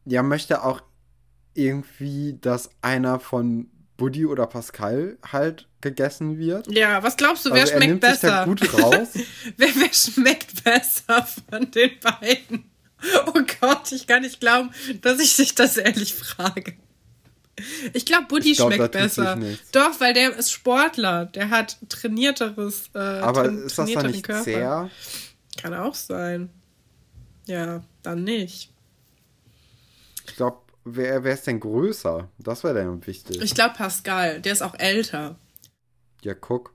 ja, 0.06 0.24
möchte 0.24 0.64
auch 0.64 0.82
irgendwie, 1.54 2.38
dass 2.40 2.70
einer 2.82 3.20
von 3.20 3.70
Buddy 3.98 4.26
oder 4.26 4.46
Pascal 4.48 5.18
halt 5.32 5.68
gegessen 5.82 6.38
wird. 6.38 6.68
Ja, 6.72 7.02
was 7.04 7.16
glaubst 7.16 7.46
du, 7.46 7.52
wer 7.52 7.62
also 7.62 7.76
schmeckt 7.76 8.02
besser? 8.02 8.46
gut 8.46 8.74
raus. 8.74 9.10
wer, 9.58 9.70
wer 9.76 9.94
schmeckt 9.94 10.64
besser 10.64 11.28
von 11.50 11.72
den 11.72 11.92
beiden? 12.00 12.66
Oh 13.28 13.42
Gott, 13.62 13.92
ich 13.92 14.08
kann 14.08 14.24
nicht 14.24 14.40
glauben, 14.40 14.72
dass 15.02 15.20
ich 15.20 15.36
sich 15.36 15.54
das 15.54 15.78
ehrlich 15.78 16.14
frage. 16.14 16.74
Ich 17.94 18.06
glaube, 18.06 18.26
Buddy 18.28 18.54
glaub, 18.54 18.74
schmeckt 18.74 18.92
besser. 18.92 19.38
Doch, 19.72 20.00
weil 20.00 20.14
der 20.14 20.36
ist 20.36 20.52
Sportler. 20.52 21.26
Der 21.26 21.50
hat 21.50 21.78
trainierteres. 21.88 22.90
Äh, 22.94 23.00
Aber 23.00 23.44
tra 23.44 23.52
ist 23.52 23.78
das 23.78 23.92
dann 23.92 24.08
nicht 24.08 24.24
Körper. 24.24 24.44
sehr? 24.44 24.90
Kann 25.62 25.74
auch 25.74 25.94
sein. 25.94 26.50
Ja, 27.48 27.84
dann 28.06 28.24
nicht. 28.24 28.72
Ich 30.28 30.36
glaube, 30.36 30.60
wer, 30.84 31.24
wer 31.24 31.34
ist 31.34 31.48
denn 31.48 31.60
größer? 31.60 32.30
Das 32.40 32.64
wäre 32.64 32.76
dann 32.76 33.06
wichtig. 33.06 33.42
Ich 33.42 33.54
glaube, 33.54 33.76
Pascal. 33.76 34.42
Der 34.42 34.54
ist 34.54 34.62
auch 34.62 34.76
älter. 34.78 35.38
Ja, 36.22 36.34
guck. 36.34 36.74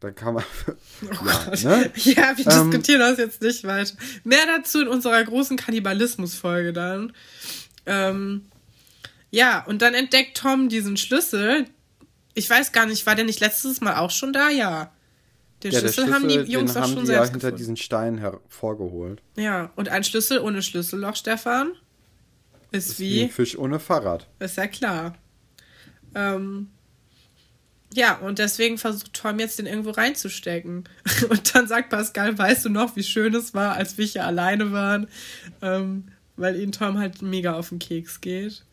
Dann 0.00 0.14
kann 0.14 0.34
man. 0.34 0.44
Oh 1.02 1.26
ja, 1.26 1.78
ne? 1.78 1.92
ja, 1.96 2.36
wir 2.36 2.46
ähm, 2.46 2.70
diskutieren 2.70 3.00
das 3.00 3.18
jetzt 3.18 3.42
nicht 3.42 3.64
weiter. 3.64 3.94
Mehr 4.24 4.46
dazu 4.46 4.80
in 4.80 4.88
unserer 4.88 5.22
großen 5.22 5.56
Kannibalismus-Folge 5.56 6.72
dann. 6.72 7.12
Ähm, 7.86 8.46
ja, 9.30 9.64
und 9.64 9.82
dann 9.82 9.94
entdeckt 9.94 10.36
Tom 10.36 10.68
diesen 10.68 10.96
Schlüssel. 10.96 11.66
Ich 12.34 12.48
weiß 12.48 12.72
gar 12.72 12.86
nicht, 12.86 13.06
war 13.06 13.14
der 13.14 13.24
nicht 13.24 13.40
letztes 13.40 13.80
Mal 13.80 13.96
auch 13.96 14.10
schon 14.10 14.32
da? 14.32 14.50
Ja. 14.50 14.92
Den 15.62 15.72
ja, 15.72 15.80
Schlüssel, 15.80 16.04
Schlüssel, 16.04 16.14
haben 16.14 16.28
die 16.28 16.52
Jungs 16.52 16.74
doch 16.74 16.86
schon 16.86 17.00
die 17.00 17.06
selbst 17.06 17.28
ja 17.28 17.32
hinter 17.32 17.52
diesen 17.52 17.76
Stein 17.76 18.18
hervorgeholt. 18.18 19.22
Ja, 19.36 19.72
und 19.76 19.88
ein 19.88 20.04
Schlüssel 20.04 20.38
ohne 20.38 20.62
Schlüsselloch, 20.62 21.16
Stefan, 21.16 21.72
ist, 22.70 22.90
ist 22.90 23.00
wie, 23.00 23.14
wie 23.14 23.22
ein 23.24 23.30
Fisch 23.30 23.58
ohne 23.58 23.80
Fahrrad. 23.80 24.28
Ist 24.38 24.56
ja 24.56 24.68
klar. 24.68 25.16
Ähm, 26.14 26.68
ja, 27.94 28.16
und 28.18 28.38
deswegen 28.38 28.78
versucht 28.78 29.14
Tom 29.14 29.38
jetzt 29.38 29.58
den 29.58 29.66
irgendwo 29.66 29.90
reinzustecken. 29.90 30.84
Und 31.28 31.54
dann 31.54 31.66
sagt 31.66 31.88
Pascal, 31.88 32.36
weißt 32.36 32.66
du 32.66 32.68
noch, 32.68 32.96
wie 32.96 33.02
schön 33.02 33.34
es 33.34 33.54
war, 33.54 33.74
als 33.74 33.96
wir 33.96 34.04
hier 34.04 34.26
alleine 34.26 34.72
waren, 34.72 35.08
ähm, 35.62 36.08
weil 36.36 36.60
ihn 36.60 36.72
Tom 36.72 36.98
halt 36.98 37.22
mega 37.22 37.54
auf 37.54 37.70
den 37.70 37.78
Keks 37.78 38.20
geht. 38.20 38.64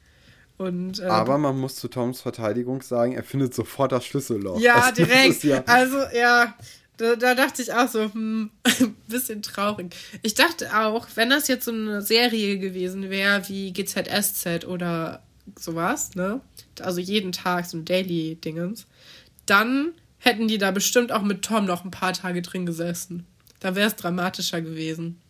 Und, 0.57 0.99
äh, 0.99 1.05
Aber 1.05 1.37
man 1.37 1.59
muss 1.59 1.75
zu 1.75 1.89
Toms 1.89 2.21
Verteidigung 2.21 2.81
sagen, 2.81 3.13
er 3.13 3.23
findet 3.23 3.53
sofort 3.53 3.91
das 3.91 4.05
Schlüsselloch. 4.05 4.59
Ja, 4.59 4.75
also, 4.75 5.03
direkt. 5.03 5.43
Ja 5.43 5.63
also, 5.65 5.97
ja, 6.15 6.55
da, 6.97 7.15
da, 7.17 7.35
dachte 7.35 7.61
ich 7.61 7.73
auch 7.73 7.89
so, 7.89 8.03
hm, 8.13 8.51
bisschen 9.07 9.41
traurig. 9.41 9.93
Ich 10.21 10.33
dachte 10.33 10.77
auch, 10.77 11.07
wenn 11.15 11.29
das 11.29 11.47
jetzt 11.47 11.65
so 11.65 11.71
eine 11.71 12.01
Serie 12.01 12.57
gewesen 12.57 13.09
wäre 13.09 13.47
wie 13.49 13.73
GZSZ 13.73 14.65
oder 14.65 15.23
sowas, 15.59 16.15
ne? 16.15 16.39
Also 16.79 17.01
jeden 17.01 17.31
Tag 17.31 17.65
so 17.65 17.77
ein 17.77 17.85
Daily-Dingens, 17.85 18.87
dann 19.45 19.93
hätten 20.17 20.47
die 20.47 20.57
da 20.57 20.71
bestimmt 20.71 21.11
auch 21.11 21.21
mit 21.21 21.43
Tom 21.43 21.65
noch 21.65 21.83
ein 21.83 21.91
paar 21.91 22.13
Tage 22.13 22.41
drin 22.41 22.65
gesessen. 22.65 23.27
Da 23.59 23.75
wäre 23.75 23.87
es 23.87 23.95
dramatischer 23.95 24.61
gewesen. 24.61 25.21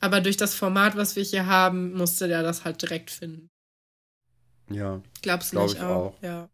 Aber 0.00 0.20
durch 0.20 0.36
das 0.36 0.54
Format, 0.54 0.96
was 0.96 1.16
wir 1.16 1.22
hier 1.24 1.46
haben, 1.46 1.92
musste 1.94 2.28
der 2.28 2.42
das 2.42 2.64
halt 2.64 2.80
direkt 2.82 3.10
finden. 3.10 3.48
Ja. 4.70 5.00
Glaubst 5.22 5.52
du 5.52 5.56
glaub 5.56 5.68
nicht 5.68 5.82
auch? 5.82 5.90
auch? 5.90 6.22
Ja. 6.22 6.48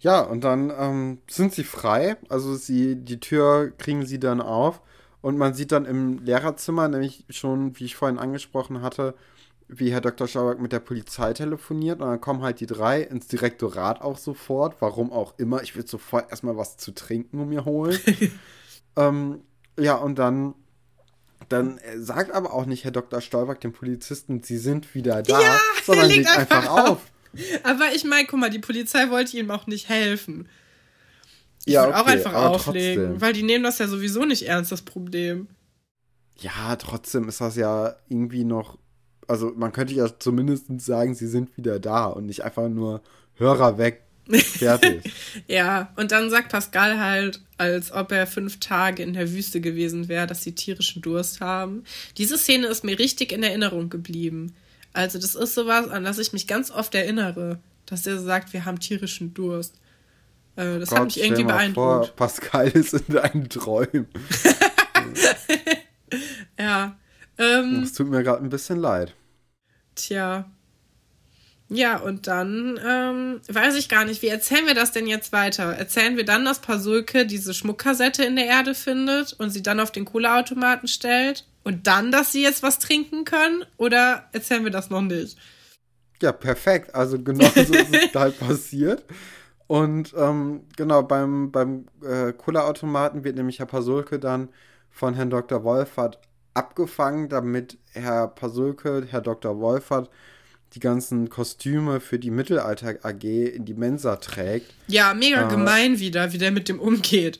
Ja, 0.00 0.20
und 0.20 0.44
dann 0.44 0.70
ähm, 0.76 1.18
sind 1.28 1.54
sie 1.54 1.64
frei. 1.64 2.16
Also 2.28 2.54
sie, 2.56 2.96
die 2.96 3.20
Tür 3.20 3.72
kriegen 3.76 4.04
sie 4.04 4.20
dann 4.20 4.40
auf. 4.40 4.82
Und 5.22 5.38
man 5.38 5.54
sieht 5.54 5.72
dann 5.72 5.86
im 5.86 6.18
Lehrerzimmer, 6.18 6.88
nämlich 6.88 7.24
schon, 7.30 7.78
wie 7.78 7.86
ich 7.86 7.96
vorhin 7.96 8.18
angesprochen 8.18 8.82
hatte, 8.82 9.14
wie 9.68 9.90
Herr 9.90 10.02
Dr. 10.02 10.28
Schauberg 10.28 10.60
mit 10.60 10.72
der 10.72 10.80
Polizei 10.80 11.32
telefoniert 11.32 12.00
und 12.00 12.08
dann 12.08 12.20
kommen 12.20 12.42
halt 12.42 12.60
die 12.60 12.66
drei 12.66 13.00
ins 13.00 13.28
Direktorat 13.28 14.02
auch 14.02 14.18
sofort, 14.18 14.76
warum 14.80 15.12
auch 15.12 15.34
immer. 15.38 15.62
Ich 15.62 15.74
will 15.76 15.86
sofort 15.86 16.30
erstmal 16.30 16.58
was 16.58 16.76
zu 16.76 16.92
trinken 16.92 17.40
um 17.40 17.48
mir 17.48 17.64
holen. 17.64 17.98
ähm, 18.96 19.40
ja, 19.78 19.94
und 19.94 20.18
dann, 20.18 20.54
dann 21.48 21.78
sagt 21.96 22.32
aber 22.32 22.52
auch 22.52 22.66
nicht 22.66 22.84
Herr 22.84 22.90
Dr. 22.90 23.20
Stolberg 23.20 23.60
den 23.60 23.72
Polizisten, 23.72 24.42
sie 24.42 24.58
sind 24.58 24.94
wieder 24.94 25.22
da, 25.22 25.40
ja, 25.40 25.58
sondern 25.84 26.08
legt 26.08 26.28
einfach, 26.28 26.56
einfach 26.56 26.70
auf. 26.70 26.90
auf. 26.90 27.00
Aber 27.64 27.92
ich 27.94 28.04
meine, 28.04 28.26
guck 28.26 28.38
mal, 28.38 28.50
die 28.50 28.58
Polizei 28.58 29.10
wollte 29.10 29.36
ihm 29.36 29.50
auch 29.50 29.66
nicht 29.66 29.88
helfen. 29.88 30.48
Ich 31.64 31.74
ja, 31.74 31.88
okay, 31.88 31.94
auch 31.94 32.06
einfach 32.06 32.34
auflegen, 32.34 33.04
trotzdem. 33.04 33.20
weil 33.20 33.32
die 33.32 33.42
nehmen 33.42 33.64
das 33.64 33.78
ja 33.78 33.88
sowieso 33.88 34.24
nicht 34.24 34.46
ernst, 34.46 34.70
das 34.70 34.82
Problem. 34.82 35.48
Ja, 36.38 36.76
trotzdem 36.76 37.28
ist 37.28 37.40
das 37.40 37.56
ja 37.56 37.96
irgendwie 38.08 38.44
noch 38.44 38.78
also 39.28 39.52
man 39.54 39.72
könnte 39.72 39.94
ja 39.94 40.18
zumindest 40.18 40.66
sagen, 40.80 41.14
sie 41.14 41.26
sind 41.26 41.56
wieder 41.56 41.78
da 41.80 42.06
und 42.06 42.26
nicht 42.26 42.44
einfach 42.44 42.68
nur 42.68 43.02
Hörer 43.34 43.78
weg, 43.78 44.03
Fertig. 44.28 45.12
ja, 45.48 45.92
und 45.96 46.12
dann 46.12 46.30
sagt 46.30 46.50
Pascal 46.50 46.98
halt, 46.98 47.40
als 47.58 47.92
ob 47.92 48.12
er 48.12 48.26
fünf 48.26 48.58
Tage 48.58 49.02
in 49.02 49.12
der 49.12 49.30
Wüste 49.30 49.60
gewesen 49.60 50.08
wäre, 50.08 50.26
dass 50.26 50.42
sie 50.42 50.52
tierischen 50.52 51.02
Durst 51.02 51.40
haben. 51.40 51.84
Diese 52.16 52.38
Szene 52.38 52.68
ist 52.68 52.84
mir 52.84 52.98
richtig 52.98 53.32
in 53.32 53.42
Erinnerung 53.42 53.90
geblieben. 53.90 54.54
Also, 54.92 55.18
das 55.18 55.34
ist 55.34 55.54
sowas, 55.54 55.90
an 55.90 56.04
das 56.04 56.18
ich 56.18 56.32
mich 56.32 56.46
ganz 56.46 56.70
oft 56.70 56.94
erinnere, 56.94 57.58
dass 57.86 58.06
er 58.06 58.18
sagt, 58.18 58.52
wir 58.52 58.64
haben 58.64 58.80
tierischen 58.80 59.34
Durst. 59.34 59.74
Äh, 60.56 60.78
das 60.78 60.90
Gott, 60.90 60.98
hat 60.98 61.04
mich 61.06 61.22
irgendwie 61.22 61.44
beeindruckt. 61.44 62.06
Vor, 62.06 62.16
Pascal 62.16 62.68
ist 62.68 62.94
in 62.94 63.14
deinen 63.14 63.48
Träumen. 63.48 64.06
ja. 66.58 66.96
Ähm, 67.36 67.80
das 67.82 67.92
tut 67.92 68.08
mir 68.08 68.22
gerade 68.22 68.42
ein 68.42 68.50
bisschen 68.50 68.78
leid. 68.78 69.12
Tja, 69.96 70.50
ja, 71.74 71.96
und 71.98 72.26
dann 72.26 72.78
ähm, 72.84 73.40
weiß 73.48 73.76
ich 73.76 73.88
gar 73.88 74.04
nicht, 74.04 74.22
wie 74.22 74.28
erzählen 74.28 74.66
wir 74.66 74.74
das 74.74 74.92
denn 74.92 75.06
jetzt 75.06 75.32
weiter? 75.32 75.64
Erzählen 75.64 76.16
wir 76.16 76.24
dann, 76.24 76.44
dass 76.44 76.60
Pasulke 76.60 77.26
diese 77.26 77.54
Schmuckkassette 77.54 78.24
in 78.24 78.36
der 78.36 78.46
Erde 78.46 78.74
findet 78.74 79.32
und 79.34 79.50
sie 79.50 79.62
dann 79.62 79.80
auf 79.80 79.90
den 79.90 80.04
Cola-Automaten 80.04 80.88
stellt 80.88 81.46
und 81.64 81.86
dann, 81.86 82.12
dass 82.12 82.32
sie 82.32 82.42
jetzt 82.42 82.62
was 82.62 82.78
trinken 82.78 83.24
können? 83.24 83.64
Oder 83.76 84.28
erzählen 84.32 84.64
wir 84.64 84.70
das 84.70 84.90
noch 84.90 85.02
nicht? 85.02 85.36
Ja, 86.22 86.32
perfekt. 86.32 86.94
Also 86.94 87.18
genau 87.18 87.48
so 87.48 87.60
ist 87.60 87.94
es 87.94 88.14
halt 88.14 88.38
passiert. 88.38 89.04
Und 89.66 90.14
ähm, 90.16 90.62
genau, 90.76 91.02
beim, 91.02 91.50
beim 91.50 91.86
äh, 92.02 92.32
Cola-Automaten 92.32 93.24
wird 93.24 93.36
nämlich 93.36 93.58
Herr 93.58 93.66
Pasulke 93.66 94.18
dann 94.18 94.50
von 94.90 95.14
Herrn 95.14 95.30
Dr. 95.30 95.64
Wolfert 95.64 96.20
abgefangen, 96.52 97.28
damit 97.28 97.78
Herr 97.92 98.28
Pasulke, 98.28 99.06
Herr 99.10 99.20
Dr. 99.20 99.58
Wolfert, 99.58 100.08
die 100.74 100.80
ganzen 100.80 101.30
Kostüme 101.30 102.00
für 102.00 102.18
die 102.18 102.30
Mittelalter 102.30 102.96
AG 103.02 103.22
in 103.22 103.64
die 103.64 103.74
Mensa 103.74 104.16
trägt. 104.16 104.72
Ja, 104.88 105.14
mega 105.14 105.46
äh, 105.46 105.50
gemein 105.50 106.00
wieder, 106.00 106.32
wie 106.32 106.38
der 106.38 106.50
mit 106.50 106.68
dem 106.68 106.80
umgeht. 106.80 107.38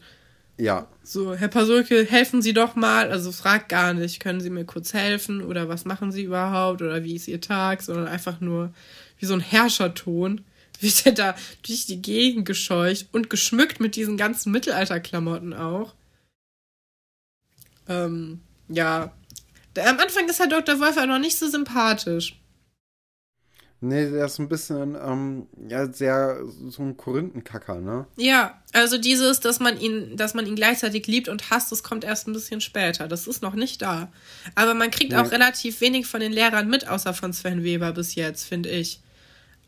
Ja. 0.56 0.86
So, 1.02 1.34
Herr 1.34 1.48
Pasulke, 1.48 2.04
helfen 2.04 2.42
Sie 2.42 2.52
doch 2.52 2.76
mal. 2.76 3.10
Also 3.10 3.32
fragt 3.32 3.68
gar 3.68 3.92
nicht, 3.92 4.20
können 4.20 4.40
Sie 4.40 4.50
mir 4.50 4.64
kurz 4.64 4.94
helfen 4.94 5.42
oder 5.42 5.68
was 5.68 5.84
machen 5.84 6.12
Sie 6.12 6.22
überhaupt 6.22 6.80
oder 6.80 7.02
wie 7.02 7.16
ist 7.16 7.26
Ihr 7.26 7.40
Tag, 7.40 7.82
sondern 7.82 8.06
einfach 8.06 8.40
nur 8.40 8.72
wie 9.18 9.26
so 9.26 9.34
ein 9.34 9.40
Herrscherton 9.40 10.42
wird 10.80 11.06
er 11.06 11.12
da 11.12 11.36
durch 11.66 11.86
die 11.86 12.02
Gegend 12.02 12.46
gescheucht 12.46 13.08
und 13.12 13.30
geschmückt 13.30 13.80
mit 13.80 13.96
diesen 13.96 14.16
ganzen 14.16 14.52
Mittelalterklamotten 14.52 15.54
auch. 15.54 15.94
Ähm, 17.88 18.40
ja. 18.68 19.12
Am 19.76 19.98
Anfang 19.98 20.28
ist 20.28 20.38
Herr 20.38 20.48
Dr. 20.48 20.78
Wolf 20.78 20.96
auch 20.96 21.06
noch 21.06 21.18
nicht 21.18 21.36
so 21.36 21.48
sympathisch. 21.48 22.36
Nee, 23.86 24.10
der 24.10 24.24
ist 24.24 24.38
ein 24.38 24.48
bisschen, 24.48 24.94
ähm, 24.94 25.46
ja, 25.68 25.92
sehr 25.92 26.38
so 26.68 26.82
ein 26.82 26.96
Korinthenkacker, 26.96 27.82
ne? 27.82 28.06
Ja, 28.16 28.58
also 28.72 28.96
dieses, 28.96 29.40
dass 29.40 29.60
man 29.60 29.78
ihn, 29.78 30.16
dass 30.16 30.32
man 30.32 30.46
ihn 30.46 30.56
gleichzeitig 30.56 31.06
liebt 31.06 31.28
und 31.28 31.50
hasst, 31.50 31.70
das 31.70 31.82
kommt 31.82 32.02
erst 32.02 32.26
ein 32.26 32.32
bisschen 32.32 32.62
später. 32.62 33.08
Das 33.08 33.26
ist 33.26 33.42
noch 33.42 33.54
nicht 33.54 33.82
da. 33.82 34.10
Aber 34.54 34.72
man 34.72 34.90
kriegt 34.90 35.12
nee. 35.12 35.18
auch 35.18 35.30
relativ 35.30 35.82
wenig 35.82 36.06
von 36.06 36.20
den 36.20 36.32
Lehrern 36.32 36.66
mit, 36.68 36.88
außer 36.88 37.12
von 37.12 37.34
Sven 37.34 37.62
Weber 37.62 37.92
bis 37.92 38.14
jetzt, 38.14 38.44
finde 38.44 38.70
ich. 38.70 39.00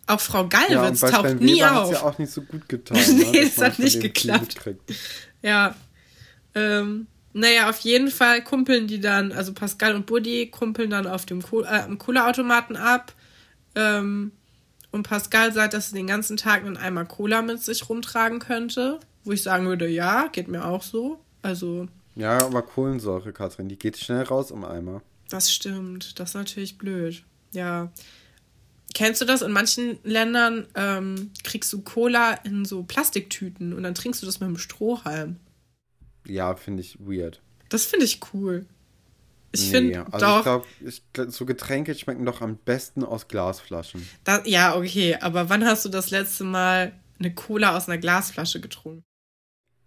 Auch 0.07 0.21
Frau 0.21 0.49
Gallwitz 0.49 1.03
ja, 1.03 1.11
taucht 1.11 1.29
Sven 1.29 1.39
nie 1.39 1.57
Weber 1.57 1.83
auf. 1.83 1.91
Das 1.91 2.01
ja 2.01 2.07
auch 2.07 2.19
nicht 2.19 2.33
so 2.33 2.41
gut 2.41 2.71
getan. 2.71 2.97
nee, 3.19 3.41
ne, 3.41 3.51
das 3.55 3.59
hat 3.59 3.79
nicht 3.79 4.01
geklappt. 4.01 4.57
Ja. 5.43 5.75
Ähm, 6.55 7.07
naja, 7.35 7.69
auf 7.69 7.81
jeden 7.81 8.11
Fall 8.11 8.43
kumpeln 8.43 8.87
die 8.87 8.99
dann, 8.99 9.33
also 9.33 9.53
Pascal 9.53 9.95
und 9.95 10.07
Buddy 10.07 10.47
kumpeln 10.47 10.89
dann 10.89 11.07
auf 11.07 11.27
dem 11.27 11.41
äh, 11.41 11.97
Cola-Automaten 11.99 12.77
ab 12.77 13.13
ähm, 13.77 14.33
und 14.91 15.05
Pascal 15.05 15.53
sagt, 15.53 15.75
dass 15.75 15.91
sie 15.91 15.97
den 15.97 16.07
ganzen 16.07 16.37
Tag 16.37 16.65
einen 16.65 16.77
Eimer 16.77 17.05
Cola 17.05 17.43
mit 17.43 17.63
sich 17.63 17.89
rumtragen 17.89 18.41
könnte. 18.41 18.99
Wo 19.25 19.33
ich 19.33 19.43
sagen 19.43 19.67
würde, 19.67 19.87
ja, 19.89 20.29
geht 20.29 20.49
mir 20.49 20.65
auch 20.65 20.83
so. 20.83 21.21
Also. 21.43 21.87
Ja, 22.15 22.39
aber 22.43 22.63
Kohlensäure, 22.63 23.33
Katrin, 23.33 23.69
die 23.69 23.79
geht 23.79 23.99
schnell 23.99 24.23
raus 24.23 24.51
im 24.51 24.65
Eimer. 24.65 25.03
Das 25.29 25.53
stimmt. 25.53 26.19
Das 26.19 26.31
ist 26.31 26.35
natürlich 26.35 26.79
blöd. 26.79 27.25
Ja. 27.53 27.93
Kennst 28.95 29.21
du 29.21 29.27
das? 29.27 29.43
In 29.43 29.53
manchen 29.53 29.99
Ländern 30.05 30.67
ähm, 30.75 31.33
kriegst 31.45 31.73
du 31.73 31.83
Cola 31.83 32.33
in 32.33 32.65
so 32.65 32.83
Plastiktüten 32.83 33.75
und 33.75 33.83
dann 33.83 33.95
trinkst 33.95 34.23
du 34.23 34.27
das 34.27 34.41
mit 34.41 34.47
einem 34.47 34.59
Strohhalm. 34.59 35.37
Ja, 36.27 36.57
finde 36.57 36.81
ich 36.81 36.99
weird. 37.01 37.43
Das 37.69 37.85
finde 37.85 38.07
ich 38.07 38.21
cool. 38.33 38.65
Ich 39.57 39.67
nee, 39.67 39.71
finde 39.71 40.07
also 40.13 40.27
doch. 40.27 40.67
Ich 40.85 41.03
glaube, 41.13 41.31
so 41.31 41.47
Getränke 41.47 41.95
schmecken 41.95 42.27
doch 42.27 42.43
am 42.43 42.57
besten 42.57 43.05
aus 43.05 43.27
Glasflaschen. 43.27 44.07
Das, 44.25 44.43
ja, 44.45 44.77
okay, 44.77 45.17
aber 45.21 45.49
wann 45.49 45.65
hast 45.65 45.85
du 45.85 45.89
das 45.89 46.11
letzte 46.11 46.45
Mal 46.45 46.93
eine 47.19 47.35
Cola 47.35 47.75
aus 47.75 47.89
einer 47.89 47.99
Glasflasche 47.99 48.61
getrunken? 48.61 49.03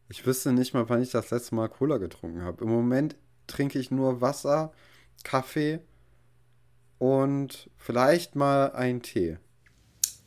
Ich 0.10 0.26
wüsste 0.26 0.52
nicht 0.52 0.74
mal, 0.74 0.90
wann 0.90 1.04
ich 1.04 1.12
das 1.12 1.30
letzte 1.30 1.54
Mal 1.54 1.68
Cola 1.70 1.98
getrunken 1.98 2.42
habe. 2.42 2.64
Im 2.64 2.72
Moment 2.72 3.16
trinke 3.46 3.78
ich 3.78 3.92
nur 3.92 4.22
Wasser, 4.22 4.74
Kaffee 5.24 5.80
und 6.98 7.70
vielleicht 7.78 8.36
mal 8.36 8.72
einen 8.72 9.04
Tee. 9.04 9.38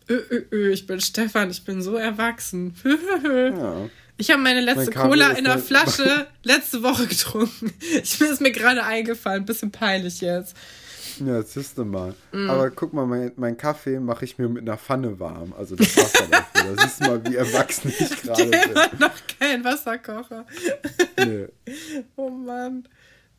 Ö, 0.08 0.20
ö, 0.30 0.44
ö, 0.52 0.72
ich 0.72 0.86
bin 0.86 1.00
Stefan, 1.00 1.50
ich 1.50 1.64
bin 1.64 1.82
so 1.82 1.96
erwachsen. 1.96 2.74
ja. 3.24 3.88
Ich 4.16 4.30
habe 4.30 4.42
meine 4.42 4.60
letzte 4.60 4.96
mein 4.96 5.10
Cola 5.10 5.30
in 5.30 5.44
der 5.44 5.58
Flasche 5.58 6.28
letzte 6.42 6.82
Woche 6.82 7.06
getrunken. 7.06 7.72
Ich 8.02 8.18
bin 8.18 8.28
es 8.28 8.40
mir 8.40 8.52
gerade 8.52 8.84
eingefallen, 8.84 9.44
bisschen 9.44 9.72
peinlich 9.72 10.20
jetzt. 10.20 10.56
Ja, 11.24 11.42
siehst 11.42 11.76
du 11.76 11.84
mal. 11.84 12.14
Mm. 12.32 12.48
Aber 12.48 12.70
guck 12.70 12.92
mal, 12.92 13.06
mein, 13.06 13.32
mein 13.36 13.56
Kaffee 13.56 14.00
mache 14.00 14.24
ich 14.24 14.38
mir 14.38 14.48
mit 14.48 14.62
einer 14.62 14.78
Pfanne 14.78 15.18
warm. 15.20 15.52
Also 15.52 15.76
das 15.76 15.96
Wasser 15.96 16.26
dafür. 16.30 16.74
Da 16.74 16.82
siehst 16.82 17.00
du 17.00 17.06
mal, 17.06 17.26
wie 17.26 17.36
erwachsen 17.36 17.92
ich 17.98 18.22
gerade 18.22 18.44
bin. 18.46 18.74
Hat 18.74 18.98
noch 18.98 19.14
kein 19.38 19.64
Wasserkocher. 19.64 20.46
Nee. 21.18 21.48
Oh 22.16 22.30
Mann. 22.30 22.88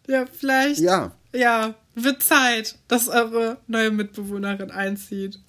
Ja, 0.08 0.26
vielleicht. 0.26 0.80
Ja. 0.80 1.14
Ja, 1.34 1.74
wird 1.96 2.22
Zeit, 2.22 2.76
dass 2.88 3.08
eure 3.08 3.58
neue 3.68 3.90
Mitbewohnerin 3.90 4.70
einzieht. 4.70 5.40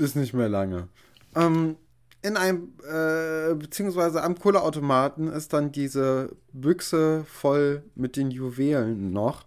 Ist 0.00 0.16
nicht 0.16 0.32
mehr 0.32 0.48
lange. 0.48 0.88
Ähm, 1.36 1.76
in 2.22 2.36
einem, 2.36 2.72
äh, 2.82 3.54
beziehungsweise 3.54 4.22
am 4.22 4.38
Kohleautomaten 4.38 5.28
ist 5.28 5.52
dann 5.52 5.72
diese 5.72 6.34
Büchse 6.52 7.26
voll 7.30 7.82
mit 7.94 8.16
den 8.16 8.30
Juwelen 8.30 9.12
noch. 9.12 9.44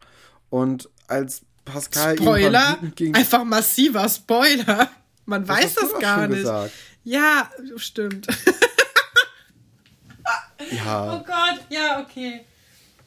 Und 0.52 0.90
als 1.08 1.42
Pascal 1.66 2.18
Spoiler? 2.18 2.78
Einfach 3.14 3.44
massiver 3.44 4.08
Spoiler. 4.08 4.90
Man 5.26 5.46
das 5.46 5.58
weiß 5.58 5.76
das 5.76 6.00
gar 6.00 6.28
nicht. 6.28 6.42
Gesagt. 6.42 6.72
Ja, 7.04 7.50
stimmt. 7.78 8.28
ja. 10.72 11.16
Oh 11.16 11.24
Gott, 11.26 11.66
ja, 11.70 12.02
okay. 12.02 12.46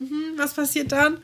Mhm, 0.01 0.33
was 0.37 0.53
passiert 0.53 0.91
dann? 0.91 1.19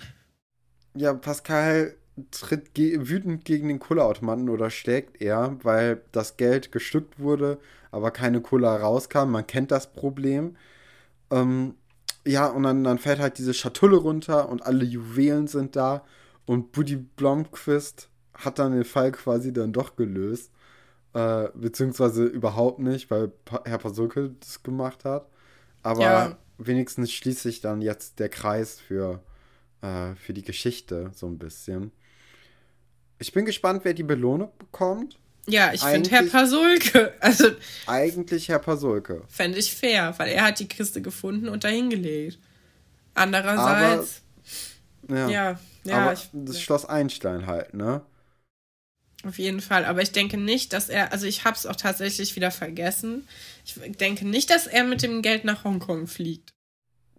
Ja, 0.95 1.14
Pascal 1.14 1.97
tritt 2.31 2.75
ge 2.75 3.09
wütend 3.09 3.45
gegen 3.45 3.69
den 3.69 3.79
Kohleautomaten 3.79 4.49
oder 4.49 4.71
schlägt 4.71 5.21
er, 5.23 5.57
weil 5.63 6.03
das 6.13 6.37
Geld 6.37 6.73
gestückt 6.73 7.19
wurde 7.19 7.59
aber 7.93 8.11
keine 8.11 8.41
Cola 8.41 8.75
rauskam. 8.75 9.31
Man 9.31 9.47
kennt 9.47 9.71
das 9.71 9.93
Problem. 9.93 10.57
Ähm, 11.31 11.77
ja, 12.27 12.49
und 12.49 12.65
dann, 12.65 12.83
dann 12.83 12.99
fällt 12.99 13.21
halt 13.21 13.39
diese 13.39 13.55
Schatulle 13.55 13.97
runter 13.97 14.49
und 14.49 14.63
alle 14.63 14.85
Juwelen 14.85 15.47
sind 15.47 15.77
da. 15.77 16.05
Und 16.47 16.73
Buddy 16.73 16.97
Blomqvist 16.97 18.09
hat 18.35 18.59
dann 18.59 18.73
den 18.73 18.85
Fall 18.85 19.13
quasi 19.13 19.53
dann 19.53 19.73
doch 19.73 19.95
gelöst. 19.95 20.51
Äh, 21.13 21.49
beziehungsweise 21.55 22.25
überhaupt 22.25 22.79
nicht, 22.79 23.11
weil 23.11 23.29
pa 23.29 23.63
Herr 23.67 23.79
Pasulke 23.79 24.35
das 24.41 24.63
gemacht 24.63 25.05
hat. 25.05 25.29
Aber 25.83 26.01
ja. 26.01 26.39
wenigstens 26.57 27.13
schließt 27.13 27.43
sich 27.43 27.61
dann 27.61 27.83
jetzt 27.83 28.19
der 28.19 28.31
Kreis 28.31 28.81
für, 28.81 29.23
äh, 29.83 30.15
für 30.15 30.33
die 30.33 30.43
Geschichte 30.43 31.11
so 31.13 31.27
ein 31.27 31.39
bisschen. 31.39 31.93
Ich 33.23 33.33
bin 33.33 33.45
gespannt, 33.45 33.85
wer 33.85 33.95
die 33.95 34.03
Belohnung 34.03 34.51
bekommt. 34.59 35.16
Ja, 35.47 35.73
ich 35.73 35.81
finde 35.81 36.11
Herr 36.11 36.25
Pasulke. 36.25 37.14
Also, 37.20 37.51
eigentlich 37.87 38.49
Herr 38.49 38.59
Pasulke. 38.59 39.23
Fände 39.29 39.59
ich 39.59 39.73
fair, 39.73 40.12
weil 40.18 40.33
er 40.33 40.45
hat 40.45 40.59
die 40.59 40.66
Kiste 40.66 41.01
gefunden 41.01 41.49
und 41.49 41.62
dahingelegt. 41.62 42.41
Andererseits. 43.14 44.23
Aber, 45.09 45.18
ja, 45.18 45.29
ja, 45.29 45.61
ja 45.85 45.99
aber 45.99 46.12
ich, 46.14 46.31
das 46.33 46.61
Schloss 46.61 46.85
Einstein 46.85 47.47
halt, 47.47 47.75
ne? 47.75 48.03
Auf 49.25 49.39
jeden 49.39 49.61
Fall. 49.61 49.85
Aber 49.85 50.03
ich 50.03 50.11
denke 50.11 50.37
nicht, 50.37 50.73
dass 50.73 50.89
er. 50.89 51.12
Also, 51.12 51.27
ich 51.27 51.45
habe 51.45 51.57
es 51.57 51.64
auch 51.64 51.77
tatsächlich 51.77 52.35
wieder 52.35 52.51
vergessen. 52.51 53.29
Ich 53.64 53.75
denke 53.99 54.27
nicht, 54.27 54.51
dass 54.51 54.66
er 54.66 54.83
mit 54.83 55.03
dem 55.03 55.23
Geld 55.23 55.45
nach 55.45 55.62
Hongkong 55.62 56.09
fliegt. 56.09 56.51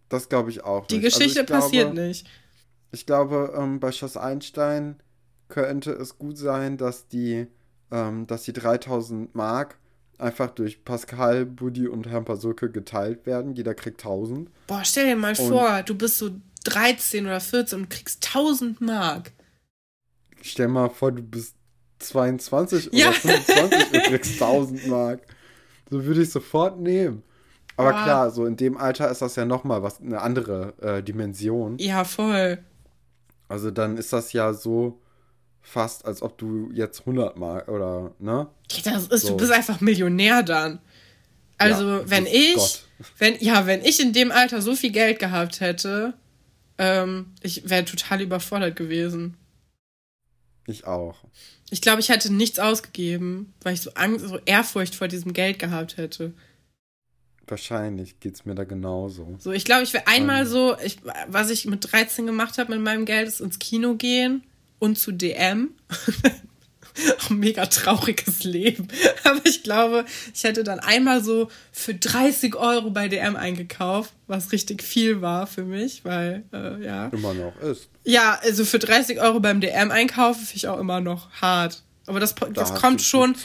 Das 0.10 0.28
glaube 0.28 0.50
ich 0.50 0.66
auch. 0.66 0.82
Nicht. 0.82 0.92
Die 0.92 1.06
also 1.06 1.18
Geschichte 1.18 1.42
also 1.42 1.54
passiert 1.54 1.94
glaube, 1.94 2.08
nicht. 2.08 2.28
Ich 2.92 3.06
glaube, 3.06 3.54
ähm, 3.58 3.80
bei 3.80 3.94
Schloss 3.94 4.18
Einstein 4.18 5.02
könnte 5.54 5.92
es 5.92 6.18
gut 6.18 6.38
sein, 6.38 6.78
dass 6.78 7.08
die 7.08 7.48
ähm, 7.92 8.26
dass 8.26 8.44
die 8.44 8.54
3000 8.54 9.36
Mark 9.36 9.78
einfach 10.18 10.50
durch 10.50 10.84
Pascal, 10.84 11.46
Buddy 11.46 11.88
und 11.88 12.08
Herrn 12.08 12.26
Pasulke 12.26 12.72
geteilt 12.72 13.26
werden. 13.26 13.56
Jeder 13.56 13.76
kriegt 13.76 14.02
1000. 14.02 14.50
Boah, 14.68 14.84
stell 14.84 15.08
dir 15.08 15.16
mal 15.16 15.30
und 15.38 15.48
vor, 15.48 15.84
du 15.84 15.96
bist 15.96 16.18
so 16.18 16.32
13 16.64 17.26
oder 17.26 17.40
14 17.40 17.82
und 17.82 17.90
kriegst 17.90 18.26
1000 18.26 18.82
Mark. 18.82 19.32
Stell 20.42 20.70
mal 20.70 20.90
vor, 20.90 21.12
du 21.12 21.22
bist 21.22 21.56
22 22.00 22.90
ja. 22.92 23.10
oder 23.10 23.14
25 23.14 23.94
und 23.94 24.04
kriegst 24.08 24.42
1000 24.42 24.88
Mark. 24.88 25.22
So 25.90 26.04
würde 26.04 26.24
ich 26.24 26.32
sofort 26.32 26.80
nehmen. 26.80 27.22
Aber 27.78 27.96
ah. 27.96 28.04
klar, 28.04 28.32
so 28.32 28.46
in 28.46 28.58
dem 28.58 28.78
Alter 28.78 29.10
ist 29.12 29.22
das 29.22 29.36
ja 29.36 29.46
nochmal 29.46 29.84
was, 29.84 30.02
eine 30.02 30.22
andere 30.22 30.74
äh, 30.82 31.04
Dimension. 31.04 31.78
Ja, 31.78 32.04
voll. 32.06 32.60
Also 33.48 33.70
dann 33.70 33.98
ist 33.98 34.14
das 34.14 34.34
ja 34.34 34.54
so 34.54 35.00
fast, 35.64 36.06
als 36.06 36.22
ob 36.22 36.38
du 36.38 36.70
jetzt 36.74 37.00
100 37.00 37.38
Mal 37.38 37.64
oder, 37.64 38.12
ne? 38.20 38.48
Das 38.84 39.08
ist, 39.08 39.22
so. 39.22 39.30
du 39.30 39.38
bist 39.38 39.52
einfach 39.52 39.82
Millionär 39.82 40.44
dann. 40.44 40.80
Also, 41.58 42.00
ja, 42.00 42.10
wenn 42.10 42.26
ich, 42.28 42.56
Gott. 42.56 42.86
wenn, 43.18 43.38
ja, 43.40 43.66
wenn 43.66 43.84
ich 43.84 44.00
in 44.00 44.14
dem 44.14 44.32
Alter 44.32 44.62
so 44.62 44.76
viel 44.76 44.92
Geld 44.92 45.20
gehabt 45.20 45.62
hätte, 45.62 46.14
ähm, 46.78 47.34
ich 47.42 47.70
wäre 47.70 47.86
total 47.86 48.22
überfordert 48.22 48.76
gewesen. 48.76 49.38
Ich 50.68 50.86
auch. 50.86 51.18
Ich 51.70 51.82
glaube, 51.82 52.02
ich 52.02 52.10
hätte 52.10 52.32
nichts 52.32 52.60
ausgegeben, 52.60 53.54
weil 53.62 53.74
ich 53.74 53.82
so 53.82 53.92
Angst, 53.96 54.28
so 54.28 54.40
Ehrfurcht 54.46 54.96
vor 54.96 55.08
diesem 55.08 55.34
Geld 55.34 55.60
gehabt 55.60 55.98
hätte. 55.98 56.34
Wahrscheinlich 57.48 58.20
geht 58.20 58.36
es 58.36 58.46
mir 58.46 58.56
da 58.56 58.64
genauso. 58.64 59.36
So, 59.40 59.52
ich 59.52 59.66
glaube, 59.66 59.84
ich 59.84 59.94
wäre 59.94 60.08
einmal 60.08 60.46
so, 60.46 60.78
ich, 60.84 60.98
was 61.28 61.50
ich 61.50 61.66
mit 61.66 61.92
13 61.92 62.26
gemacht 62.26 62.58
habe 62.58 62.74
mit 62.74 62.82
meinem 62.82 63.06
Geld, 63.06 63.28
ist 63.28 63.42
ins 63.42 63.60
Kino 63.60 63.96
gehen 63.96 64.44
und 64.80 64.98
zu 64.98 65.12
DM. 65.12 65.72
mega 67.30 67.66
trauriges 67.66 68.44
Leben. 68.44 68.88
Aber 69.24 69.42
ich 69.46 69.64
glaube, 69.64 70.06
ich 70.34 70.44
hätte 70.44 70.64
dann 70.64 70.80
einmal 70.80 71.24
so 71.24 71.50
für 71.72 71.96
30 71.96 72.56
Euro 72.56 72.92
bei 72.92 73.08
DM 73.08 73.36
eingekauft, 73.36 74.14
was 74.28 74.52
richtig 74.52 74.84
viel 74.84 75.22
war 75.22 75.48
für 75.48 75.64
mich, 75.64 76.06
weil, 76.06 76.44
äh, 76.54 76.84
ja. 76.84 77.08
Immer 77.08 77.34
noch 77.34 77.60
ist. 77.62 77.90
Ja, 78.04 78.40
also 78.44 78.66
für 78.66 78.80
30 78.80 79.20
Euro 79.22 79.40
beim 79.40 79.62
DM 79.62 79.92
einkaufen 79.92 80.42
finde 80.42 80.58
ich 80.58 80.68
auch 80.68 80.80
immer 80.80 81.02
noch 81.02 81.32
hart. 81.42 81.84
Aber 82.06 82.20
das, 82.20 82.36
da 82.36 82.48
das 82.48 82.76
kommt 82.76 83.02
schon, 83.02 83.36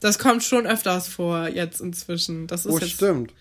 das 0.00 0.18
kommt 0.18 0.42
schon 0.42 0.66
öfters 0.66 1.06
vor 1.06 1.48
jetzt 1.48 1.80
inzwischen. 1.80 2.46
Das 2.46 2.64
ist 2.64 2.72
oh, 2.72 2.78
jetzt 2.78 2.92
stimmt. 2.92 3.34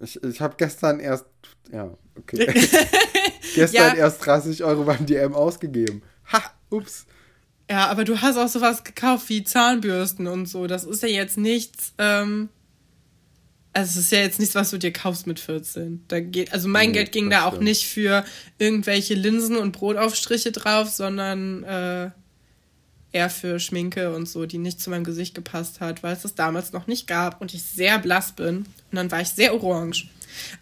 Ich, 0.00 0.22
ich 0.22 0.40
habe 0.40 0.54
gestern 0.58 1.00
erst, 1.00 1.24
ja, 1.72 1.90
okay. 2.14 2.46
gestern 3.54 3.72
ja. 3.74 3.94
erst 3.94 4.24
30 4.26 4.64
Euro 4.64 4.84
beim 4.84 5.06
DM 5.06 5.34
ausgegeben. 5.34 6.02
Ha, 6.30 6.42
ups. 6.70 7.06
Ja, 7.70 7.86
aber 7.88 8.04
du 8.04 8.20
hast 8.20 8.36
auch 8.36 8.48
sowas 8.48 8.82
gekauft 8.82 9.28
wie 9.28 9.44
Zahnbürsten 9.44 10.26
und 10.26 10.46
so. 10.46 10.66
Das 10.66 10.84
ist 10.84 11.02
ja 11.02 11.08
jetzt 11.08 11.36
nichts, 11.36 11.92
ähm, 11.98 12.48
also 13.74 13.90
es 13.90 14.06
ist 14.06 14.12
ja 14.12 14.20
jetzt 14.20 14.38
nichts, 14.38 14.54
was 14.54 14.70
du 14.70 14.78
dir 14.78 14.92
kaufst 14.92 15.26
mit 15.26 15.38
14. 15.38 16.04
Da 16.08 16.20
geht, 16.20 16.52
also 16.52 16.68
mein 16.68 16.88
nee, 16.88 16.94
Geld 16.94 17.12
ging 17.12 17.28
da 17.30 17.44
auch 17.44 17.52
stimmt. 17.52 17.64
nicht 17.64 17.86
für 17.86 18.24
irgendwelche 18.58 19.14
Linsen 19.14 19.56
und 19.56 19.72
Brotaufstriche 19.72 20.50
drauf, 20.50 20.88
sondern 20.88 21.62
äh, 21.64 22.10
eher 23.12 23.30
für 23.30 23.60
Schminke 23.60 24.14
und 24.14 24.28
so, 24.28 24.46
die 24.46 24.58
nicht 24.58 24.80
zu 24.80 24.90
meinem 24.90 25.04
Gesicht 25.04 25.34
gepasst 25.34 25.80
hat, 25.80 26.02
weil 26.02 26.14
es 26.14 26.22
das 26.22 26.34
damals 26.34 26.72
noch 26.72 26.86
nicht 26.86 27.06
gab 27.06 27.40
und 27.40 27.54
ich 27.54 27.62
sehr 27.62 27.98
blass 27.98 28.32
bin. 28.32 28.58
Und 28.58 28.66
dann 28.92 29.10
war 29.10 29.20
ich 29.20 29.28
sehr 29.28 29.54
orange. 29.54 30.08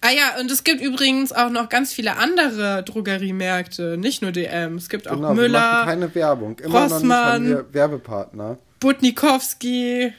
Ah 0.01 0.11
ja, 0.11 0.41
und 0.41 0.51
es 0.51 0.64
gibt 0.64 0.81
übrigens 0.81 1.33
auch 1.33 1.51
noch 1.51 1.68
ganz 1.68 1.93
viele 1.93 2.16
andere 2.16 2.83
Drogeriemärkte, 2.85 3.97
nicht 3.97 4.22
nur 4.22 4.33
DM. 4.33 4.77
Es 4.77 4.89
gibt 4.89 5.09
auch 5.09 5.16
genau, 5.16 5.35
Müller. 5.35 5.53
Wir 5.53 5.61
machen 5.61 5.87
keine 5.89 6.14
Werbung. 6.14 6.59
Immer 6.59 6.83
Rossmann, 6.83 7.49
noch 7.49 7.59
nicht 7.59 7.74
Werbepartner. 7.74 8.59
Butnikowski. 8.81 10.12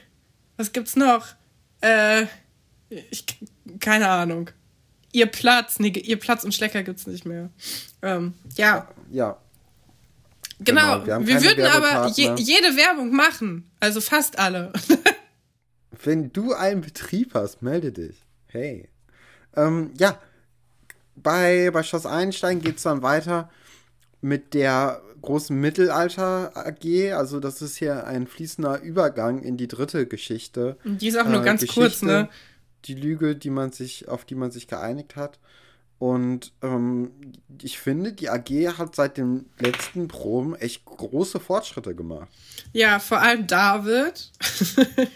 Was 0.56 0.72
gibt's 0.72 0.96
noch? 0.96 1.26
Äh, 1.80 2.26
ich, 2.88 3.24
keine 3.80 4.08
Ahnung. 4.08 4.50
Ihr 5.12 5.26
Platz, 5.26 5.78
nee, 5.78 5.88
ihr 5.88 6.18
Platz 6.18 6.44
und 6.44 6.54
Schlecker 6.54 6.82
gibt's 6.82 7.06
nicht 7.06 7.24
mehr. 7.24 7.50
Ähm, 8.02 8.34
ja. 8.56 8.88
Ja. 9.10 9.38
Genau, 10.60 11.00
genau. 11.00 11.20
wir, 11.20 11.26
wir 11.26 11.42
würden 11.42 11.64
aber 11.64 12.08
je, 12.08 12.34
jede 12.36 12.76
Werbung 12.76 13.12
machen. 13.12 13.70
Also 13.80 14.00
fast 14.00 14.38
alle. 14.38 14.72
Wenn 16.04 16.32
du 16.32 16.52
einen 16.52 16.80
Betrieb 16.80 17.34
hast, 17.34 17.62
melde 17.62 17.92
dich. 17.92 18.16
Hey. 18.46 18.88
Ähm, 19.56 19.92
ja, 19.98 20.18
bei, 21.16 21.70
bei 21.72 21.82
Schloss 21.82 22.06
Einstein 22.06 22.60
geht 22.60 22.76
es 22.76 22.82
dann 22.82 23.02
weiter 23.02 23.50
mit 24.20 24.54
der 24.54 25.02
großen 25.22 25.58
Mittelalter 25.58 26.56
AG. 26.56 27.12
Also, 27.12 27.40
das 27.40 27.62
ist 27.62 27.76
hier 27.76 28.06
ein 28.06 28.26
fließender 28.26 28.80
Übergang 28.80 29.42
in 29.42 29.56
die 29.56 29.68
dritte 29.68 30.06
Geschichte. 30.06 30.76
Die 30.84 31.08
ist 31.08 31.18
auch 31.18 31.28
nur 31.28 31.42
äh, 31.42 31.44
ganz 31.44 31.60
Geschichte, 31.60 31.80
kurz, 31.80 32.02
ne? 32.02 32.28
Die 32.84 32.94
Lüge, 32.94 33.34
die 33.34 33.50
man 33.50 33.72
sich, 33.72 34.08
auf 34.08 34.24
die 34.24 34.36
man 34.36 34.50
sich 34.50 34.68
geeinigt 34.68 35.16
hat. 35.16 35.38
Und 35.98 36.52
ähm, 36.62 37.10
ich 37.60 37.78
finde, 37.80 38.12
die 38.12 38.30
AG 38.30 38.78
hat 38.78 38.94
seit 38.94 39.16
den 39.16 39.46
letzten 39.58 40.06
Proben 40.06 40.54
echt 40.54 40.84
große 40.84 41.40
Fortschritte 41.40 41.94
gemacht. 41.94 42.28
Ja, 42.72 43.00
vor 43.00 43.20
allem 43.20 43.48
David. 43.48 44.30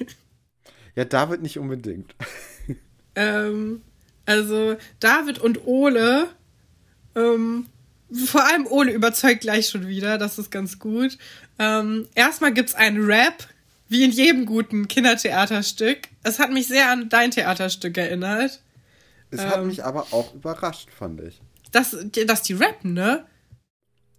ja, 0.97 1.05
David 1.05 1.41
nicht 1.43 1.59
unbedingt. 1.61 2.17
ähm, 3.15 3.83
also 4.27 4.77
David 5.01 5.39
und 5.39 5.67
Ole, 5.67 6.29
ähm, 7.15 7.67
vor 8.27 8.45
allem 8.45 8.67
Ole 8.67 8.93
überzeugt 8.93 9.41
gleich 9.43 9.69
schon 9.69 9.89
wieder, 9.89 10.19
das 10.19 10.39
ist 10.39 10.51
ganz 10.51 10.79
gut. 10.79 11.19
Ähm, 11.59 12.09
erstmal 12.15 12.53
gibt's 12.53 12.75
einen 12.75 13.05
Rap, 13.05 13.49
wie 13.89 14.05
in 14.05 14.11
jedem 14.11 14.47
guten 14.47 14.89
Kindertheaterstück. 14.89 16.09
Es 16.23 16.39
hat 16.39 16.51
mich 16.51 16.67
sehr 16.67 16.91
an 16.91 17.09
dein 17.09 17.31
Theaterstück 17.31 17.97
erinnert. 17.97 18.61
Es 19.31 19.41
ähm, 19.41 19.51
hat 19.51 19.65
mich 19.65 19.85
aber 19.85 20.07
auch 20.13 20.35
überrascht, 20.35 20.91
fand 20.91 21.21
ich. 21.21 21.41
Dass, 21.73 21.97
dass 22.27 22.43
die 22.43 22.55
rappen, 22.55 22.93
ne? 22.93 23.25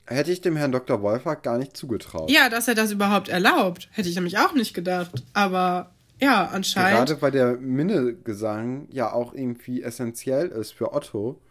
Hätte 0.06 0.32
ich 0.32 0.41
dem 0.41 0.58
Herrn 0.58 0.72
Dr. 0.72 1.01
Wolfert 1.01 1.43
gar 1.43 1.58
nicht 1.58 1.78
zugetraut. 1.78 2.30
Ja, 2.30 2.49
dass 2.49 2.68
er 2.68 2.76
das 2.76 2.91
überhaupt 2.91 3.30
erlaubt. 3.30 3.88
Hätte 3.91 4.10
ich 4.10 4.16
nämlich 4.16 4.38
auch 4.38 4.54
nicht 4.54 4.74
gedacht. 4.74 5.24
Aber 5.34 5.93
ja, 6.22 6.45
anscheinend. 6.47 6.97
Gerade 6.97 7.22
weil 7.22 7.32
der 7.32 7.57
Minnegesang 7.57 8.88
ja 8.91 9.11
auch 9.11 9.34
irgendwie 9.34 9.82
essentiell 9.82 10.47
ist 10.47 10.72
für 10.74 10.93
Otto, 10.93 11.41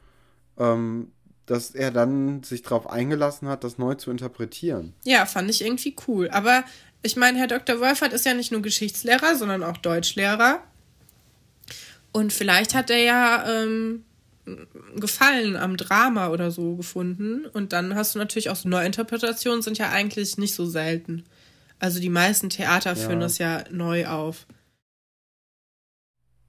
ähm, 0.59 1.13
dass 1.47 1.73
er 1.73 1.91
dann 1.91 2.43
sich 2.43 2.63
darauf 2.63 2.89
eingelassen 2.89 3.49
hat, 3.49 3.65
das 3.65 3.79
neu 3.79 3.95
zu 3.95 4.11
interpretieren. 4.11 4.95
Ja, 5.05 5.27
fand 5.27 5.51
ich 5.51 5.65
irgendwie 5.65 5.95
cool. 6.07 6.31
Aber 6.31 6.65
ich 7.03 7.17
meine, 7.17 7.39
Herr 7.39 7.49
Dr. 7.49 7.81
Wolfert 7.81 8.13
ist 8.13 8.25
ja 8.25 8.35
nicht 8.35 8.53
nur 8.53 8.63
Geschichtslehrer, 8.63 9.35
sondern 9.37 9.63
auch 9.63 9.77
Deutschlehrer. 9.77 10.63
Und 12.13 12.33
vielleicht 12.33 12.75
hat 12.75 12.91
er 12.91 13.03
ja 13.03 13.45
ähm, 13.49 14.05
Gefallen 14.97 15.57
am 15.57 15.77
Drama 15.77 16.29
oder 16.29 16.51
so 16.51 16.77
gefunden. 16.77 17.47
Und 17.47 17.73
dann 17.73 17.95
hast 17.95 18.15
du 18.15 18.19
natürlich 18.19 18.51
auch 18.51 18.57
so 18.57 18.69
Neuinterpretationen, 18.69 19.63
sind 19.63 19.79
ja 19.79 19.91
eigentlich 19.91 20.39
nicht 20.39 20.55
so 20.55 20.67
selten. 20.67 21.25
Also 21.83 21.99
die 21.99 22.11
meisten 22.11 22.49
Theater 22.49 22.95
führen 22.95 23.15
ja. 23.15 23.27
das 23.27 23.39
ja 23.39 23.65
neu 23.73 24.07
auf. 24.07 24.47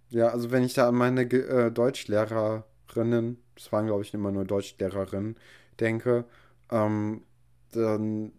Ja, 0.09 0.27
also 0.27 0.51
wenn 0.51 0.63
ich 0.63 0.75
da 0.75 0.88
an 0.88 0.93
meine 0.93 1.23
äh, 1.23 1.71
Deutschlehrerinnen, 1.71 3.38
das 3.55 3.71
waren 3.71 3.88
glaube 3.88 4.03
ich 4.03 4.13
immer 4.13 4.31
nur 4.31 4.45
Deutschlehrerinnen, 4.45 5.36
denke, 5.79 6.25
ähm, 6.69 7.23
dann 7.71 8.31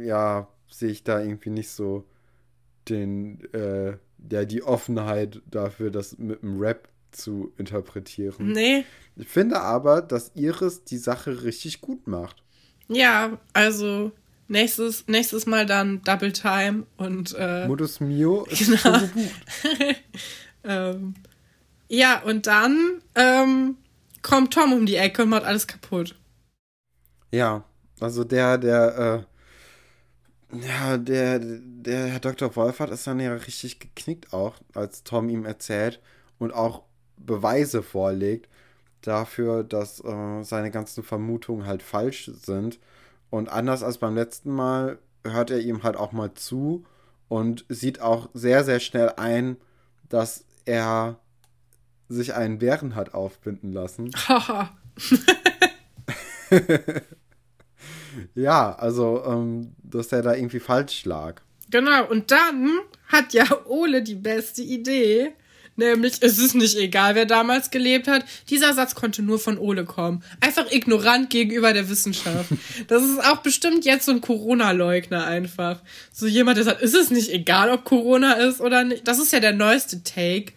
ja, 0.00 0.48
sehe 0.68 0.90
ich 0.90 1.04
da 1.04 1.20
irgendwie 1.20 1.50
nicht 1.50 1.70
so 1.70 2.08
den, 2.88 3.40
äh, 3.54 3.96
ja, 4.28 4.44
die 4.44 4.64
Offenheit 4.64 5.42
dafür, 5.48 5.92
das 5.92 6.18
mit 6.18 6.42
dem 6.42 6.58
Rap 6.58 6.88
zu 7.12 7.52
interpretieren. 7.56 8.50
Nee. 8.50 8.84
Ich 9.14 9.28
finde 9.28 9.60
aber, 9.60 10.02
dass 10.02 10.32
Iris 10.34 10.82
die 10.82 10.98
Sache 10.98 11.44
richtig 11.44 11.80
gut 11.80 12.08
macht. 12.08 12.42
Ja, 12.88 13.38
also 13.52 14.10
nächstes, 14.48 15.06
nächstes 15.08 15.46
Mal 15.46 15.66
dann 15.66 16.02
Double 16.02 16.32
Time 16.32 16.86
und 16.96 17.34
äh, 17.38 17.66
Modus 17.66 18.00
Mio 18.00 18.44
ist 18.50 18.66
genau. 18.66 18.76
schon 18.78 19.00
gebucht. 19.00 20.02
Ähm, 20.64 21.14
ja, 21.88 22.22
und 22.22 22.46
dann 22.46 23.02
ähm, 23.14 23.76
kommt 24.22 24.54
Tom 24.54 24.72
um 24.72 24.86
die 24.86 24.96
Ecke 24.96 25.22
und 25.22 25.30
macht 25.30 25.44
alles 25.44 25.66
kaputt. 25.66 26.14
Ja, 27.32 27.64
also 28.00 28.24
der, 28.24 28.58
der, 28.58 29.26
äh, 30.52 30.58
ja, 30.66 30.98
der, 30.98 31.40
der 31.40 32.06
Herr 32.08 32.20
Dr. 32.20 32.54
Wolfert 32.56 32.90
ist 32.90 33.06
dann 33.06 33.20
ja 33.20 33.34
richtig 33.34 33.80
geknickt 33.80 34.32
auch, 34.32 34.54
als 34.74 35.02
Tom 35.02 35.28
ihm 35.28 35.44
erzählt 35.44 36.00
und 36.38 36.52
auch 36.52 36.82
Beweise 37.16 37.82
vorlegt 37.82 38.48
dafür, 39.02 39.64
dass 39.64 40.02
äh, 40.04 40.42
seine 40.44 40.70
ganzen 40.70 41.02
Vermutungen 41.02 41.66
halt 41.66 41.82
falsch 41.82 42.30
sind. 42.42 42.78
Und 43.32 43.48
anders 43.48 43.82
als 43.82 43.96
beim 43.96 44.14
letzten 44.14 44.50
Mal 44.50 44.98
hört 45.24 45.50
er 45.50 45.60
ihm 45.60 45.84
halt 45.84 45.96
auch 45.96 46.12
mal 46.12 46.34
zu 46.34 46.84
und 47.28 47.64
sieht 47.70 48.02
auch 48.02 48.28
sehr, 48.34 48.62
sehr 48.62 48.78
schnell 48.78 49.14
ein, 49.16 49.56
dass 50.10 50.44
er 50.66 51.18
sich 52.10 52.34
einen 52.34 52.58
Bären 52.58 52.94
hat 52.94 53.14
aufbinden 53.14 53.72
lassen. 53.72 54.10
ja, 58.34 58.74
also, 58.74 59.24
ähm, 59.24 59.76
dass 59.82 60.12
er 60.12 60.20
da 60.20 60.34
irgendwie 60.34 60.60
falsch 60.60 61.06
lag. 61.06 61.40
Genau, 61.70 62.04
und 62.10 62.30
dann 62.30 62.80
hat 63.06 63.32
ja 63.32 63.46
Ole 63.64 64.02
die 64.02 64.16
beste 64.16 64.60
Idee. 64.60 65.32
Nämlich, 65.76 66.14
es 66.20 66.38
ist 66.38 66.54
nicht 66.54 66.76
egal, 66.76 67.14
wer 67.14 67.24
damals 67.24 67.70
gelebt 67.70 68.06
hat. 68.06 68.24
Dieser 68.50 68.74
Satz 68.74 68.94
konnte 68.94 69.22
nur 69.22 69.38
von 69.38 69.56
Ole 69.56 69.84
kommen. 69.84 70.22
Einfach 70.40 70.70
ignorant 70.70 71.30
gegenüber 71.30 71.72
der 71.72 71.88
Wissenschaft. 71.88 72.50
Das 72.88 73.02
ist 73.02 73.24
auch 73.24 73.38
bestimmt 73.38 73.84
jetzt 73.84 74.04
so 74.04 74.12
ein 74.12 74.20
Corona-Leugner 74.20 75.24
einfach. 75.26 75.80
So 76.12 76.26
jemand, 76.26 76.58
der 76.58 76.64
sagt, 76.64 76.82
ist 76.82 76.94
es 76.94 77.10
nicht 77.10 77.30
egal, 77.30 77.70
ob 77.70 77.84
Corona 77.84 78.34
ist 78.34 78.60
oder 78.60 78.84
nicht. 78.84 79.08
Das 79.08 79.18
ist 79.18 79.32
ja 79.32 79.40
der 79.40 79.54
neueste 79.54 80.02
Take. 80.02 80.52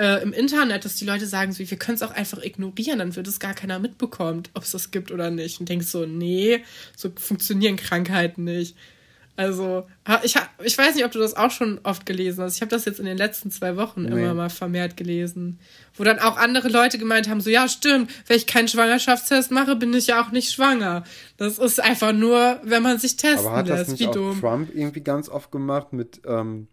äh, 0.00 0.22
im 0.22 0.32
Internet, 0.32 0.84
dass 0.86 0.96
die 0.96 1.04
Leute 1.04 1.26
sagen, 1.26 1.52
so, 1.52 1.58
wir 1.58 1.78
können 1.78 1.96
es 1.96 2.02
auch 2.02 2.12
einfach 2.12 2.42
ignorieren, 2.42 2.98
dann 3.00 3.16
wird 3.16 3.26
es 3.28 3.38
gar 3.38 3.52
keiner 3.52 3.78
mitbekommt, 3.78 4.50
ob 4.54 4.62
es 4.62 4.70
das 4.70 4.90
gibt 4.90 5.10
oder 5.10 5.30
nicht. 5.30 5.60
Und 5.60 5.68
denkst 5.68 5.88
so, 5.88 6.06
nee, 6.06 6.64
so 6.96 7.12
funktionieren 7.14 7.76
Krankheiten 7.76 8.44
nicht. 8.44 8.76
Also, 9.40 9.86
ich, 10.22 10.34
ich 10.62 10.76
weiß 10.76 10.94
nicht, 10.94 11.04
ob 11.06 11.12
du 11.12 11.18
das 11.18 11.34
auch 11.34 11.50
schon 11.50 11.80
oft 11.82 12.04
gelesen 12.04 12.44
hast. 12.44 12.56
Ich 12.56 12.60
habe 12.60 12.68
das 12.68 12.84
jetzt 12.84 13.00
in 13.00 13.06
den 13.06 13.16
letzten 13.16 13.50
zwei 13.50 13.78
Wochen 13.78 14.02
nee. 14.02 14.10
immer 14.10 14.34
mal 14.34 14.50
vermehrt 14.50 14.98
gelesen. 14.98 15.58
Wo 15.94 16.04
dann 16.04 16.18
auch 16.18 16.36
andere 16.36 16.68
Leute 16.68 16.98
gemeint 16.98 17.26
haben: 17.26 17.40
so, 17.40 17.48
ja, 17.48 17.66
stimmt, 17.66 18.10
wenn 18.26 18.36
ich 18.36 18.46
keinen 18.46 18.68
Schwangerschaftstest 18.68 19.50
mache, 19.50 19.76
bin 19.76 19.94
ich 19.94 20.08
ja 20.08 20.22
auch 20.22 20.30
nicht 20.30 20.52
schwanger. 20.52 21.04
Das 21.38 21.56
ist 21.56 21.80
einfach 21.80 22.12
nur, 22.12 22.60
wenn 22.64 22.82
man 22.82 22.98
sich 22.98 23.16
testen 23.16 23.46
Aber 23.46 23.56
hat 23.56 23.68
lässt. 23.68 23.80
Das 23.80 23.88
nicht 23.88 24.00
Wie 24.00 24.08
auch 24.08 24.12
dumm. 24.12 24.40
Trump 24.42 24.74
irgendwie 24.74 25.00
ganz 25.00 25.30
oft 25.30 25.50
gemacht 25.50 25.94
mit, 25.94 26.20
ähm, 26.26 26.68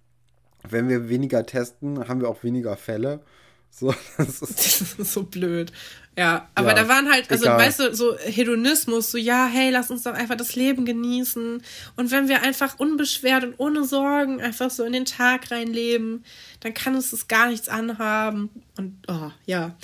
wenn 0.68 0.90
wir 0.90 1.08
weniger 1.08 1.46
testen, 1.46 2.10
haben 2.10 2.20
wir 2.20 2.28
auch 2.28 2.44
weniger 2.44 2.76
Fälle. 2.76 3.22
So, 3.70 3.94
das 4.18 4.42
ist, 4.42 4.60
das 4.60 4.94
ist 5.00 5.14
so 5.14 5.24
blöd. 5.24 5.72
Ja, 6.18 6.50
aber 6.56 6.70
ja, 6.70 6.74
da 6.74 6.88
waren 6.88 7.12
halt, 7.12 7.30
also 7.30 7.46
egal. 7.46 7.60
weißt 7.60 7.80
du, 7.80 7.96
so 7.96 8.18
Hedonismus, 8.18 9.12
so 9.12 9.20
ja, 9.20 9.46
hey, 9.46 9.70
lass 9.70 9.92
uns 9.92 10.02
doch 10.02 10.16
einfach 10.16 10.36
das 10.36 10.56
Leben 10.56 10.84
genießen. 10.84 11.62
Und 11.96 12.12
wenn 12.12 12.28
wir 12.28 12.42
einfach 12.42 12.80
unbeschwert 12.80 13.44
und 13.44 13.54
ohne 13.60 13.84
Sorgen 13.84 14.42
einfach 14.42 14.72
so 14.72 14.84
in 14.84 14.94
den 14.94 15.06
Tag 15.06 15.52
reinleben, 15.52 16.26
dann 16.62 16.74
kann 16.74 16.96
uns 16.96 17.12
das 17.12 17.28
gar 17.28 17.50
nichts 17.50 17.70
anhaben. 17.70 18.50
Und 18.78 18.98
oh, 19.08 19.32
ja. 19.46 19.76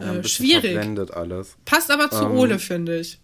ja 0.00 0.14
äh, 0.14 0.24
schwierig. 0.24 0.78
Alles. 1.14 1.56
Passt 1.66 1.90
aber 1.90 2.10
zu 2.10 2.24
ähm, 2.24 2.38
Ole, 2.38 2.58
finde 2.58 2.98
ich. 2.98 3.20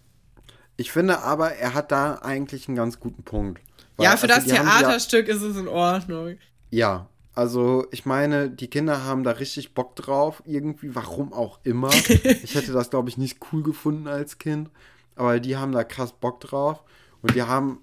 Ich 0.77 0.93
finde 0.93 1.23
aber, 1.23 1.55
er 1.55 1.73
hat 1.73 1.91
da 1.91 2.17
eigentlich 2.17 2.69
einen 2.69 2.77
ganz 2.77 3.01
guten 3.01 3.23
Punkt. 3.23 3.63
Weil, 3.97 4.05
ja, 4.05 4.17
für 4.19 4.29
also 4.31 4.47
das 4.51 4.55
Theaterstück 4.55 5.29
ja, 5.29 5.35
ist 5.35 5.41
es 5.41 5.57
in 5.57 5.69
Ordnung. 5.69 6.37
Ja, 6.71 7.09
also, 7.37 7.87
ich 7.91 8.07
meine, 8.07 8.49
die 8.49 8.69
Kinder 8.69 9.05
haben 9.05 9.23
da 9.23 9.33
richtig 9.33 9.75
Bock 9.75 9.95
drauf, 9.95 10.43
irgendwie, 10.47 10.95
warum 10.95 11.35
auch 11.35 11.61
immer. 11.65 11.91
ich 12.43 12.55
hätte 12.55 12.73
das, 12.73 12.89
glaube 12.89 13.11
ich, 13.11 13.19
nicht 13.19 13.41
cool 13.53 13.63
gefunden 13.63 14.09
als 14.09 14.39
Kind, 14.39 14.71
aber 15.17 15.39
die 15.39 15.59
haben 15.59 15.73
da 15.73 15.85
krass 15.85 16.15
Bock 16.15 16.41
drauf 16.41 16.83
und 17.21 17.35
die 17.35 17.43
haben 17.43 17.81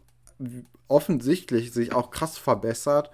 offensichtlich 0.88 1.72
sich 1.72 1.94
auch 1.94 2.10
krass 2.10 2.40
verbessert 2.40 3.12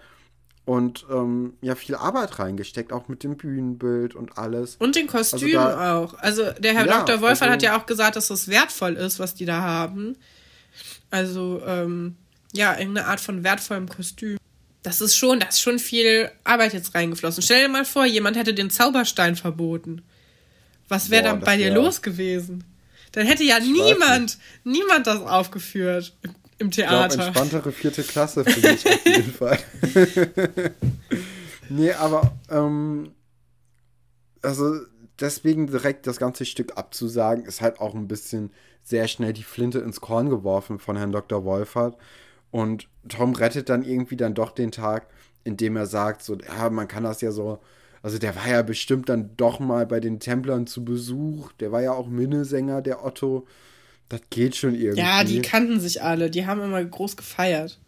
und 0.64 1.06
ähm, 1.12 1.58
ja, 1.60 1.76
viel 1.76 1.96
Arbeit 1.96 2.40
reingesteckt, 2.40 2.94
auch 2.94 3.10
mit 3.10 3.24
dem 3.24 3.36
Bühnenbild 3.36 4.16
und 4.16 4.38
alles. 4.38 4.78
Und 4.78 4.96
den 4.96 5.10
also 5.10 5.36
Kostümen 5.36 5.58
also 5.58 5.78
da, 5.78 5.98
auch. 5.98 6.14
Also, 6.20 6.54
der 6.54 6.74
Herr 6.74 6.88
ja, 6.88 7.00
Dr. 7.00 7.20
Wolfert 7.20 7.42
also, 7.42 7.54
hat 7.54 7.64
ja 7.64 7.78
auch 7.78 7.86
gesagt, 7.86 8.16
dass 8.16 8.30
das 8.30 8.48
wertvoll 8.48 8.94
ist, 8.94 9.20
was 9.20 9.36
die 9.36 9.46
da 9.46 9.62
haben. 9.62 10.16
Also, 11.12 11.62
ähm, 11.66 12.16
ja, 12.54 12.78
irgendeine 12.80 13.08
Art 13.08 13.20
von 13.20 13.44
wertvollem 13.44 13.90
Kostüm 13.90 14.39
das 14.84 15.02
ist 15.02 15.16
schon, 15.16 15.40
da 15.40 15.48
ist 15.48 15.62
schon 15.62 15.80
viel 15.80 16.32
Arbeit 16.44 16.74
jetzt 16.74 16.96
reingeflossen. 16.96 17.44
Stell 17.44 17.64
dir 17.64 17.70
mal 17.70 17.86
vor, 17.86 18.06
jemand 18.06 18.38
hätte 18.38 18.54
den 18.54 18.70
Zauberstein 18.70 19.36
verboten. 19.36 20.04
Was 20.88 21.10
wäre 21.10 21.24
dann 21.24 21.40
bei 21.42 21.58
dir 21.58 21.72
los 21.72 22.02
gewesen? 22.02 22.64
Dann 23.12 23.26
hätte 23.26 23.44
ja 23.44 23.60
niemand, 23.60 24.38
niemand 24.64 25.08
das 25.08 25.22
aufgeführt 25.22 26.16
im, 26.22 26.36
im 26.58 26.72
Theater. 26.72 27.08
Ich 27.08 27.14
glaub, 27.14 27.28
entspanntere 27.28 27.72
vierte 27.72 28.04
Klasse 28.04 28.46
für 28.46 28.68
mich 28.68 28.86
auf 28.86 29.06
jeden 29.06 29.34
Fall. 29.34 29.60
nee, 31.70 31.92
aber 31.92 32.34
ähm, 32.50 33.12
also 34.42 34.80
deswegen 35.20 35.68
direkt 35.68 36.08
das 36.08 36.18
ganze 36.18 36.46
Stück 36.46 36.78
abzusagen, 36.78 37.46
ist 37.46 37.62
halt 37.62 37.80
auch 37.80 37.94
ein 37.94 38.08
bisschen 38.08 38.52
sehr 38.84 39.08
schnell 39.08 39.34
die 39.34 39.44
Flinte 39.44 39.80
ins 39.80 40.02
Korn 40.02 40.30
geworfen 40.30 40.80
von 40.80 40.98
Herrn 40.98 41.12
Dr. 41.12 41.44
Wolfert. 41.44 41.98
Und 42.52 42.88
Tom 43.08 43.36
rettet 43.36 43.70
dann 43.70 43.84
irgendwie 43.84 44.18
dann 44.18 44.34
doch 44.34 44.52
den 44.52 44.72
Tag, 44.72 45.08
indem 45.44 45.76
er 45.76 45.86
sagt, 45.86 46.24
so, 46.24 46.36
ja, 46.36 46.70
man 46.70 46.88
kann 46.88 47.04
das 47.04 47.22
ja 47.22 47.32
so, 47.32 47.60
also 48.02 48.18
der 48.18 48.36
war 48.36 48.48
ja 48.48 48.62
bestimmt 48.62 49.10
dann 49.10 49.36
doch 49.38 49.60
mal 49.60 49.86
bei 49.86 50.00
den 50.00 50.20
Templern 50.20 50.68
zu 50.68 50.84
Besuch, 50.84 51.52
der 51.54 51.72
war 51.72 51.82
ja 51.82 51.92
auch 51.92 52.08
Minnesänger, 52.08 52.82
der 52.82 53.06
Otto. 53.06 53.48
Das 54.08 54.22
geht 54.32 54.56
schon 54.56 54.74
irgendwie. 54.74 55.02
Ja, 55.02 55.24
die 55.24 55.42
kannten 55.42 55.80
sich 55.80 56.02
alle, 56.02 56.32
die 56.32 56.48
haben 56.48 56.62
immer 56.62 56.84
groß 56.84 57.16
gefeiert. 57.16 57.80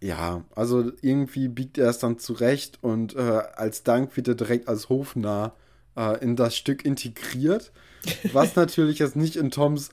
Ja, 0.00 0.44
also 0.54 0.90
irgendwie 1.02 1.48
biegt 1.48 1.76
er 1.76 1.90
es 1.90 1.98
dann 1.98 2.18
zurecht 2.18 2.78
und 2.80 3.14
äh, 3.14 3.18
als 3.18 3.82
Dank 3.82 4.16
wird 4.16 4.28
er 4.28 4.34
direkt 4.34 4.66
als 4.66 4.88
Hofnarr 4.88 5.54
äh, 5.94 6.22
in 6.24 6.36
das 6.36 6.56
Stück 6.56 6.86
integriert, 6.86 7.72
was 8.32 8.56
natürlich 8.56 8.98
jetzt 8.98 9.16
nicht 9.16 9.36
in 9.36 9.50
Toms 9.50 9.90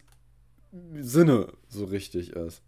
Sinne 0.99 1.47
so 1.67 1.83
richtig 1.85 2.31
ist. 2.31 2.61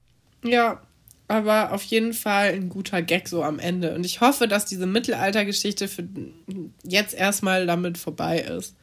Ja, 0.43 0.81
aber 1.29 1.71
auf 1.73 1.83
jeden 1.83 2.13
Fall 2.13 2.53
ein 2.53 2.69
guter 2.69 3.03
Gag 3.03 3.27
so 3.27 3.43
am 3.43 3.59
Ende. 3.59 3.93
Und 3.93 4.03
ich 4.03 4.19
hoffe, 4.19 4.47
dass 4.47 4.65
diese 4.65 4.87
Mittelaltergeschichte 4.87 5.87
für 5.87 6.07
jetzt 6.83 7.13
erstmal 7.13 7.67
damit 7.67 7.99
vorbei 7.99 8.39
ist. 8.39 8.75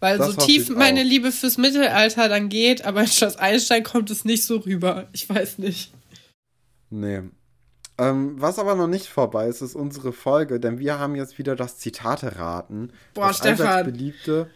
Weil 0.00 0.16
das 0.18 0.34
so 0.34 0.40
tief 0.40 0.70
meine 0.70 1.02
Liebe 1.02 1.30
fürs 1.30 1.58
Mittelalter 1.58 2.28
dann 2.30 2.48
geht, 2.48 2.84
aber 2.86 3.02
in 3.02 3.06
Schloss 3.06 3.36
Einstein 3.36 3.84
kommt 3.84 4.10
es 4.10 4.24
nicht 4.24 4.44
so 4.44 4.56
rüber. 4.56 5.08
Ich 5.12 5.28
weiß 5.28 5.58
nicht. 5.58 5.92
Nee. 6.88 7.20
Ähm, 7.98 8.40
was 8.40 8.58
aber 8.58 8.74
noch 8.74 8.88
nicht 8.88 9.06
vorbei 9.06 9.46
ist, 9.46 9.60
ist 9.60 9.76
unsere 9.76 10.14
Folge, 10.14 10.58
denn 10.58 10.78
wir 10.78 10.98
haben 10.98 11.14
jetzt 11.14 11.38
wieder 11.38 11.54
das 11.54 11.76
Zitate 11.76 12.38
raten. 12.38 12.92
Boah, 13.12 13.28
das 13.28 13.36
Stefan. 13.36 13.84
beliebte. 13.84 14.50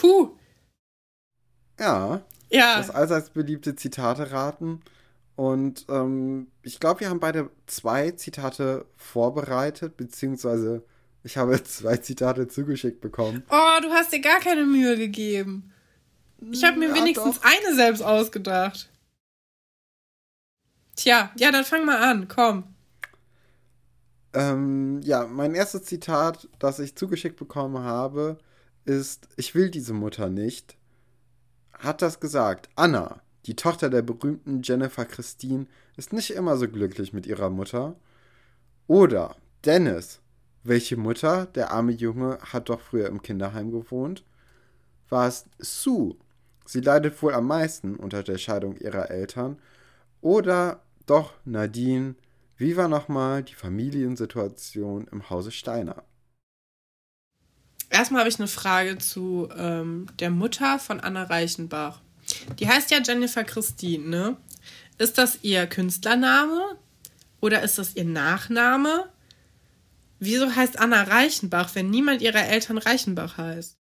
Huh. 0.00 0.30
Ja. 1.78 2.22
Ja. 2.50 2.78
Das 2.78 2.90
allseits 2.90 3.30
beliebte 3.30 3.74
Zitate 3.74 4.30
raten. 4.30 4.80
Und 5.40 5.86
ähm, 5.88 6.48
ich 6.62 6.80
glaube, 6.80 7.00
wir 7.00 7.08
haben 7.08 7.18
beide 7.18 7.48
zwei 7.64 8.10
Zitate 8.10 8.84
vorbereitet, 8.96 9.96
beziehungsweise 9.96 10.84
ich 11.22 11.38
habe 11.38 11.62
zwei 11.64 11.96
Zitate 11.96 12.46
zugeschickt 12.46 13.00
bekommen. 13.00 13.42
Oh, 13.48 13.80
du 13.80 13.88
hast 13.88 14.12
dir 14.12 14.20
gar 14.20 14.40
keine 14.40 14.66
Mühe 14.66 14.98
gegeben. 14.98 15.72
Ich 16.50 16.62
habe 16.62 16.78
mir 16.78 16.90
ja, 16.90 16.94
wenigstens 16.94 17.40
doch. 17.40 17.46
eine 17.46 17.74
selbst 17.74 18.02
ausgedacht. 18.02 18.90
Tja, 20.94 21.30
ja, 21.38 21.50
dann 21.50 21.64
fang 21.64 21.86
mal 21.86 22.02
an, 22.02 22.28
komm. 22.28 22.64
Ähm, 24.34 25.00
ja, 25.00 25.26
mein 25.26 25.54
erstes 25.54 25.84
Zitat, 25.84 26.50
das 26.58 26.80
ich 26.80 26.96
zugeschickt 26.96 27.38
bekommen 27.38 27.82
habe, 27.82 28.36
ist: 28.84 29.26
Ich 29.38 29.54
will 29.54 29.70
diese 29.70 29.94
Mutter 29.94 30.28
nicht. 30.28 30.76
Hat 31.72 32.02
das 32.02 32.20
gesagt 32.20 32.68
Anna, 32.76 33.22
die 33.46 33.56
Tochter 33.56 33.90
der 33.90 34.02
berühmten 34.02 34.62
Jennifer 34.62 35.04
Christine 35.04 35.66
ist 35.96 36.12
nicht 36.12 36.30
immer 36.30 36.56
so 36.56 36.68
glücklich 36.68 37.12
mit 37.12 37.26
ihrer 37.26 37.50
Mutter. 37.50 37.96
Oder 38.86 39.36
Dennis, 39.64 40.20
welche 40.62 40.96
Mutter, 40.96 41.46
der 41.46 41.70
arme 41.70 41.92
Junge, 41.92 42.38
hat 42.40 42.68
doch 42.68 42.80
früher 42.80 43.08
im 43.08 43.22
Kinderheim 43.22 43.70
gewohnt? 43.70 44.24
War 45.08 45.26
es 45.26 45.46
Sue? 45.58 46.16
Sie 46.66 46.80
leidet 46.80 47.20
wohl 47.22 47.34
am 47.34 47.46
meisten 47.46 47.96
unter 47.96 48.22
der 48.22 48.38
Scheidung 48.38 48.76
ihrer 48.76 49.10
Eltern. 49.10 49.58
Oder 50.20 50.82
doch 51.06 51.32
Nadine, 51.44 52.14
wie 52.56 52.76
war 52.76 52.88
nochmal 52.88 53.42
die 53.42 53.54
Familiensituation 53.54 55.08
im 55.10 55.30
Hause 55.30 55.50
Steiner? 55.50 56.04
Erstmal 57.88 58.20
habe 58.20 58.28
ich 58.28 58.38
eine 58.38 58.48
Frage 58.48 58.98
zu 58.98 59.48
ähm, 59.56 60.06
der 60.20 60.30
Mutter 60.30 60.78
von 60.78 61.00
Anna 61.00 61.24
Reichenbach. 61.24 62.00
Die 62.58 62.68
heißt 62.68 62.90
ja 62.90 62.98
Jennifer 63.02 63.44
Christine, 63.44 64.08
ne? 64.08 64.36
Ist 64.98 65.18
das 65.18 65.38
ihr 65.42 65.66
Künstlername 65.66 66.76
oder 67.40 67.62
ist 67.62 67.78
das 67.78 67.96
ihr 67.96 68.04
Nachname? 68.04 69.08
Wieso 70.18 70.54
heißt 70.54 70.78
Anna 70.78 71.04
Reichenbach, 71.04 71.74
wenn 71.74 71.88
niemand 71.88 72.20
ihrer 72.20 72.44
Eltern 72.44 72.78
Reichenbach 72.78 73.38
heißt? 73.38 73.78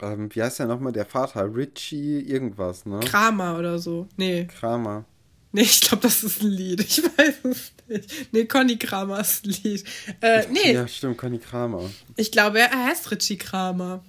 Ähm, 0.00 0.34
wie 0.34 0.42
heißt 0.42 0.58
der 0.58 0.66
nochmal 0.66 0.92
der 0.92 1.04
Vater? 1.06 1.54
Richie 1.54 2.20
irgendwas, 2.20 2.86
ne? 2.86 3.00
Kramer 3.00 3.58
oder 3.58 3.78
so. 3.78 4.08
Nee. 4.16 4.46
Kramer. 4.46 5.04
Nee, 5.52 5.62
ich 5.62 5.82
glaube, 5.82 6.02
das 6.02 6.24
ist 6.24 6.42
ein 6.42 6.48
Lied. 6.48 6.80
Ich 6.80 7.00
weiß 7.00 7.44
es 7.44 7.72
nicht. 7.86 8.32
Nee, 8.32 8.46
Conny 8.46 8.76
Kramer 8.76 9.20
ist 9.20 9.44
ein 9.44 9.50
Lied. 9.62 9.84
Äh, 10.20 10.46
nee. 10.50 10.72
Ja, 10.72 10.88
stimmt, 10.88 11.16
Conny 11.16 11.38
Kramer. 11.38 11.90
Ich 12.16 12.32
glaube, 12.32 12.58
er 12.58 12.86
heißt 12.86 13.10
Richie 13.12 13.38
Kramer. 13.38 14.02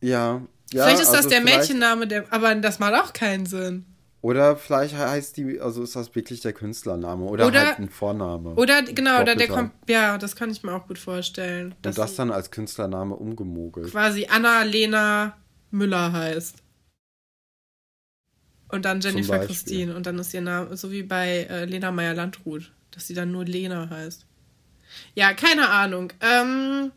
Ja, 0.00 0.42
ja, 0.72 0.84
vielleicht 0.84 1.02
ist 1.02 1.08
das 1.08 1.16
also 1.18 1.28
der 1.28 1.40
Mädchenname, 1.42 2.06
der, 2.06 2.24
aber 2.32 2.54
das 2.56 2.78
macht 2.78 2.94
auch 2.94 3.12
keinen 3.12 3.46
Sinn. 3.46 3.86
Oder 4.22 4.56
vielleicht 4.56 4.96
heißt 4.96 5.36
die, 5.36 5.60
also 5.60 5.84
ist 5.84 5.94
das 5.94 6.12
wirklich 6.14 6.40
der 6.40 6.52
Künstlername 6.52 7.24
oder, 7.24 7.46
oder 7.46 7.66
halt 7.66 7.78
ein 7.78 7.88
Vorname. 7.88 8.54
Oder 8.54 8.82
genau, 8.82 9.20
oder 9.20 9.36
der 9.36 9.46
kommt, 9.46 9.72
ja, 9.88 10.18
das 10.18 10.34
kann 10.34 10.50
ich 10.50 10.64
mir 10.64 10.74
auch 10.74 10.88
gut 10.88 10.98
vorstellen. 10.98 11.76
Und 11.84 11.96
das 11.96 12.16
dann 12.16 12.32
als 12.32 12.50
Künstlername 12.50 13.14
umgemogelt. 13.14 13.92
Quasi 13.92 14.26
Anna-Lena 14.28 15.36
Müller 15.70 16.12
heißt. 16.12 16.56
Und 18.68 18.84
dann 18.84 19.00
Jennifer 19.00 19.38
Christine. 19.38 19.94
Und 19.94 20.06
dann 20.06 20.18
ist 20.18 20.34
ihr 20.34 20.40
Name, 20.40 20.76
so 20.76 20.90
wie 20.90 21.04
bei 21.04 21.46
äh, 21.48 21.64
Lena 21.66 21.92
Meyer-Landrut, 21.92 22.72
dass 22.90 23.06
sie 23.06 23.14
dann 23.14 23.30
nur 23.30 23.44
Lena 23.44 23.88
heißt. 23.88 24.26
Ja, 25.14 25.34
keine 25.34 25.68
Ahnung. 25.68 26.12
Ähm, 26.20 26.90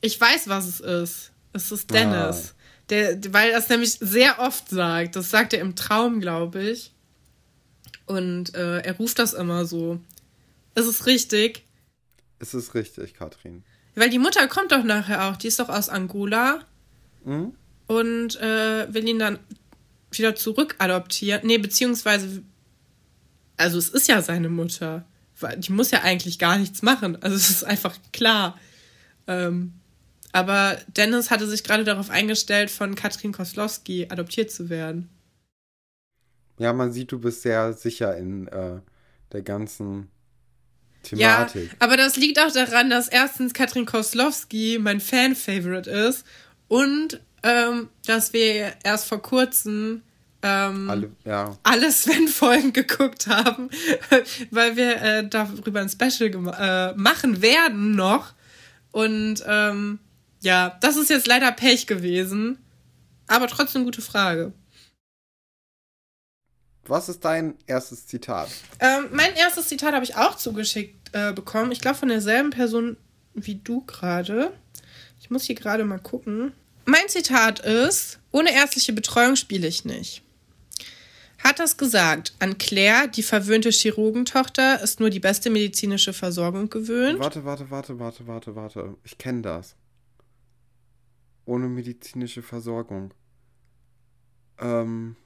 ich 0.00 0.18
weiß, 0.18 0.48
was 0.48 0.66
es 0.66 0.80
ist. 0.80 1.32
Es 1.52 1.70
ist 1.70 1.92
Dennis. 1.92 2.53
Ah. 2.53 2.53
Der, 2.90 3.18
weil 3.32 3.50
er 3.50 3.58
es 3.58 3.68
nämlich 3.68 3.92
sehr 3.92 4.38
oft 4.40 4.68
sagt. 4.68 5.16
Das 5.16 5.30
sagt 5.30 5.52
er 5.54 5.60
im 5.60 5.74
Traum, 5.76 6.20
glaube 6.20 6.62
ich. 6.62 6.92
Und 8.06 8.54
äh, 8.54 8.80
er 8.80 8.96
ruft 8.96 9.18
das 9.18 9.32
immer 9.32 9.64
so. 9.64 9.98
Ist 10.74 10.86
es 10.86 11.06
richtig? 11.06 11.64
Ist 12.40 12.52
es 12.54 12.74
richtig, 12.74 13.14
Katrin? 13.14 13.62
Weil 13.94 14.10
die 14.10 14.18
Mutter 14.18 14.46
kommt 14.48 14.72
doch 14.72 14.82
nachher 14.84 15.24
auch, 15.30 15.36
die 15.36 15.46
ist 15.46 15.58
doch 15.60 15.68
aus 15.68 15.88
Angola 15.88 16.60
Mhm. 17.24 17.54
und 17.86 18.36
äh, 18.40 18.92
will 18.92 19.08
ihn 19.08 19.18
dann 19.18 19.38
wieder 20.10 20.34
zurück 20.36 20.74
adoptieren. 20.78 21.40
Nee, 21.44 21.56
beziehungsweise, 21.56 22.42
also 23.56 23.78
es 23.78 23.88
ist 23.88 24.08
ja 24.08 24.20
seine 24.20 24.50
Mutter. 24.50 25.06
Weil 25.40 25.56
Die 25.58 25.72
muss 25.72 25.90
ja 25.90 26.02
eigentlich 26.02 26.38
gar 26.38 26.58
nichts 26.58 26.82
machen. 26.82 27.16
Also 27.22 27.36
es 27.36 27.48
ist 27.48 27.64
einfach 27.64 27.96
klar. 28.12 28.58
Ähm, 29.26 29.72
aber 30.34 30.76
Dennis 30.88 31.30
hatte 31.30 31.46
sich 31.46 31.62
gerade 31.62 31.84
darauf 31.84 32.10
eingestellt, 32.10 32.68
von 32.68 32.96
Katrin 32.96 33.30
Koslowski 33.32 34.08
adoptiert 34.10 34.50
zu 34.50 34.68
werden. 34.68 35.08
Ja, 36.58 36.72
man 36.72 36.92
sieht, 36.92 37.12
du 37.12 37.20
bist 37.20 37.42
sehr 37.42 37.72
sicher 37.72 38.16
in 38.16 38.48
äh, 38.48 38.80
der 39.32 39.42
ganzen 39.42 40.08
Ja, 41.12 41.44
Thematik. 41.44 41.70
aber 41.78 41.96
das 41.96 42.16
liegt 42.16 42.40
auch 42.40 42.50
daran, 42.50 42.90
dass 42.90 43.06
erstens 43.06 43.54
Katrin 43.54 43.86
Koslowski 43.86 44.78
mein 44.80 45.00
Fan-Favorite 45.00 45.88
ist 45.88 46.26
und 46.66 47.20
ähm, 47.44 47.88
dass 48.06 48.32
wir 48.32 48.72
erst 48.82 49.06
vor 49.06 49.22
kurzem 49.22 50.02
ähm, 50.42 50.90
Alle, 50.90 51.12
ja. 51.24 51.56
alle 51.62 51.92
Sven-Folgen 51.92 52.72
geguckt 52.72 53.28
haben, 53.28 53.70
weil 54.50 54.76
wir 54.76 55.00
äh, 55.00 55.28
darüber 55.28 55.80
ein 55.80 55.88
Special 55.88 56.28
äh, 56.58 56.92
machen 56.96 57.40
werden 57.40 57.94
noch. 57.94 58.34
Und 58.90 59.42
ähm, 59.46 59.98
ja, 60.44 60.76
das 60.80 60.96
ist 60.96 61.10
jetzt 61.10 61.26
leider 61.26 61.50
Pech 61.52 61.86
gewesen, 61.86 62.58
aber 63.26 63.48
trotzdem 63.48 63.84
gute 63.84 64.02
Frage. 64.02 64.52
Was 66.86 67.08
ist 67.08 67.24
dein 67.24 67.54
erstes 67.66 68.06
Zitat? 68.06 68.48
Ähm, 68.78 69.08
mein 69.10 69.34
erstes 69.34 69.68
Zitat 69.68 69.94
habe 69.94 70.04
ich 70.04 70.16
auch 70.16 70.36
zugeschickt 70.36 71.10
äh, 71.12 71.32
bekommen. 71.32 71.72
Ich 71.72 71.80
glaube 71.80 71.96
von 71.96 72.10
derselben 72.10 72.50
Person 72.50 72.98
wie 73.32 73.54
du 73.54 73.80
gerade. 73.86 74.52
Ich 75.18 75.30
muss 75.30 75.44
hier 75.44 75.54
gerade 75.54 75.84
mal 75.84 75.98
gucken. 75.98 76.52
Mein 76.84 77.08
Zitat 77.08 77.60
ist: 77.60 78.18
Ohne 78.30 78.52
ärztliche 78.52 78.92
Betreuung 78.92 79.36
spiele 79.36 79.66
ich 79.66 79.86
nicht. 79.86 80.22
Hat 81.42 81.58
das 81.58 81.78
gesagt, 81.78 82.34
an 82.38 82.58
Claire, 82.58 83.08
die 83.08 83.22
verwöhnte 83.22 83.70
Chirurgentochter, 83.70 84.82
ist 84.82 85.00
nur 85.00 85.10
die 85.10 85.20
beste 85.20 85.50
medizinische 85.50 86.12
Versorgung 86.12 86.68
gewöhnt? 86.68 87.18
Warte, 87.18 87.44
warte, 87.44 87.70
warte, 87.70 87.98
warte, 87.98 88.26
warte, 88.26 88.56
warte. 88.56 88.94
Ich 89.04 89.16
kenne 89.16 89.42
das. 89.42 89.74
Ohne 91.44 91.68
medizinische 91.68 92.42
Versorgung. 92.42 93.12
Ähm. 94.58 95.16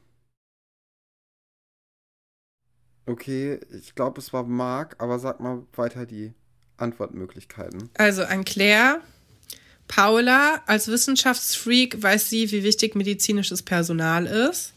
Okay, 3.06 3.60
ich 3.72 3.94
glaube, 3.94 4.20
es 4.20 4.32
war 4.32 4.44
Marc, 4.44 4.96
aber 4.98 5.18
sag 5.18 5.40
mal 5.40 5.66
weiter 5.74 6.04
die 6.04 6.34
Antwortmöglichkeiten. 6.76 7.90
Also 7.94 8.24
an 8.24 8.44
Claire. 8.44 9.00
Paula, 9.86 10.62
als 10.66 10.88
Wissenschaftsfreak 10.88 12.02
weiß 12.02 12.28
sie, 12.28 12.52
wie 12.52 12.62
wichtig 12.62 12.94
medizinisches 12.94 13.62
Personal 13.62 14.26
ist. 14.26 14.74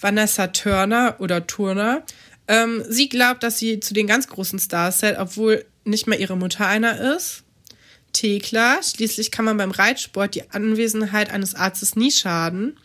Vanessa 0.00 0.46
Turner 0.46 1.16
oder 1.18 1.46
Turner. 1.46 2.02
Ähm, 2.48 2.82
sie 2.88 3.10
glaubt, 3.10 3.42
dass 3.42 3.58
sie 3.58 3.80
zu 3.80 3.92
den 3.92 4.06
ganz 4.06 4.26
großen 4.26 4.58
Stars 4.58 4.98
zählt, 4.98 5.18
obwohl 5.18 5.66
nicht 5.84 6.06
mal 6.06 6.18
ihre 6.18 6.36
Mutter 6.36 6.66
einer 6.66 7.14
ist. 7.14 7.44
Thekla, 8.12 8.82
schließlich 8.82 9.30
kann 9.30 9.44
man 9.44 9.56
beim 9.56 9.70
Reitsport 9.70 10.34
die 10.34 10.50
Anwesenheit 10.50 11.30
eines 11.30 11.54
Arztes 11.54 11.96
nie 11.96 12.10
schaden. 12.10 12.78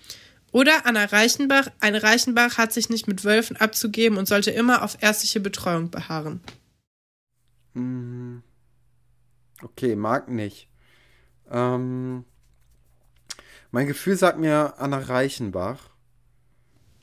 Oder 0.51 0.85
Anna 0.85 1.05
Reichenbach, 1.05 1.67
eine 1.81 2.01
Reichenbach 2.01 2.57
hat 2.57 2.71
sich 2.71 2.89
nicht 2.89 3.07
mit 3.07 3.25
Wölfen 3.25 3.57
abzugeben 3.57 4.17
und 4.17 4.27
sollte 4.27 4.51
immer 4.51 4.83
auf 4.83 4.97
ärztliche 5.01 5.41
Betreuung 5.41 5.89
beharren. 5.89 6.39
Hm. 7.73 8.41
Okay, 9.61 9.95
Marc 9.95 10.29
nicht. 10.29 10.69
Ähm. 11.51 12.25
Mein 13.71 13.87
Gefühl 13.87 14.15
sagt 14.15 14.39
mir 14.39 14.75
Anna 14.77 14.99
Reichenbach. 14.99 15.89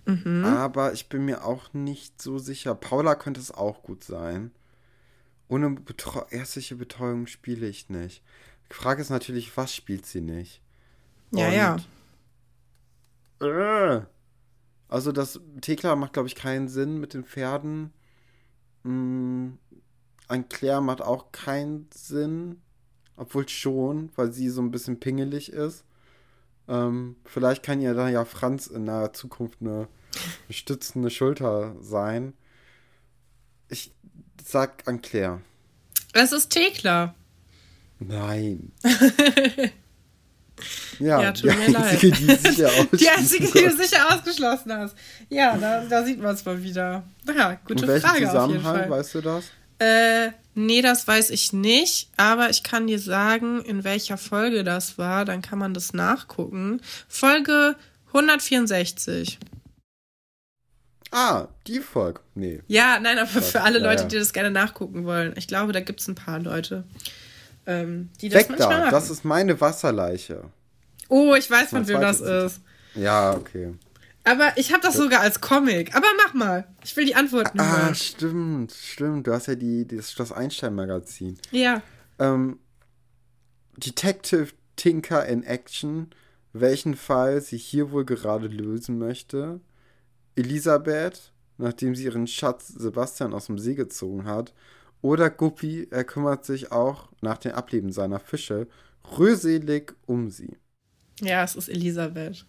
Mhm. 0.06 0.44
Aber 0.44 0.94
ich 0.94 1.08
bin 1.08 1.24
mir 1.24 1.44
auch 1.44 1.72
nicht 1.74 2.20
so 2.20 2.38
sicher. 2.38 2.74
Paula 2.74 3.14
könnte 3.14 3.40
es 3.40 3.50
auch 3.50 3.82
gut 3.82 4.04
sein. 4.04 4.50
Ohne 5.52 5.70
Betreu 5.70 6.22
ärztliche 6.30 6.76
Betreuung 6.76 7.26
spiele 7.26 7.66
ich 7.68 7.90
nicht. 7.90 8.22
Die 8.70 8.74
Frage 8.74 9.02
ist 9.02 9.10
natürlich, 9.10 9.54
was 9.56 9.74
spielt 9.74 10.06
sie 10.06 10.22
nicht? 10.22 10.62
Ja, 11.30 11.48
Und- 11.48 11.54
ja. 13.40 13.96
Äh. 13.98 14.06
Also 14.88 15.12
das 15.12 15.40
Thekla 15.60 15.94
macht, 15.96 16.14
glaube 16.14 16.28
ich, 16.28 16.34
keinen 16.34 16.68
Sinn 16.68 16.98
mit 16.98 17.12
den 17.14 17.24
Pferden. 17.24 17.92
Mm, 18.82 19.50
Ein 20.28 20.48
Claire 20.48 20.80
macht 20.80 21.02
auch 21.02 21.32
keinen 21.32 21.88
Sinn. 21.92 22.62
Obwohl 23.16 23.46
schon, 23.46 24.10
weil 24.16 24.32
sie 24.32 24.48
so 24.48 24.62
ein 24.62 24.70
bisschen 24.70 25.00
pingelig 25.00 25.52
ist. 25.52 25.84
Ähm, 26.66 27.16
vielleicht 27.26 27.62
kann 27.62 27.82
ihr 27.82 27.92
da 27.92 28.08
ja 28.08 28.24
Franz 28.24 28.68
in 28.68 28.86
der 28.86 29.12
Zukunft 29.12 29.58
eine 29.60 29.86
stützende 30.48 31.10
Schulter 31.10 31.76
sein. 31.82 32.32
Ich 33.68 33.94
sag 34.44 34.86
an 34.86 35.00
Claire. 35.02 35.40
Es 36.12 36.32
ist 36.32 36.50
Thekla. 36.50 37.14
Nein. 37.98 38.72
ja, 40.98 41.22
Ja, 41.22 41.32
tut 41.32 41.44
die 41.50 41.56
mir 41.56 41.68
leid. 41.70 41.76
einzige, 41.92 42.12
die 42.16 42.34
sicher 42.34 42.70
Die 42.98 43.08
einzige, 43.08 43.46
die 43.46 43.64
du 43.64 43.76
sicher 43.76 44.12
ausgeschlossen 44.14 44.72
hast. 44.72 44.94
Ja, 45.28 45.56
da, 45.56 45.84
da 45.84 46.04
sieht 46.04 46.20
man 46.20 46.34
es 46.34 46.44
mal 46.44 46.62
wieder. 46.62 47.04
Naja, 47.24 47.58
gute 47.66 47.84
In 47.84 47.88
welchem 47.88 48.08
Frage 48.08 48.26
auf 48.30 48.48
jeden 48.48 48.60
Zusammenhang, 48.62 48.90
weißt 48.90 49.14
du 49.14 49.20
das? 49.20 49.44
Äh, 49.78 50.30
nee, 50.54 50.82
das 50.82 51.08
weiß 51.08 51.30
ich 51.30 51.52
nicht, 51.52 52.08
aber 52.16 52.50
ich 52.50 52.62
kann 52.62 52.86
dir 52.86 52.98
sagen, 53.00 53.62
in 53.64 53.82
welcher 53.84 54.16
Folge 54.18 54.62
das 54.64 54.98
war, 54.98 55.24
dann 55.24 55.42
kann 55.42 55.58
man 55.58 55.74
das 55.74 55.92
nachgucken. 55.92 56.80
Folge 57.08 57.74
164. 58.08 59.38
Ah, 61.12 61.48
die 61.66 61.80
Folge. 61.80 62.20
Nee. 62.34 62.62
Ja, 62.68 62.98
nein, 62.98 63.18
aber 63.18 63.28
für 63.28 63.60
alle 63.60 63.78
Ja, 63.80 63.84
Leute, 63.84 64.06
die 64.06 64.16
das 64.18 64.32
gerne 64.32 64.50
nachgucken 64.50 65.04
wollen. 65.04 65.34
Ich 65.36 65.46
glaube, 65.46 65.72
da 65.72 65.80
gibt 65.80 66.00
es 66.00 66.08
ein 66.08 66.14
paar 66.14 66.38
Leute, 66.40 66.84
ähm, 67.66 68.08
die 68.20 68.28
das 68.30 68.40
Weg 68.40 68.48
manchmal 68.50 68.68
da, 68.70 68.78
machen. 68.80 68.90
das 68.90 69.10
ist 69.10 69.24
meine 69.24 69.60
Wasserleiche. 69.60 70.44
oh, 71.08 71.34
ich 71.34 71.50
weiß, 71.50 71.68
von 71.70 71.86
wem 71.86 72.00
das 72.00 72.20
ist. 72.20 72.60
Ja, 72.94 73.32
okay. 73.34 73.74
Aber 74.24 74.52
ich 74.56 74.72
habe 74.72 74.82
das 74.82 74.94
sogar 74.96 75.20
als 75.20 75.40
Comic. 75.40 75.94
Aber 75.96 76.06
mach 76.24 76.32
mal. 76.32 76.66
Ich 76.84 76.96
will 76.96 77.04
die 77.04 77.14
Antworten 77.16 77.58
Ah, 77.60 77.82
hören. 77.86 77.94
stimmt, 77.94 78.72
stimmt. 78.72 79.26
Du 79.26 79.32
hast 79.32 79.48
ja 79.48 79.54
die, 79.56 79.86
das 79.86 80.12
Schloss 80.12 80.30
Einstein-Magazin. 80.32 81.36
Ja. 81.50 81.82
Ähm, 82.20 82.58
Detective 83.76 84.48
Tinker 84.76 85.26
in 85.26 85.42
Action. 85.44 86.10
Welchen 86.52 86.94
Fall 86.96 87.40
sie 87.40 87.56
hier 87.56 87.90
wohl 87.92 88.04
gerade 88.04 88.46
lösen 88.46 88.98
möchte. 88.98 89.60
Elisabeth, 90.36 91.32
nachdem 91.58 91.94
sie 91.94 92.04
ihren 92.04 92.26
Schatz 92.26 92.68
Sebastian 92.68 93.34
aus 93.34 93.46
dem 93.46 93.58
See 93.58 93.74
gezogen 93.74 94.24
hat. 94.24 94.52
Oder 95.00 95.30
Guppi, 95.30 95.88
er 95.90 96.04
kümmert 96.04 96.44
sich 96.44 96.70
auch 96.72 97.08
nach 97.20 97.38
dem 97.38 97.52
Ableben 97.52 97.92
seiner 97.92 98.20
Fische 98.20 98.68
rührselig 99.18 99.94
um 100.06 100.30
sie. 100.30 100.56
Ja, 101.20 101.42
es 101.44 101.56
ist 101.56 101.68
Elisabeth. 101.68 102.44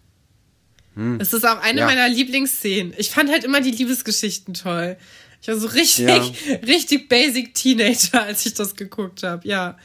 Hm. 0.94 1.18
Es 1.20 1.32
ist 1.32 1.44
auch 1.44 1.58
eine 1.60 1.80
Ja. 1.80 1.86
meiner 1.86 2.08
Lieblingsszenen. 2.08 2.94
Ich 2.96 3.10
fand 3.10 3.30
halt 3.30 3.42
immer 3.44 3.60
die 3.60 3.72
Liebesgeschichten 3.72 4.54
toll. 4.54 4.96
Ich 5.42 5.48
war 5.48 5.56
so 5.56 5.66
richtig, 5.66 6.06
Ja. 6.06 6.54
richtig 6.66 7.08
basic 7.08 7.54
Teenager, 7.54 8.22
als 8.22 8.46
ich 8.46 8.54
das 8.54 8.76
geguckt 8.76 9.22
habe. 9.24 9.46
Ja. 9.46 9.76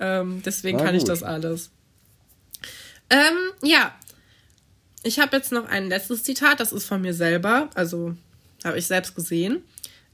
Ähm, 0.00 0.42
deswegen 0.44 0.78
Na 0.78 0.84
kann 0.84 0.94
ich 0.94 1.02
gut. 1.02 1.10
das 1.10 1.22
alles. 1.22 1.70
Ähm, 3.10 3.36
ja. 3.62 3.94
Ich 5.02 5.18
habe 5.18 5.36
jetzt 5.36 5.52
noch 5.52 5.66
ein 5.66 5.88
letztes 5.88 6.22
Zitat, 6.22 6.60
das 6.60 6.72
ist 6.72 6.86
von 6.86 7.00
mir 7.00 7.14
selber. 7.14 7.70
Also 7.74 8.14
habe 8.64 8.78
ich 8.78 8.86
selbst 8.86 9.14
gesehen. 9.14 9.62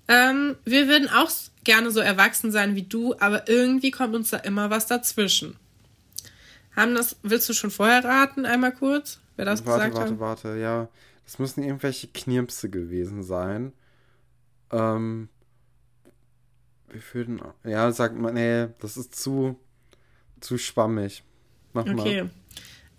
Ähm, 0.09 0.57
wir 0.64 0.89
würden 0.89 1.09
auch 1.11 1.30
gerne 1.64 1.91
so 1.91 2.01
erwachsen 2.01 2.51
sein 2.51 2.74
wie 2.74 2.82
du, 2.82 3.14
aber 3.18 3.49
irgendwie 3.49 3.91
kommt 3.91 4.14
uns 4.14 4.30
da 4.30 4.39
immer 4.39 4.70
was 4.70 4.86
dazwischen. 4.86 5.57
Haben 6.74 6.95
das, 6.95 7.16
willst 7.22 7.49
du 7.49 7.53
schon 7.53 7.70
vorher 7.70 8.05
raten, 8.05 8.47
einmal 8.47 8.72
kurz, 8.72 9.18
wer 9.36 9.45
das 9.45 9.66
warte, 9.66 9.91
gesagt 9.91 9.97
warte, 9.97 10.12
hat? 10.12 10.20
warte, 10.20 10.59
ja. 10.59 10.89
Das 11.24 11.39
müssen 11.39 11.62
irgendwelche 11.62 12.09
Knirpse 12.09 12.70
gewesen 12.70 13.22
sein. 13.22 13.72
Ähm. 14.72 15.28
Wir 16.91 17.03
würden. 17.12 17.43
Ja, 17.64 17.93
sagt 17.93 18.16
man, 18.16 18.32
nee, 18.32 18.68
das 18.80 18.97
ist 18.97 19.14
zu. 19.14 19.61
zu 20.41 20.57
schwammig. 20.57 21.22
Mach 21.74 21.84
mal. 21.84 22.01
Okay. 22.01 22.30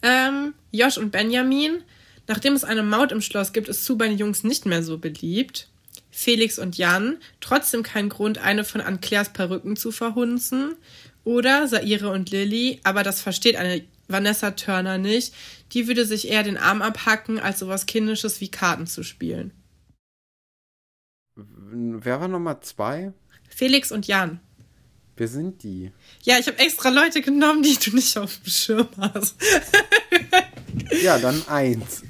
Ähm, 0.02 0.54
Josh 0.72 0.98
und 0.98 1.12
Benjamin. 1.12 1.84
Nachdem 2.28 2.54
es 2.54 2.64
eine 2.64 2.84
Maut 2.84 3.12
im 3.12 3.22
Schloss 3.22 3.54
gibt, 3.54 3.70
ist 3.70 3.86
Sue 3.86 3.98
bei 3.98 4.08
den 4.08 4.18
Jungs 4.18 4.44
nicht 4.44 4.66
mehr 4.66 4.84
so 4.84 4.98
beliebt. 4.98 5.68
Felix 6.12 6.60
und 6.60 6.78
Jan. 6.78 7.18
Trotzdem 7.40 7.84
kein 7.84 8.10
Grund, 8.10 8.38
eine 8.38 8.64
von 8.64 8.82
Anclairs 8.82 9.34
Perücken 9.34 9.76
zu 9.76 9.92
verhunzen. 9.92 10.76
Oder 11.24 11.68
Saire 11.68 12.12
und 12.12 12.30
Lilly. 12.30 12.80
Aber 12.84 13.04
das 13.04 13.22
versteht 13.22 13.56
eine 13.56 13.84
Vanessa 14.08 14.52
Turner 14.52 14.98
nicht. 14.98 15.34
Die 15.72 15.88
würde 15.88 16.06
sich 16.06 16.28
eher 16.28 16.44
den 16.44 16.58
Arm 16.58 16.82
abhacken, 16.82 17.40
als 17.40 17.60
sowas 17.60 17.86
Kindisches 17.86 18.42
wie 18.42 18.50
Karten 18.50 18.88
zu 18.88 19.04
spielen. 19.04 19.52
Wer 21.36 22.20
war 22.20 22.28
Nummer 22.28 22.62
zwei? 22.62 23.14
Felix 23.50 23.92
und 23.92 24.08
Jan. 24.08 24.40
Wer 25.20 25.28
sind 25.28 25.64
die? 25.64 25.92
Ja, 26.24 26.40
ich 26.40 26.48
habe 26.48 26.58
extra 26.60 26.88
Leute 26.88 27.22
genommen, 27.22 27.62
die 27.62 27.78
du 27.78 27.94
nicht 27.94 28.18
auf 28.18 28.38
dem 28.38 28.50
Schirm 28.50 28.88
hast. 28.98 29.36
ja, 31.04 31.20
dann 31.20 31.46
eins. 31.50 32.04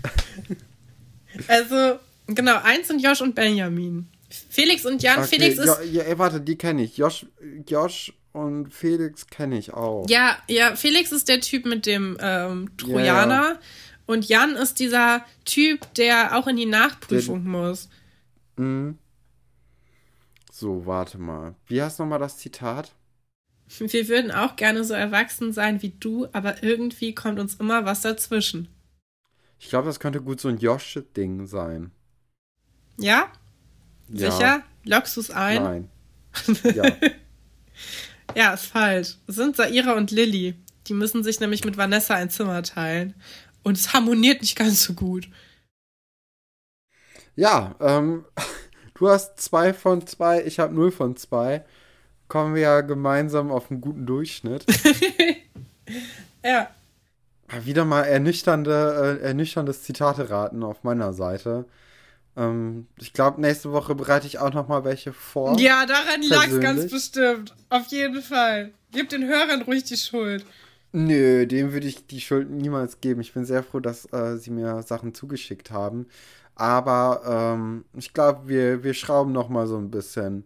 Also, 1.47 1.97
genau, 2.27 2.61
eins 2.61 2.87
sind 2.87 3.03
Josh 3.03 3.21
und 3.21 3.33
Benjamin. 3.33 4.07
Felix 4.49 4.85
und 4.85 5.01
Jan. 5.01 5.17
Okay, 5.17 5.27
Felix 5.27 5.57
ist. 5.57 5.65
Ja, 5.65 6.03
ja, 6.03 6.19
warte, 6.19 6.39
die 6.39 6.55
kenne 6.55 6.83
ich. 6.83 6.97
Josh, 6.97 7.25
Josh 7.67 8.13
und 8.31 8.71
Felix 8.71 9.25
kenne 9.25 9.57
ich 9.57 9.73
auch. 9.73 10.07
Ja, 10.07 10.37
ja, 10.47 10.75
Felix 10.75 11.11
ist 11.11 11.29
der 11.29 11.41
Typ 11.41 11.65
mit 11.65 11.87
dem 11.87 12.15
ähm, 12.21 12.69
Trojaner. 12.77 13.33
Ja, 13.33 13.49
ja. 13.53 13.59
Und 14.05 14.29
Jan 14.29 14.55
ist 14.55 14.77
dieser 14.79 15.25
Typ, 15.45 15.91
der 15.95 16.37
auch 16.37 16.45
in 16.45 16.57
die 16.57 16.67
Nachprüfung 16.67 17.41
den, 17.41 17.51
muss. 17.51 17.89
Mhm. 18.57 18.99
So, 20.51 20.85
warte 20.85 21.17
mal. 21.17 21.55
Wie 21.65 21.81
heißt 21.81 21.97
nochmal 21.97 22.19
das 22.19 22.37
Zitat? 22.37 22.93
Wir 23.77 24.07
würden 24.07 24.31
auch 24.31 24.55
gerne 24.55 24.83
so 24.83 24.93
erwachsen 24.93 25.53
sein 25.53 25.81
wie 25.81 25.91
du, 25.91 26.27
aber 26.33 26.63
irgendwie 26.63 27.13
kommt 27.13 27.39
uns 27.39 27.55
immer 27.55 27.85
was 27.85 28.01
dazwischen. 28.01 28.67
Ich 29.59 29.69
glaube, 29.69 29.87
das 29.87 29.99
könnte 29.99 30.21
gut 30.21 30.41
so 30.41 30.47
ein 30.47 30.57
Josh-Ding 30.57 31.45
sein. 31.45 31.91
Ja? 32.97 33.31
ja? 34.07 34.31
Sicher? 34.31 34.63
Lockst 34.85 35.17
du 35.17 35.21
es 35.21 35.31
ein? 35.31 35.63
Nein. 35.63 35.89
Ja. 36.75 36.85
ja, 38.35 38.53
ist 38.53 38.67
falsch. 38.67 39.17
Es 39.27 39.35
sind 39.35 39.55
Saira 39.55 39.93
und 39.93 40.11
Lilly. 40.11 40.55
Die 40.87 40.93
müssen 40.93 41.23
sich 41.23 41.39
nämlich 41.39 41.65
mit 41.65 41.77
Vanessa 41.77 42.15
ein 42.15 42.29
Zimmer 42.29 42.63
teilen. 42.63 43.15
Und 43.63 43.77
es 43.77 43.93
harmoniert 43.93 44.41
nicht 44.41 44.55
ganz 44.55 44.83
so 44.83 44.93
gut. 44.93 45.27
Ja, 47.35 47.75
ähm, 47.79 48.25
du 48.95 49.09
hast 49.09 49.39
zwei 49.39 49.73
von 49.73 50.05
zwei, 50.05 50.43
ich 50.43 50.59
habe 50.59 50.73
null 50.73 50.91
von 50.91 51.15
zwei. 51.15 51.65
Kommen 52.29 52.53
wir 52.55 52.61
ja 52.61 52.81
gemeinsam 52.81 53.51
auf 53.51 53.69
einen 53.69 53.81
guten 53.81 54.05
Durchschnitt. 54.05 54.65
ja. 56.45 56.69
Wieder 57.63 57.83
mal 57.83 58.03
ernüchternde, 58.03 59.19
äh, 59.21 59.25
ernüchterndes 59.25 59.81
Zitate 59.81 60.29
raten 60.29 60.63
auf 60.63 60.83
meiner 60.83 61.11
Seite. 61.13 61.65
Ähm, 62.37 62.85
ich 62.97 63.13
glaube, 63.13 63.41
nächste 63.41 63.71
Woche 63.71 63.95
bereite 63.95 64.27
ich 64.27 64.37
auch 64.37 64.53
noch 64.53 64.67
mal 64.67 64.83
welche 64.83 65.11
vor. 65.11 65.59
Ja, 65.59 65.87
daran 65.87 66.21
lag 66.21 66.47
es 66.47 66.59
ganz 66.59 66.91
bestimmt. 66.91 67.55
Auf 67.69 67.87
jeden 67.87 68.21
Fall. 68.21 68.73
Gib 68.91 69.09
den 69.09 69.27
Hörern 69.27 69.63
ruhig 69.63 69.83
die 69.85 69.97
Schuld. 69.97 70.45
Nö, 70.91 71.47
dem 71.47 71.73
würde 71.73 71.87
ich 71.87 72.05
die 72.05 72.21
Schuld 72.21 72.51
niemals 72.51 73.01
geben. 73.01 73.21
Ich 73.21 73.33
bin 73.33 73.45
sehr 73.45 73.63
froh, 73.63 73.79
dass 73.79 74.11
äh, 74.13 74.37
sie 74.37 74.51
mir 74.51 74.83
Sachen 74.83 75.15
zugeschickt 75.15 75.71
haben. 75.71 76.05
Aber 76.53 77.55
ähm, 77.55 77.85
ich 77.95 78.13
glaube, 78.13 78.47
wir, 78.47 78.83
wir 78.83 78.93
schrauben 78.93 79.31
noch 79.31 79.49
mal 79.49 79.65
so 79.65 79.77
ein 79.77 79.89
bisschen 79.89 80.45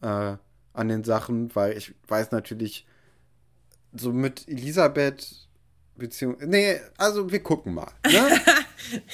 äh, 0.00 0.36
an 0.78 0.88
den 0.88 1.02
Sachen, 1.02 1.54
weil 1.54 1.76
ich 1.76 1.94
weiß 2.06 2.30
natürlich, 2.30 2.86
so 3.92 4.12
mit 4.12 4.46
Elisabeth, 4.46 5.48
beziehungsweise, 5.96 6.48
nee, 6.48 6.80
also 6.96 7.30
wir 7.30 7.42
gucken 7.42 7.74
mal. 7.74 7.90
Ne? 8.06 8.40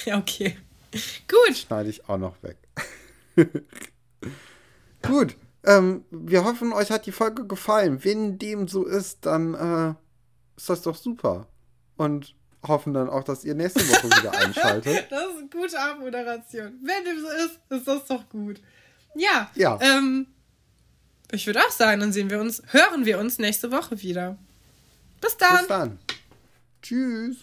ja, 0.05 0.17
okay. 0.19 0.57
Gut. 0.91 1.57
Schneide 1.57 1.89
ich 1.89 2.07
auch 2.07 2.17
noch 2.17 2.35
weg. 2.43 2.57
Gut. 5.01 5.35
Ähm, 5.63 6.05
wir 6.11 6.43
hoffen, 6.43 6.71
euch 6.71 6.91
hat 6.91 7.07
die 7.07 7.11
Folge 7.11 7.47
gefallen. 7.47 8.03
Wenn 8.03 8.37
dem 8.37 8.67
so 8.67 8.85
ist, 8.85 9.25
dann 9.25 9.55
äh, 9.55 9.95
ist 10.55 10.69
das 10.69 10.83
doch 10.83 10.95
super. 10.95 11.47
Und 11.97 12.35
hoffen 12.65 12.93
dann 12.93 13.09
auch, 13.09 13.23
dass 13.23 13.43
ihr 13.43 13.55
nächste 13.55 13.81
Woche 13.89 14.07
wieder 14.07 14.31
einschaltet. 14.37 15.07
Das 15.09 15.23
ist 15.23 15.37
eine 15.39 15.49
gute 15.49 15.79
Abmoderation. 15.79 16.79
Wenn 16.83 17.03
dem 17.05 17.19
so 17.19 17.27
ist, 17.27 17.59
ist 17.69 17.87
das 17.87 18.05
doch 18.05 18.29
gut. 18.29 18.61
Ja. 19.15 19.49
Ja. 19.55 19.79
Ähm, 19.81 20.27
ich 21.35 21.45
würde 21.47 21.61
auch 21.61 21.71
sagen, 21.71 22.01
dann 22.01 22.11
sehen 22.11 22.29
wir 22.29 22.39
uns, 22.39 22.61
hören 22.71 23.05
wir 23.05 23.19
uns 23.19 23.39
nächste 23.39 23.71
Woche 23.71 24.01
wieder. 24.01 24.37
Bis 25.21 25.37
dann. 25.37 25.57
Bis 25.59 25.67
dann. 25.67 25.99
Tschüss. 26.81 27.37